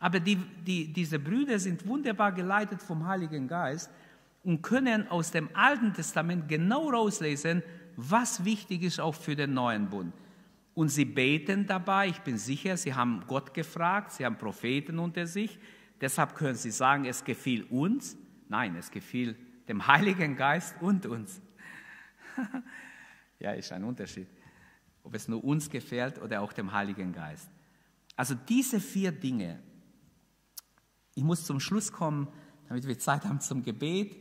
Aber 0.00 0.18
die, 0.18 0.36
die, 0.66 0.92
diese 0.92 1.18
Brüder 1.18 1.58
sind 1.58 1.86
wunderbar 1.86 2.32
geleitet 2.32 2.82
vom 2.82 3.06
Heiligen 3.06 3.46
Geist 3.46 3.90
und 4.42 4.62
können 4.62 5.06
aus 5.08 5.30
dem 5.30 5.50
Alten 5.54 5.92
Testament 5.92 6.48
genau 6.48 6.88
rauslesen, 6.88 7.62
was 7.96 8.44
wichtig 8.44 8.82
ist 8.82 8.98
auch 8.98 9.14
für 9.14 9.36
den 9.36 9.52
neuen 9.52 9.90
Bund. 9.90 10.14
Und 10.74 10.88
sie 10.88 11.04
beten 11.04 11.66
dabei, 11.66 12.08
ich 12.08 12.20
bin 12.20 12.38
sicher, 12.38 12.78
sie 12.78 12.94
haben 12.94 13.22
Gott 13.26 13.52
gefragt, 13.52 14.12
sie 14.12 14.24
haben 14.24 14.38
Propheten 14.38 14.98
unter 14.98 15.26
sich, 15.26 15.58
deshalb 16.00 16.34
können 16.34 16.54
sie 16.54 16.70
sagen, 16.70 17.04
es 17.04 17.22
gefiel 17.22 17.64
uns. 17.64 18.16
Nein, 18.48 18.76
es 18.76 18.90
gefiel 18.90 19.36
dem 19.68 19.86
Heiligen 19.86 20.34
Geist 20.34 20.74
und 20.80 21.04
uns. 21.04 21.42
ja, 23.38 23.52
ist 23.52 23.70
ein 23.72 23.84
Unterschied, 23.84 24.28
ob 25.02 25.14
es 25.14 25.28
nur 25.28 25.44
uns 25.44 25.68
gefällt 25.68 26.20
oder 26.22 26.40
auch 26.40 26.54
dem 26.54 26.72
Heiligen 26.72 27.12
Geist. 27.12 27.50
Also 28.16 28.34
diese 28.34 28.80
vier 28.80 29.12
Dinge, 29.12 29.58
ich 31.14 31.24
muss 31.24 31.44
zum 31.44 31.60
Schluss 31.60 31.92
kommen, 31.92 32.28
damit 32.68 32.86
wir 32.86 32.98
Zeit 32.98 33.24
haben 33.24 33.40
zum 33.40 33.62
Gebet. 33.62 34.16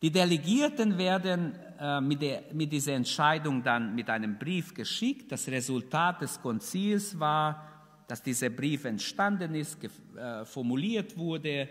Die 0.00 0.10
Delegierten 0.10 0.96
werden 0.96 1.54
äh, 1.78 2.00
mit, 2.00 2.22
der, 2.22 2.42
mit 2.52 2.72
dieser 2.72 2.92
Entscheidung 2.92 3.62
dann 3.62 3.94
mit 3.94 4.08
einem 4.08 4.38
Brief 4.38 4.72
geschickt. 4.72 5.32
Das 5.32 5.48
Resultat 5.48 6.22
des 6.22 6.40
Konzils 6.40 7.18
war, 7.18 7.64
dass 8.06 8.22
dieser 8.22 8.50
Brief 8.50 8.84
entstanden 8.84 9.54
ist, 9.54 9.78
äh, 9.84 10.44
formuliert 10.44 11.16
wurde 11.16 11.68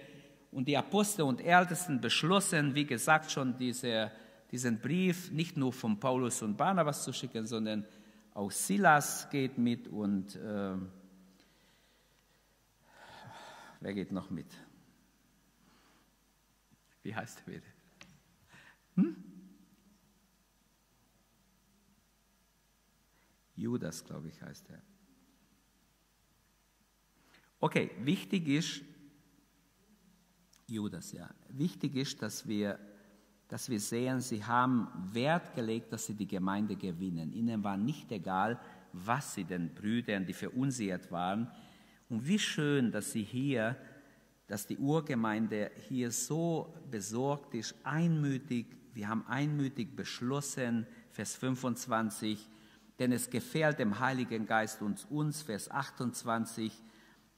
und 0.51 0.67
die 0.67 0.77
Apostel 0.77 1.23
und 1.23 1.41
Ältesten 1.41 1.99
beschlossen, 1.99 2.75
wie 2.75 2.85
gesagt, 2.85 3.31
schon 3.31 3.57
diese, 3.57 4.11
diesen 4.51 4.79
Brief 4.79 5.31
nicht 5.31 5.57
nur 5.57 5.73
von 5.73 5.99
Paulus 5.99 6.41
und 6.41 6.57
Barnabas 6.57 7.03
zu 7.03 7.13
schicken, 7.13 7.45
sondern 7.45 7.85
auch 8.33 8.51
Silas 8.51 9.29
geht 9.29 9.57
mit 9.57 9.87
und 9.87 10.35
äh, 10.35 10.73
wer 13.87 13.93
geht 13.93 14.11
noch 14.11 14.29
mit? 14.29 14.53
Wie 17.03 17.15
heißt 17.15 17.41
er 17.45 17.53
wieder? 17.53 17.67
Hm? 18.95 19.15
Judas, 23.55 24.03
glaube 24.03 24.27
ich, 24.27 24.41
heißt 24.41 24.69
er. 24.71 24.81
Okay, 27.61 27.91
wichtig 28.01 28.49
ist, 28.49 28.83
Judas, 30.67 31.13
ja, 31.13 31.29
wichtig 31.47 31.95
ist, 31.95 32.21
dass 32.21 32.45
wir, 32.45 32.77
dass 33.47 33.69
wir 33.69 33.79
sehen, 33.79 34.19
sie 34.19 34.43
haben 34.43 34.89
Wert 35.13 35.55
gelegt, 35.55 35.93
dass 35.93 36.07
sie 36.07 36.13
die 36.13 36.27
Gemeinde 36.27 36.75
gewinnen. 36.75 37.31
Ihnen 37.31 37.63
war 37.63 37.77
nicht 37.77 38.11
egal, 38.11 38.59
was 38.91 39.33
sie 39.33 39.45
den 39.45 39.73
Brüdern, 39.73 40.25
die 40.25 40.33
verunsichert 40.33 41.09
waren. 41.09 41.49
Und 42.09 42.27
wie 42.27 42.39
schön, 42.39 42.91
dass 42.91 43.11
sie 43.11 43.23
hier, 43.23 43.75
dass 44.47 44.65
die 44.65 44.77
Urgemeinde 44.77 45.71
hier 45.87 46.11
so 46.11 46.73
besorgt 46.89 47.53
ist, 47.53 47.75
einmütig 47.83 48.77
wir 48.97 49.09
haben 49.09 49.27
einmütig 49.27 49.95
beschlossen, 49.95 50.87
Vers 51.11 51.35
25, 51.35 52.49
denn 52.97 53.11
es 53.11 53.29
gefällt 53.29 53.77
dem 53.77 53.99
Heiligen 53.99 54.47
Geist 54.47 54.81
und 54.81 55.05
uns, 55.11 55.43
Vers 55.43 55.69
28. 55.69 56.73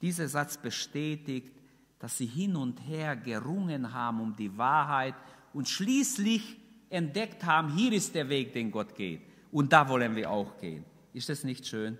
Dieser 0.00 0.26
Satz 0.26 0.56
bestätigt, 0.56 1.52
dass 1.98 2.16
sie 2.16 2.24
hin 2.24 2.56
und 2.56 2.78
her 2.88 3.14
gerungen 3.14 3.92
haben 3.92 4.22
um 4.22 4.34
die 4.34 4.56
Wahrheit 4.56 5.14
und 5.52 5.68
schließlich 5.68 6.56
entdeckt 6.88 7.44
haben, 7.44 7.74
hier 7.76 7.92
ist 7.92 8.14
der 8.14 8.30
Weg, 8.30 8.54
den 8.54 8.70
Gott 8.70 8.94
geht. 8.94 9.20
Und 9.52 9.74
da 9.74 9.86
wollen 9.86 10.16
wir 10.16 10.30
auch 10.30 10.56
gehen. 10.56 10.86
Ist 11.12 11.28
das 11.28 11.44
nicht 11.44 11.66
schön? 11.66 11.98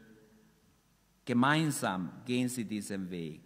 Gemeinsam 1.31 2.11
gehen 2.27 2.49
sie 2.49 2.65
diesen 2.65 3.09
Weg. 3.09 3.43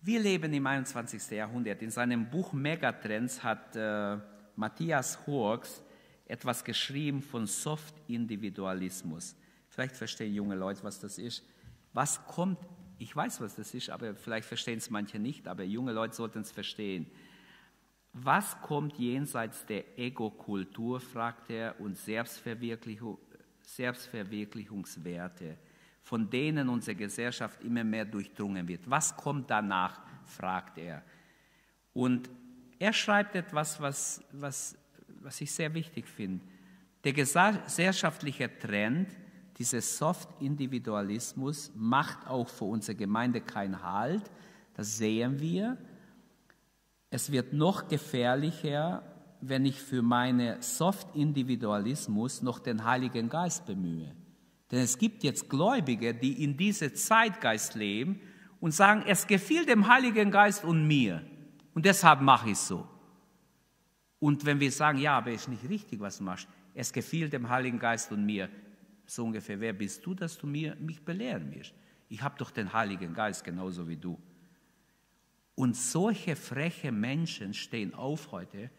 Wir 0.00 0.18
leben 0.18 0.52
im 0.52 0.66
21. 0.66 1.30
Jahrhundert. 1.30 1.80
In 1.80 1.92
seinem 1.92 2.28
Buch 2.28 2.52
Megatrends 2.52 3.40
hat 3.40 3.76
äh, 3.76 4.18
Matthias 4.56 5.24
Horks 5.28 5.80
etwas 6.26 6.64
geschrieben 6.64 7.22
von 7.22 7.46
Soft-Individualismus. 7.46 9.36
Vielleicht 9.68 9.94
verstehen 9.94 10.34
junge 10.34 10.56
Leute, 10.56 10.82
was 10.82 10.98
das 10.98 11.18
ist. 11.18 11.44
Was 11.92 12.26
kommt 12.26 12.58
Ich 12.98 13.14
weiß, 13.14 13.40
was 13.40 13.54
das 13.54 13.72
ist, 13.72 13.88
aber 13.88 14.16
vielleicht 14.16 14.48
verstehen 14.48 14.78
es 14.78 14.90
manche 14.90 15.20
nicht, 15.20 15.46
aber 15.46 15.62
junge 15.62 15.92
Leute 15.92 16.16
sollten 16.16 16.40
es 16.40 16.50
verstehen. 16.50 17.06
Was 18.12 18.60
kommt 18.60 18.98
jenseits 18.98 19.66
der 19.66 19.96
Ego-Kultur, 19.96 20.98
fragt 20.98 21.48
er, 21.48 21.78
und 21.80 21.96
Selbstverwirklichung, 21.96 23.18
Selbstverwirklichungswerte, 23.64 25.58
von 26.02 26.28
denen 26.28 26.68
unsere 26.68 26.96
Gesellschaft 26.96 27.62
immer 27.62 27.84
mehr 27.84 28.04
durchdrungen 28.04 28.68
wird? 28.68 28.88
Was 28.90 29.16
kommt 29.16 29.50
danach, 29.50 30.00
fragt 30.26 30.78
er. 30.78 31.02
Und 31.92 32.28
er 32.78 32.92
schreibt 32.92 33.36
etwas, 33.36 33.80
was, 33.80 34.24
was, 34.32 34.76
was 35.20 35.40
ich 35.40 35.52
sehr 35.52 35.72
wichtig 35.74 36.08
finde. 36.08 36.44
Der 37.04 37.12
gesellschaftliche 37.12 38.50
Trend, 38.58 39.08
dieser 39.58 39.80
Soft-Individualismus, 39.80 41.72
macht 41.74 42.26
auch 42.26 42.48
für 42.48 42.64
unsere 42.64 42.96
Gemeinde 42.96 43.40
keinen 43.40 43.82
Halt. 43.82 44.30
Das 44.74 44.96
sehen 44.96 45.38
wir. 45.40 45.76
Es 47.10 47.30
wird 47.30 47.52
noch 47.52 47.88
gefährlicher, 47.88 49.02
wenn 49.40 49.66
ich 49.66 49.80
für 49.80 50.02
meinen 50.02 50.62
Soft-Individualismus 50.62 52.42
noch 52.42 52.58
den 52.60 52.84
Heiligen 52.84 53.28
Geist 53.28 53.66
bemühe. 53.66 54.14
Denn 54.72 54.80
es 54.80 54.96
gibt 54.96 55.22
jetzt 55.22 55.50
Gläubige, 55.50 56.14
die 56.14 56.42
in 56.42 56.56
diese 56.56 56.94
Zeitgeist 56.94 57.74
leben 57.74 58.20
und 58.58 58.72
sagen, 58.72 59.04
es 59.06 59.26
gefiel 59.26 59.66
dem 59.66 59.86
Heiligen 59.86 60.30
Geist 60.30 60.64
und 60.64 60.86
mir. 60.86 61.22
Und 61.74 61.84
deshalb 61.84 62.22
mache 62.22 62.46
ich 62.46 62.52
es 62.54 62.68
so. 62.68 62.88
Und 64.18 64.46
wenn 64.46 64.60
wir 64.60 64.72
sagen, 64.72 64.98
ja, 64.98 65.18
aber 65.18 65.30
ist 65.30 65.48
nicht 65.48 65.68
richtig, 65.68 66.00
was 66.00 66.18
du 66.18 66.24
machst, 66.24 66.48
es 66.74 66.90
gefiel 66.92 67.28
dem 67.28 67.50
Heiligen 67.50 67.78
Geist 67.78 68.10
und 68.12 68.24
mir, 68.24 68.48
so 69.04 69.24
ungefähr, 69.24 69.60
wer 69.60 69.74
bist 69.74 70.06
du, 70.06 70.14
dass 70.14 70.38
du 70.38 70.46
mir, 70.46 70.74
mich 70.76 71.04
belehren 71.04 71.52
wirst? 71.52 71.74
Ich 72.08 72.22
habe 72.22 72.36
doch 72.38 72.50
den 72.50 72.72
Heiligen 72.72 73.12
Geist 73.12 73.44
genauso 73.44 73.86
wie 73.88 73.96
du. 73.96 74.18
Und 75.54 75.76
solche 75.76 76.34
freche 76.34 76.92
Menschen 76.92 77.52
stehen 77.52 77.92
auf 77.94 78.32
heute 78.32 78.70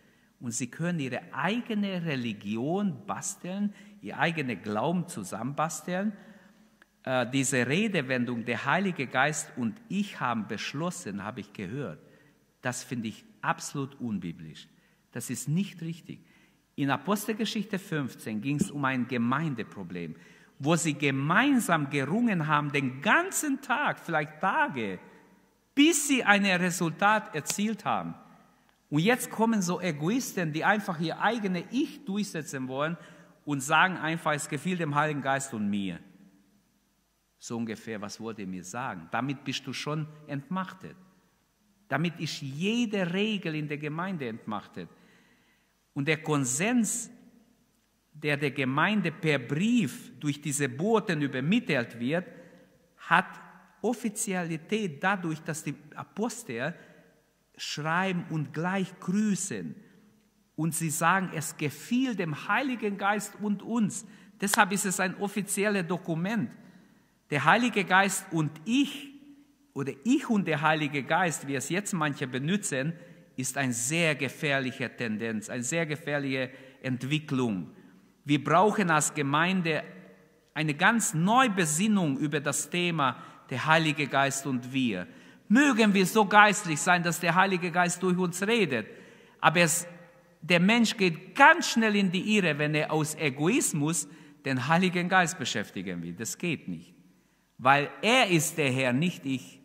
und 0.44 0.52
sie 0.52 0.68
können 0.68 1.00
ihre 1.00 1.22
eigene 1.34 2.04
Religion 2.04 3.06
basteln, 3.08 3.74
ihr 4.02 4.20
eigene 4.20 4.58
Glauben 4.58 5.08
zusammenbasteln. 5.08 6.12
Äh, 7.06 7.28
diese 7.32 7.66
Redewendung, 7.66 8.44
der 8.44 8.66
Heilige 8.66 9.08
Geist 9.08 9.54
und 9.56 9.80
ich 9.88 10.20
haben 10.20 10.50
beschlossen, 10.50 11.24
habe 11.24 11.40
ich 11.40 11.54
gehört. 11.54 12.00
Das 12.62 12.84
finde 12.84 13.08
ich 13.08 13.24
absolut 13.42 13.98
unbiblisch. 14.02 14.68
Das 15.14 15.30
ist 15.30 15.48
nicht 15.48 15.82
richtig. 15.82 16.20
In 16.76 16.90
Apostelgeschichte 16.90 17.80
15 17.80 18.42
ging 18.42 18.58
es 18.58 18.70
um 18.70 18.84
ein 18.84 19.08
Gemeindeproblem, 19.08 20.18
wo 20.60 20.76
sie 20.76 20.96
gemeinsam 20.96 21.90
gerungen 21.90 22.48
haben, 22.48 22.70
den 22.74 23.02
ganzen 23.02 23.62
Tag, 23.62 23.98
vielleicht 23.98 24.42
Tage, 24.42 25.00
bis 25.74 26.10
sie 26.10 26.26
ein 26.26 26.46
Resultat 26.46 27.34
erzielt 27.34 27.86
haben. 27.86 28.16
Und 28.94 29.00
jetzt 29.00 29.32
kommen 29.32 29.64
so 29.64 29.82
Egoisten, 29.82 30.54
die 30.54 30.64
einfach 30.64 31.00
ihr 31.00 31.20
eigenes 31.20 31.64
Ich 31.72 32.06
durchsetzen 32.06 32.68
wollen 32.68 32.96
und 33.44 33.60
sagen 33.60 33.98
einfach, 33.98 34.34
es 34.34 34.48
gefiel 34.48 34.78
dem 34.78 34.94
Heiligen 34.94 35.24
Geist 35.24 35.52
und 35.56 35.68
mir. 35.68 35.98
So 37.40 37.58
ungefähr, 37.58 38.00
was 38.00 38.20
wollt 38.20 38.38
ihr 38.38 38.46
mir 38.46 38.64
sagen? 38.64 39.08
Damit 39.10 39.44
bist 39.44 39.66
du 39.66 39.74
schon 39.74 40.06
entmachtet. 40.28 40.96
Damit 41.88 42.20
ist 42.20 42.40
jede 42.44 43.12
Regel 43.12 43.56
in 43.56 43.68
der 43.68 43.80
Gemeinde 43.80 44.28
entmachtet. 44.28 44.90
Und 45.96 46.08
der 46.08 46.22
Konsens, 46.22 47.10
der 48.12 48.38
der 48.38 48.52
Gemeinde 48.52 49.12
per 49.12 49.40
Brief 49.40 50.12
durch 50.20 50.40
diese 50.40 50.70
Boten 50.70 51.20
übermittelt 51.20 52.00
wird, 52.00 52.28
hat 52.98 53.42
Offizialität 53.82 55.04
dadurch, 55.04 55.42
dass 55.42 55.64
die 55.64 55.74
Apostel 55.96 56.76
schreiben 57.58 58.26
und 58.30 58.54
gleich 58.54 59.00
grüßen. 59.00 59.76
Und 60.56 60.76
sie 60.76 60.90
sagen, 60.90 61.32
es 61.36 61.58
gefiel 61.58 62.16
dem 62.16 62.48
Heiligen 62.48 62.98
Geist 62.98 63.34
und 63.42 63.62
uns. 63.64 64.06
Deshalb 64.40 64.72
ist 64.72 64.86
es 64.86 65.00
ein 65.00 65.16
offizielles 65.18 65.88
Dokument. 65.88 66.52
Der 67.30 67.46
Heilige 67.46 67.84
Geist 67.84 68.26
und 68.32 68.52
ich, 68.66 69.10
oder 69.74 69.94
ich 70.04 70.30
und 70.30 70.48
der 70.48 70.62
Heilige 70.62 71.04
Geist, 71.04 71.48
wie 71.48 71.56
es 71.56 71.70
jetzt 71.70 71.94
manche 71.94 72.28
benutzen, 72.28 72.94
ist 73.36 73.58
eine 73.58 73.74
sehr 73.74 74.16
gefährliche 74.16 74.96
Tendenz, 74.96 75.50
eine 75.50 75.64
sehr 75.64 75.86
gefährliche 75.86 76.52
Entwicklung. 76.84 77.72
Wir 78.26 78.44
brauchen 78.44 78.92
als 78.92 79.14
Gemeinde 79.14 79.84
eine 80.54 80.76
ganz 80.76 81.14
neue 81.14 81.50
Besinnung 81.50 82.18
über 82.18 82.40
das 82.40 82.70
Thema 82.70 83.18
der 83.50 83.66
Heilige 83.66 84.08
Geist 84.08 84.46
und 84.46 84.72
wir. 84.72 85.08
Mögen 85.48 85.94
wir 85.94 86.06
so 86.06 86.26
geistlich 86.26 86.80
sein, 86.80 87.04
dass 87.04 87.20
der 87.20 87.36
Heilige 87.36 87.72
Geist 87.72 88.02
durch 88.02 88.18
uns 88.18 88.42
redet. 88.46 88.88
Aber 89.40 89.60
es, 89.62 89.88
der 90.42 90.60
Mensch 90.60 90.98
geht 90.98 91.36
ganz 91.36 91.72
schnell 91.72 91.96
in 91.96 92.12
die 92.12 92.38
Irre, 92.38 92.58
wenn 92.58 92.76
er 92.76 92.92
aus 92.92 93.16
Egoismus 93.16 94.08
den 94.46 94.68
Heiligen 94.68 95.10
Geist 95.10 95.38
beschäftigen 95.38 96.02
will. 96.02 96.14
Das 96.14 96.38
geht 96.38 96.68
nicht. 96.68 96.94
Weil 97.58 97.90
er 98.02 98.30
ist 98.30 98.58
der 98.58 98.72
Herr, 98.72 98.94
nicht 98.94 99.26
ich. 99.26 99.62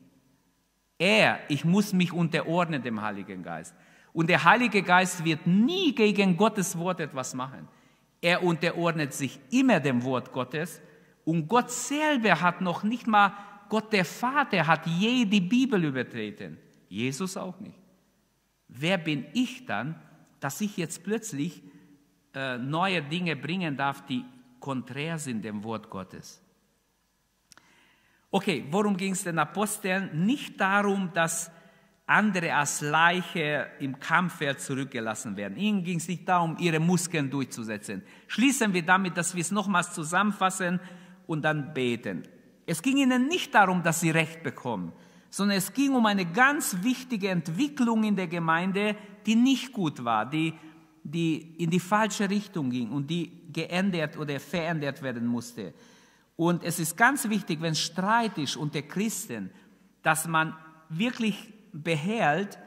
Er, 0.99 1.41
ich 1.49 1.65
muss 1.65 1.93
mich 1.93 2.13
unterordnen 2.13 2.83
dem 2.83 3.01
Heiligen 3.01 3.43
Geist. 3.43 3.75
Und 4.13 4.29
der 4.29 4.45
Heilige 4.45 4.83
Geist 4.83 5.25
wird 5.25 5.47
nie 5.47 5.95
gegen 5.95 6.37
Gottes 6.37 6.77
Wort 6.77 7.01
etwas 7.01 7.35
machen. 7.35 7.69
Er 8.21 8.43
unterordnet 8.43 9.15
sich 9.15 9.39
immer 9.51 9.81
dem 9.81 10.03
Wort 10.03 10.33
Gottes. 10.33 10.81
Und 11.25 11.47
Gott 11.47 11.71
selber 11.71 12.41
hat 12.41 12.61
noch 12.61 12.83
nicht 12.83 13.07
mal 13.07 13.33
Gott 13.69 13.93
der 13.93 14.05
Vater 14.05 14.67
hat 14.67 14.87
je 14.87 15.25
die 15.25 15.41
Bibel 15.41 15.85
übertreten, 15.85 16.59
Jesus 16.89 17.37
auch 17.37 17.59
nicht. 17.61 17.79
Wer 18.69 18.99
bin 18.99 19.27
ich 19.33 19.67
dann, 19.67 19.95
dass 20.41 20.61
ich 20.61 20.77
jetzt 20.77 21.03
plötzlich 21.05 21.63
äh, 22.35 22.59
neue 22.59 23.03
Dinge 23.03 23.37
bringen 23.37 23.77
darf, 23.77 24.05
die 24.07 24.25
konträr 24.61 25.19
sind 25.19 25.45
dem 25.45 25.65
Wort 25.65 25.89
Gottes? 25.91 26.43
Okay, 28.31 28.67
worum 28.71 28.97
ging 28.97 29.13
es 29.13 29.25
den 29.25 29.39
Aposteln? 29.39 30.27
Nicht 30.27 30.61
darum, 30.61 31.11
dass 31.15 31.51
andere 32.09 32.55
als 32.55 32.81
Leiche 32.81 33.69
im 33.81 33.99
Kampffeld 34.01 34.61
zurückgelassen 34.61 35.37
werden. 35.37 35.57
Ihnen 35.59 35.85
ging 35.85 35.99
es 35.99 36.09
nicht 36.09 36.27
darum, 36.27 36.57
ihre 36.59 36.81
Muskeln 36.81 37.31
durchzusetzen. 37.31 38.03
Schließen 38.27 38.73
wir 38.73 38.83
damit, 38.83 39.17
dass 39.17 39.35
wir 39.35 39.43
es 39.43 39.51
nochmals 39.51 39.93
zusammenfassen 39.93 40.81
und 41.27 41.43
dann 41.43 41.75
beten. 41.75 42.23
Es 42.69 42.83
ging 42.83 42.99
ihnen 42.99 43.29
nicht 43.29 43.55
darum, 43.55 43.83
dass 43.83 44.01
sie 44.01 44.11
Recht 44.11 44.43
bekommen, 44.43 44.93
sondern 45.31 45.57
es 45.57 45.73
ging 45.73 45.95
um 45.95 46.05
eine 46.05 46.27
ganz 46.27 46.77
wichtige 46.83 47.31
Entwicklung 47.31 48.05
in 48.05 48.15
der 48.15 48.27
Gemeinde, 48.27 48.95
die 49.25 49.37
nicht 49.37 49.73
gut 49.73 50.05
war, 50.05 50.27
die, 50.29 50.53
die 51.03 51.55
in 51.57 51.71
die 51.71 51.81
falsche 51.81 52.29
Richtung 52.29 52.69
ging 52.69 52.91
und 52.91 53.09
die 53.09 53.51
geändert 53.51 54.19
oder 54.19 54.39
verändert 54.39 55.01
werden 55.01 55.27
musste. 55.27 55.73
Und 56.37 56.63
es 56.63 56.79
ist 56.79 56.95
ganz 56.95 57.27
wichtig, 57.31 57.63
wenn 57.63 57.75
Streit 57.75 58.37
ist 58.37 58.57
unter 58.57 58.83
Christen, 58.83 59.51
dass 60.03 60.29
man 60.29 60.55
wirklich 60.91 61.51
behält, 61.73 62.59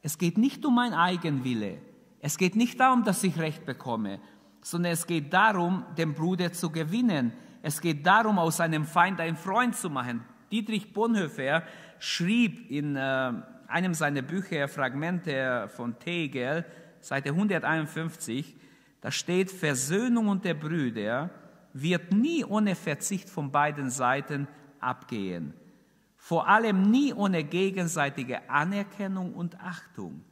es 0.00 0.16
geht 0.16 0.38
nicht 0.38 0.64
um 0.64 0.76
mein 0.76 0.94
Eigenwille. 0.94 1.76
Es 2.20 2.38
geht 2.38 2.56
nicht 2.56 2.80
darum, 2.80 3.04
dass 3.04 3.22
ich 3.22 3.38
Recht 3.38 3.66
bekomme, 3.66 4.18
sondern 4.62 4.92
es 4.92 5.06
geht 5.06 5.30
darum, 5.30 5.84
den 5.98 6.14
Bruder 6.14 6.54
zu 6.54 6.70
gewinnen. 6.70 7.34
Es 7.62 7.80
geht 7.80 8.04
darum, 8.04 8.40
aus 8.40 8.60
einem 8.60 8.84
Feind 8.84 9.20
einen 9.20 9.36
Freund 9.36 9.76
zu 9.76 9.88
machen. 9.88 10.24
Dietrich 10.50 10.92
Bonhoeffer 10.92 11.62
schrieb 12.00 12.68
in 12.70 12.96
äh, 12.96 13.32
einem 13.68 13.94
seiner 13.94 14.22
Bücher 14.22 14.66
Fragmente 14.66 15.70
von 15.74 15.98
Tegel, 15.98 16.64
Seite 17.00 17.30
151, 17.30 18.56
da 19.00 19.10
steht, 19.10 19.50
Versöhnung 19.50 20.28
unter 20.28 20.54
Brüder 20.54 21.30
wird 21.72 22.12
nie 22.12 22.44
ohne 22.44 22.74
Verzicht 22.74 23.30
von 23.30 23.50
beiden 23.50 23.90
Seiten 23.90 24.46
abgehen. 24.80 25.54
Vor 26.16 26.46
allem 26.48 26.90
nie 26.90 27.12
ohne 27.12 27.42
gegenseitige 27.44 28.48
Anerkennung 28.48 29.34
und 29.34 29.58
Achtung. 29.60 30.22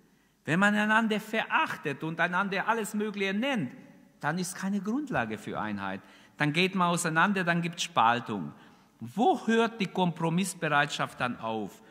Wenn 0.45 0.61
man 0.61 0.75
einander 0.75 1.19
verachtet 1.19 2.03
und 2.03 2.21
einander 2.21 2.69
alles 2.69 2.95
Mögliche 2.95 3.35
nennt, 3.35 3.73
dann 4.21 4.39
ist 4.39 4.55
keine 4.55 4.81
Grundlage 4.81 5.39
für 5.39 5.59
Einheit 5.59 6.01
dann 6.41 6.55
geht 6.55 6.75
man 6.75 6.89
auseinander, 6.89 7.45
dann 7.45 7.61
gibt 7.61 7.77
es 7.77 7.83
Spaltung. 7.83 8.55
Wo 8.99 9.47
hört 9.47 9.79
die 9.79 9.89
Kompromissbereitschaft 9.89 11.21
dann 11.21 11.39
auf? 11.39 11.83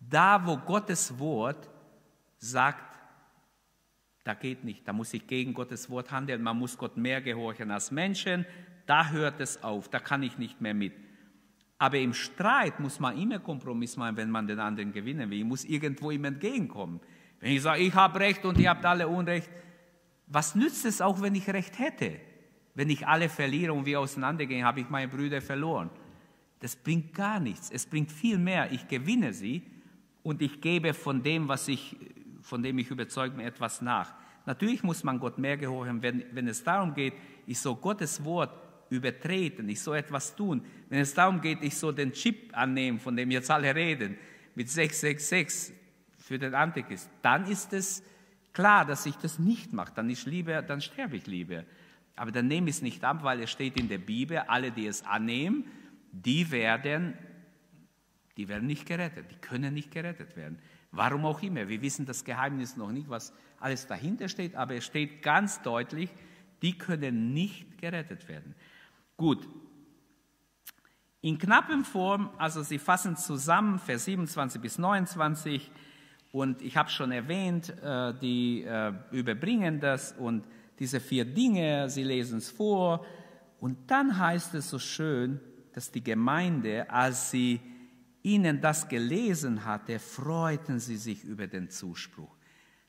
Da, 0.00 0.46
wo 0.46 0.56
Gottes 0.56 1.18
Wort 1.18 1.68
sagt, 2.38 2.98
da 4.24 4.32
geht 4.32 4.64
nicht, 4.64 4.88
da 4.88 4.94
muss 4.94 5.12
ich 5.12 5.26
gegen 5.26 5.52
Gottes 5.52 5.90
Wort 5.90 6.10
handeln, 6.10 6.42
man 6.42 6.58
muss 6.58 6.78
Gott 6.78 6.96
mehr 6.96 7.20
gehorchen 7.20 7.70
als 7.70 7.90
Menschen, 7.90 8.46
da 8.86 9.10
hört 9.10 9.40
es 9.40 9.62
auf, 9.62 9.90
da 9.90 10.00
kann 10.00 10.22
ich 10.22 10.38
nicht 10.38 10.62
mehr 10.62 10.72
mit. 10.72 10.94
Aber 11.76 11.98
im 11.98 12.14
Streit 12.14 12.80
muss 12.80 12.98
man 12.98 13.18
immer 13.18 13.40
Kompromiss 13.40 13.98
machen, 13.98 14.16
wenn 14.16 14.30
man 14.30 14.46
den 14.46 14.58
anderen 14.58 14.94
gewinnen 14.94 15.28
will. 15.28 15.40
Ich 15.40 15.44
muss 15.44 15.66
irgendwo 15.66 16.10
ihm 16.10 16.24
entgegenkommen. 16.24 16.98
Wenn 17.40 17.52
ich 17.52 17.60
sage, 17.60 17.82
ich 17.82 17.92
habe 17.92 18.20
Recht 18.20 18.42
und 18.46 18.56
ihr 18.56 18.70
habt 18.70 18.86
alle 18.86 19.06
Unrecht, 19.06 19.50
was 20.28 20.54
nützt 20.54 20.86
es 20.86 21.02
auch, 21.02 21.20
wenn 21.20 21.34
ich 21.34 21.46
Recht 21.50 21.78
hätte? 21.78 22.31
Wenn 22.74 22.90
ich 22.90 23.06
alle 23.06 23.28
verliere 23.28 23.72
und 23.72 23.86
wir 23.86 24.00
auseinandergehen, 24.00 24.64
habe 24.64 24.80
ich 24.80 24.88
meine 24.88 25.08
Brüder 25.08 25.40
verloren. 25.40 25.90
Das 26.60 26.76
bringt 26.76 27.12
gar 27.12 27.40
nichts. 27.40 27.70
Es 27.70 27.86
bringt 27.86 28.10
viel 28.10 28.38
mehr. 28.38 28.70
Ich 28.72 28.88
gewinne 28.88 29.32
sie 29.32 29.62
und 30.22 30.40
ich 30.40 30.60
gebe 30.60 30.94
von 30.94 31.22
dem, 31.22 31.48
was 31.48 31.68
ich, 31.68 31.96
von 32.40 32.62
dem 32.62 32.78
ich 32.78 32.90
überzeugt 32.90 33.36
bin, 33.36 33.44
etwas 33.44 33.82
nach. 33.82 34.14
Natürlich 34.46 34.82
muss 34.82 35.04
man 35.04 35.20
Gott 35.20 35.38
mehr 35.38 35.56
gehorchen, 35.56 36.02
wenn, 36.02 36.24
wenn 36.32 36.48
es 36.48 36.64
darum 36.64 36.94
geht, 36.94 37.14
ich 37.46 37.58
soll 37.58 37.76
Gottes 37.76 38.24
Wort 38.24 38.52
übertreten, 38.90 39.68
ich 39.68 39.80
soll 39.80 39.96
etwas 39.96 40.34
tun. 40.34 40.64
Wenn 40.88 41.00
es 41.00 41.14
darum 41.14 41.40
geht, 41.40 41.62
ich 41.62 41.76
soll 41.76 41.94
den 41.94 42.12
Chip 42.12 42.56
annehmen, 42.56 42.98
von 42.98 43.16
dem 43.16 43.30
jetzt 43.30 43.50
alle 43.50 43.74
reden, 43.74 44.16
mit 44.54 44.68
666 44.68 45.74
für 46.18 46.38
den 46.38 46.54
Antichrist, 46.54 47.08
dann 47.22 47.46
ist 47.46 47.72
es 47.72 48.02
klar, 48.52 48.84
dass 48.84 49.06
ich 49.06 49.16
das 49.16 49.38
nicht 49.38 49.72
mache. 49.72 49.92
Dann, 49.94 50.12
dann 50.66 50.80
sterbe 50.80 51.16
ich 51.16 51.26
lieber. 51.26 51.64
Aber 52.16 52.30
dann 52.30 52.48
nehme 52.48 52.68
ich 52.68 52.76
es 52.76 52.82
nicht 52.82 53.04
ab, 53.04 53.22
weil 53.22 53.40
es 53.40 53.50
steht 53.50 53.78
in 53.78 53.88
der 53.88 53.98
Bibel, 53.98 54.38
alle, 54.38 54.70
die 54.70 54.86
es 54.86 55.04
annehmen, 55.04 55.64
die 56.12 56.50
werden, 56.50 57.14
die 58.36 58.48
werden 58.48 58.66
nicht 58.66 58.86
gerettet, 58.86 59.30
die 59.30 59.36
können 59.36 59.74
nicht 59.74 59.90
gerettet 59.90 60.36
werden. 60.36 60.58
Warum 60.90 61.24
auch 61.24 61.42
immer. 61.42 61.68
Wir 61.68 61.80
wissen 61.80 62.04
das 62.04 62.24
Geheimnis 62.24 62.76
noch 62.76 62.92
nicht, 62.92 63.08
was 63.08 63.32
alles 63.58 63.86
dahinter 63.86 64.28
steht, 64.28 64.54
aber 64.54 64.74
es 64.74 64.84
steht 64.84 65.22
ganz 65.22 65.62
deutlich, 65.62 66.10
die 66.60 66.76
können 66.76 67.32
nicht 67.32 67.78
gerettet 67.78 68.28
werden. 68.28 68.54
Gut. 69.16 69.48
In 71.22 71.38
knappen 71.38 71.84
Form, 71.84 72.30
also 72.36 72.62
Sie 72.62 72.78
fassen 72.78 73.16
zusammen, 73.16 73.78
Vers 73.78 74.04
27 74.04 74.60
bis 74.60 74.78
29, 74.78 75.70
und 76.32 76.62
ich 76.62 76.76
habe 76.76 76.88
schon 76.88 77.12
erwähnt, 77.12 77.70
äh, 77.82 78.14
die 78.14 78.62
äh, 78.62 78.92
überbringen 79.12 79.80
das 79.80 80.12
und 80.12 80.46
diese 80.78 81.00
vier 81.00 81.24
Dinge, 81.24 81.88
sie 81.90 82.02
lesen 82.02 82.38
es 82.38 82.50
vor. 82.50 83.04
Und 83.60 83.90
dann 83.90 84.18
heißt 84.18 84.54
es 84.54 84.70
so 84.70 84.78
schön, 84.78 85.40
dass 85.72 85.90
die 85.90 86.02
Gemeinde, 86.02 86.90
als 86.90 87.30
sie 87.30 87.60
ihnen 88.22 88.60
das 88.60 88.88
gelesen 88.88 89.64
hatte, 89.64 89.98
freuten 89.98 90.78
sie 90.78 90.96
sich 90.96 91.24
über 91.24 91.46
den 91.46 91.70
Zuspruch. 91.70 92.36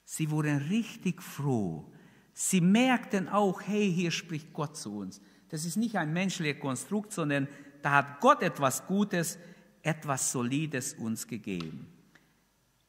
Sie 0.04 0.30
wurden 0.30 0.58
richtig 0.70 1.22
froh. 1.22 1.92
Sie 2.34 2.62
merkten 2.62 3.30
auch, 3.30 3.62
hey, 3.62 3.92
hier 3.92 4.12
spricht 4.12 4.54
Gott 4.54 4.76
zu 4.76 4.98
uns. 4.98 5.22
Das 5.50 5.66
ist 5.66 5.78
nicht 5.78 5.98
ein 5.98 6.14
menschlicher 6.14 6.60
Konstrukt, 6.60 7.14
sondern 7.14 7.48
da 7.82 7.92
hat 7.92 8.20
Gott 8.20 8.42
etwas 8.42 8.88
Gutes, 8.88 9.38
etwas 9.82 10.32
Solides 10.32 10.94
uns 10.94 11.28
gegeben. 11.28 11.88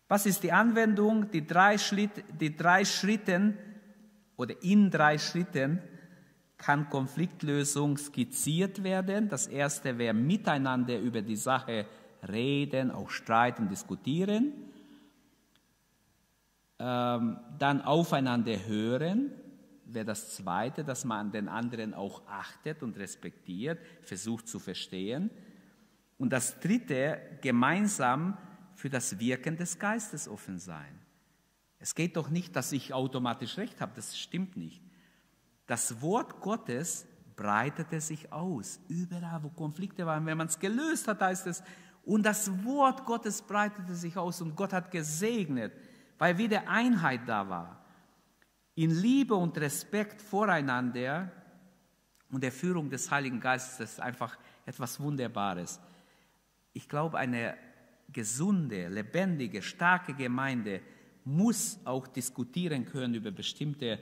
Was 0.09 0.27
ist 0.27 0.43
die 0.43 0.53
Anwendung? 0.53 1.31
Die 1.31 1.47
drei, 1.47 1.79
Schritt, 1.79 2.25
die 2.41 2.55
drei 2.57 2.85
Schritten 2.85 3.59
oder 4.37 4.63
in 4.63 4.91
drei 4.91 5.19
Schritten 5.19 5.81
kann 6.57 6.89
Konfliktlösung 6.89 7.99
skizziert 7.99 8.83
werden. 8.83 9.29
Das 9.29 9.47
erste 9.47 9.99
wäre 9.99 10.15
miteinander 10.15 10.99
über 10.99 11.23
die 11.23 11.37
Sache 11.37 11.87
reden, 12.27 12.91
auch 12.91 13.11
streiten, 13.11 13.69
diskutieren. 13.69 14.53
Ähm, 16.79 17.39
dann 17.59 17.83
aufeinander 17.83 18.67
hören 18.67 19.31
wäre 19.87 20.05
das 20.05 20.35
zweite, 20.35 20.85
dass 20.85 21.05
man 21.05 21.31
den 21.31 21.49
anderen 21.49 21.95
auch 21.95 22.27
achtet 22.27 22.83
und 22.83 22.97
respektiert, 22.97 23.79
versucht 24.03 24.49
zu 24.49 24.59
verstehen. 24.59 25.31
Und 26.19 26.33
das 26.33 26.59
dritte, 26.61 27.21
gemeinsam 27.43 28.37
für 28.75 28.91
das 28.91 29.19
Wirken 29.19 29.57
des 29.57 29.79
Geistes 29.79 30.29
offen 30.29 30.59
sein. 30.59 30.99
Es 31.85 31.95
geht 31.95 32.17
doch 32.17 32.31
nicht, 32.31 32.57
dass 32.57 32.73
ich 32.73 32.95
automatisch 32.95 33.59
recht 33.59 33.83
habe, 33.83 33.93
das 33.95 34.19
stimmt 34.19 34.57
nicht. 34.57 34.81
Das 35.67 36.01
Wort 36.01 36.41
Gottes 36.41 37.07
breitete 37.37 38.01
sich 38.01 38.33
aus, 38.33 38.81
überall, 38.89 39.43
wo 39.43 39.51
Konflikte 39.51 40.07
waren. 40.07 40.25
Wenn 40.25 40.39
man 40.39 40.47
es 40.47 40.59
gelöst 40.59 41.07
hat, 41.09 41.21
heißt 41.21 41.47
es, 41.47 41.63
und 42.03 42.25
das 42.25 42.65
Wort 42.65 43.05
Gottes 43.05 43.43
breitete 43.43 43.95
sich 43.95 44.17
aus 44.17 44.41
und 44.41 44.57
Gott 44.57 44.73
hat 44.73 44.91
gesegnet, 44.91 45.75
weil 46.17 46.39
wieder 46.39 46.67
Einheit 46.71 47.21
da 47.27 47.51
war. 47.51 47.85
In 48.77 48.89
Liebe 48.89 49.35
und 49.35 49.59
Respekt 49.59 50.23
voreinander 50.23 51.31
und 52.31 52.43
der 52.43 52.53
Führung 52.53 52.89
des 52.89 53.11
Heiligen 53.11 53.41
Geistes, 53.41 53.77
das 53.77 53.93
ist 53.93 54.01
einfach 54.01 54.39
etwas 54.65 54.99
Wunderbares. 55.01 55.79
Ich 56.73 56.89
glaube, 56.89 57.19
eine 57.19 57.59
gesunde, 58.11 58.89
lebendige, 58.89 59.61
starke 59.61 60.15
Gemeinde 60.15 60.81
muss 61.25 61.79
auch 61.85 62.07
diskutieren 62.07 62.85
können 62.85 63.15
über 63.15 63.31
bestimmte 63.31 63.99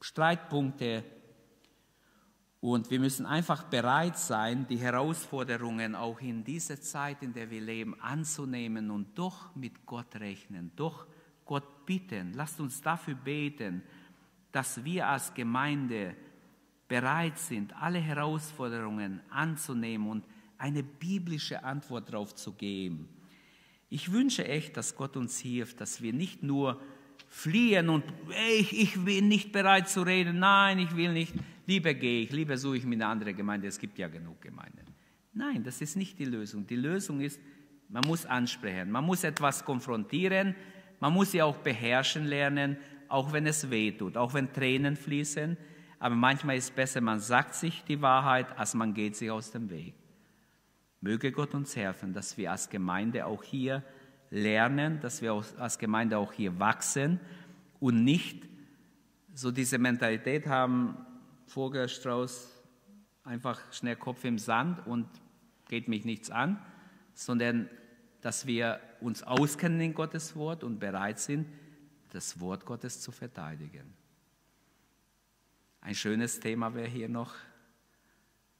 Streitpunkte. 0.00 1.04
Und 2.60 2.90
wir 2.90 3.00
müssen 3.00 3.26
einfach 3.26 3.64
bereit 3.64 4.18
sein, 4.18 4.66
die 4.66 4.78
Herausforderungen 4.78 5.94
auch 5.94 6.20
in 6.20 6.42
dieser 6.42 6.80
Zeit, 6.80 7.22
in 7.22 7.32
der 7.32 7.50
wir 7.50 7.60
leben, 7.60 8.00
anzunehmen 8.00 8.90
und 8.90 9.18
doch 9.18 9.54
mit 9.54 9.86
Gott 9.86 10.16
rechnen, 10.16 10.72
doch 10.76 11.06
Gott 11.44 11.86
bitten. 11.86 12.32
Lasst 12.34 12.60
uns 12.60 12.80
dafür 12.80 13.14
beten, 13.14 13.82
dass 14.52 14.84
wir 14.84 15.06
als 15.06 15.32
Gemeinde 15.34 16.16
bereit 16.88 17.38
sind, 17.38 17.74
alle 17.80 17.98
Herausforderungen 17.98 19.20
anzunehmen 19.30 20.08
und 20.08 20.24
eine 20.58 20.82
biblische 20.82 21.62
Antwort 21.62 22.08
darauf 22.08 22.34
zu 22.34 22.52
geben. 22.52 23.08
Ich 23.88 24.12
wünsche 24.12 24.46
echt, 24.46 24.76
dass 24.76 24.96
Gott 24.96 25.16
uns 25.16 25.38
hilft, 25.38 25.80
dass 25.80 26.02
wir 26.02 26.12
nicht 26.12 26.42
nur 26.42 26.80
fliehen 27.28 27.88
und 27.88 28.04
ich, 28.58 28.78
ich 28.78 29.04
bin 29.04 29.28
nicht 29.28 29.52
bereit 29.52 29.88
zu 29.88 30.02
reden, 30.02 30.38
nein, 30.38 30.78
ich 30.78 30.96
will 30.96 31.12
nicht, 31.12 31.34
lieber 31.66 31.94
gehe 31.94 32.22
ich, 32.22 32.32
lieber 32.32 32.56
suche 32.56 32.78
ich 32.78 32.84
mir 32.84 32.94
eine 32.94 33.06
andere 33.06 33.34
Gemeinde, 33.34 33.68
es 33.68 33.78
gibt 33.78 33.98
ja 33.98 34.08
genug 34.08 34.40
Gemeinden. 34.40 34.84
Nein, 35.32 35.62
das 35.62 35.80
ist 35.80 35.96
nicht 35.96 36.18
die 36.18 36.24
Lösung. 36.24 36.66
Die 36.66 36.76
Lösung 36.76 37.20
ist, 37.20 37.40
man 37.88 38.02
muss 38.06 38.26
ansprechen, 38.26 38.90
man 38.90 39.04
muss 39.04 39.22
etwas 39.22 39.64
konfrontieren, 39.64 40.54
man 40.98 41.12
muss 41.12 41.32
sie 41.32 41.42
auch 41.42 41.58
beherrschen 41.58 42.24
lernen, 42.24 42.78
auch 43.08 43.32
wenn 43.32 43.46
es 43.46 43.70
weh 43.70 43.92
tut, 43.92 44.16
auch 44.16 44.34
wenn 44.34 44.52
Tränen 44.52 44.96
fließen. 44.96 45.56
Aber 45.98 46.14
manchmal 46.14 46.56
ist 46.56 46.64
es 46.64 46.70
besser, 46.70 47.00
man 47.00 47.20
sagt 47.20 47.54
sich 47.54 47.84
die 47.84 48.00
Wahrheit, 48.00 48.46
als 48.58 48.74
man 48.74 48.94
geht 48.94 49.16
sich 49.16 49.30
aus 49.30 49.50
dem 49.50 49.70
Weg. 49.70 49.94
Möge 51.00 51.32
Gott 51.32 51.54
uns 51.54 51.76
helfen, 51.76 52.12
dass 52.12 52.36
wir 52.36 52.50
als 52.50 52.68
Gemeinde 52.70 53.26
auch 53.26 53.42
hier 53.42 53.82
lernen, 54.30 55.00
dass 55.00 55.22
wir 55.22 55.42
als 55.58 55.78
Gemeinde 55.78 56.18
auch 56.18 56.32
hier 56.32 56.58
wachsen 56.58 57.20
und 57.80 58.04
nicht 58.04 58.44
so 59.34 59.50
diese 59.50 59.78
Mentalität 59.78 60.46
haben, 60.46 60.96
Vogelstrauß, 61.46 62.50
einfach 63.24 63.60
schnell 63.72 63.96
Kopf 63.96 64.24
im 64.24 64.38
Sand 64.38 64.86
und 64.86 65.06
geht 65.68 65.88
mich 65.88 66.04
nichts 66.04 66.30
an, 66.30 66.58
sondern 67.14 67.68
dass 68.20 68.46
wir 68.46 68.80
uns 69.00 69.22
auskennen 69.22 69.80
in 69.80 69.94
Gottes 69.94 70.34
Wort 70.36 70.64
und 70.64 70.78
bereit 70.80 71.18
sind, 71.18 71.46
das 72.10 72.40
Wort 72.40 72.64
Gottes 72.64 73.00
zu 73.00 73.12
verteidigen. 73.12 73.94
Ein 75.80 75.94
schönes 75.94 76.40
Thema 76.40 76.74
wäre 76.74 76.88
hier 76.88 77.08
noch 77.08 77.34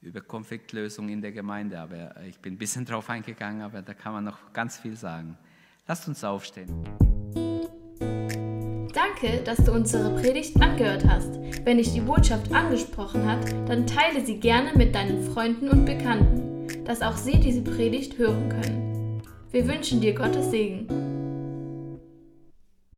über 0.07 0.21
Konfliktlösung 0.21 1.09
in 1.09 1.21
der 1.21 1.33
Gemeinde, 1.33 1.79
aber 1.79 2.15
ich 2.27 2.39
bin 2.39 2.55
ein 2.55 2.59
bisschen 2.59 2.85
drauf 2.87 3.11
eingegangen, 3.11 3.63
aber 3.63 3.83
da 3.83 3.93
kann 3.93 4.13
man 4.13 4.25
noch 4.25 4.53
ganz 4.53 4.79
viel 4.79 4.97
sagen. 4.97 5.37
Lasst 5.87 6.09
uns 6.09 6.25
aufstehen. 6.25 6.85
Danke, 8.95 9.43
dass 9.45 9.59
du 9.59 9.73
unsere 9.73 10.15
Predigt 10.21 10.61
angehört 10.61 11.05
hast. 11.07 11.35
Wenn 11.65 11.79
dich 11.79 11.93
die 11.93 12.01
Botschaft 12.01 12.53
angesprochen 12.53 13.27
hat, 13.27 13.53
dann 13.69 13.87
teile 13.87 14.25
sie 14.25 14.39
gerne 14.39 14.73
mit 14.75 14.95
deinen 14.95 15.23
Freunden 15.23 15.69
und 15.69 15.85
Bekannten, 15.85 16.85
dass 16.85 17.03
auch 17.03 17.17
sie 17.17 17.39
diese 17.39 17.63
Predigt 17.63 18.17
hören 18.19 18.49
können. 18.49 19.23
Wir 19.51 19.69
wünschen 19.69 20.01
dir 20.01 20.15
Gottes 20.15 20.51
Segen. 20.51 21.16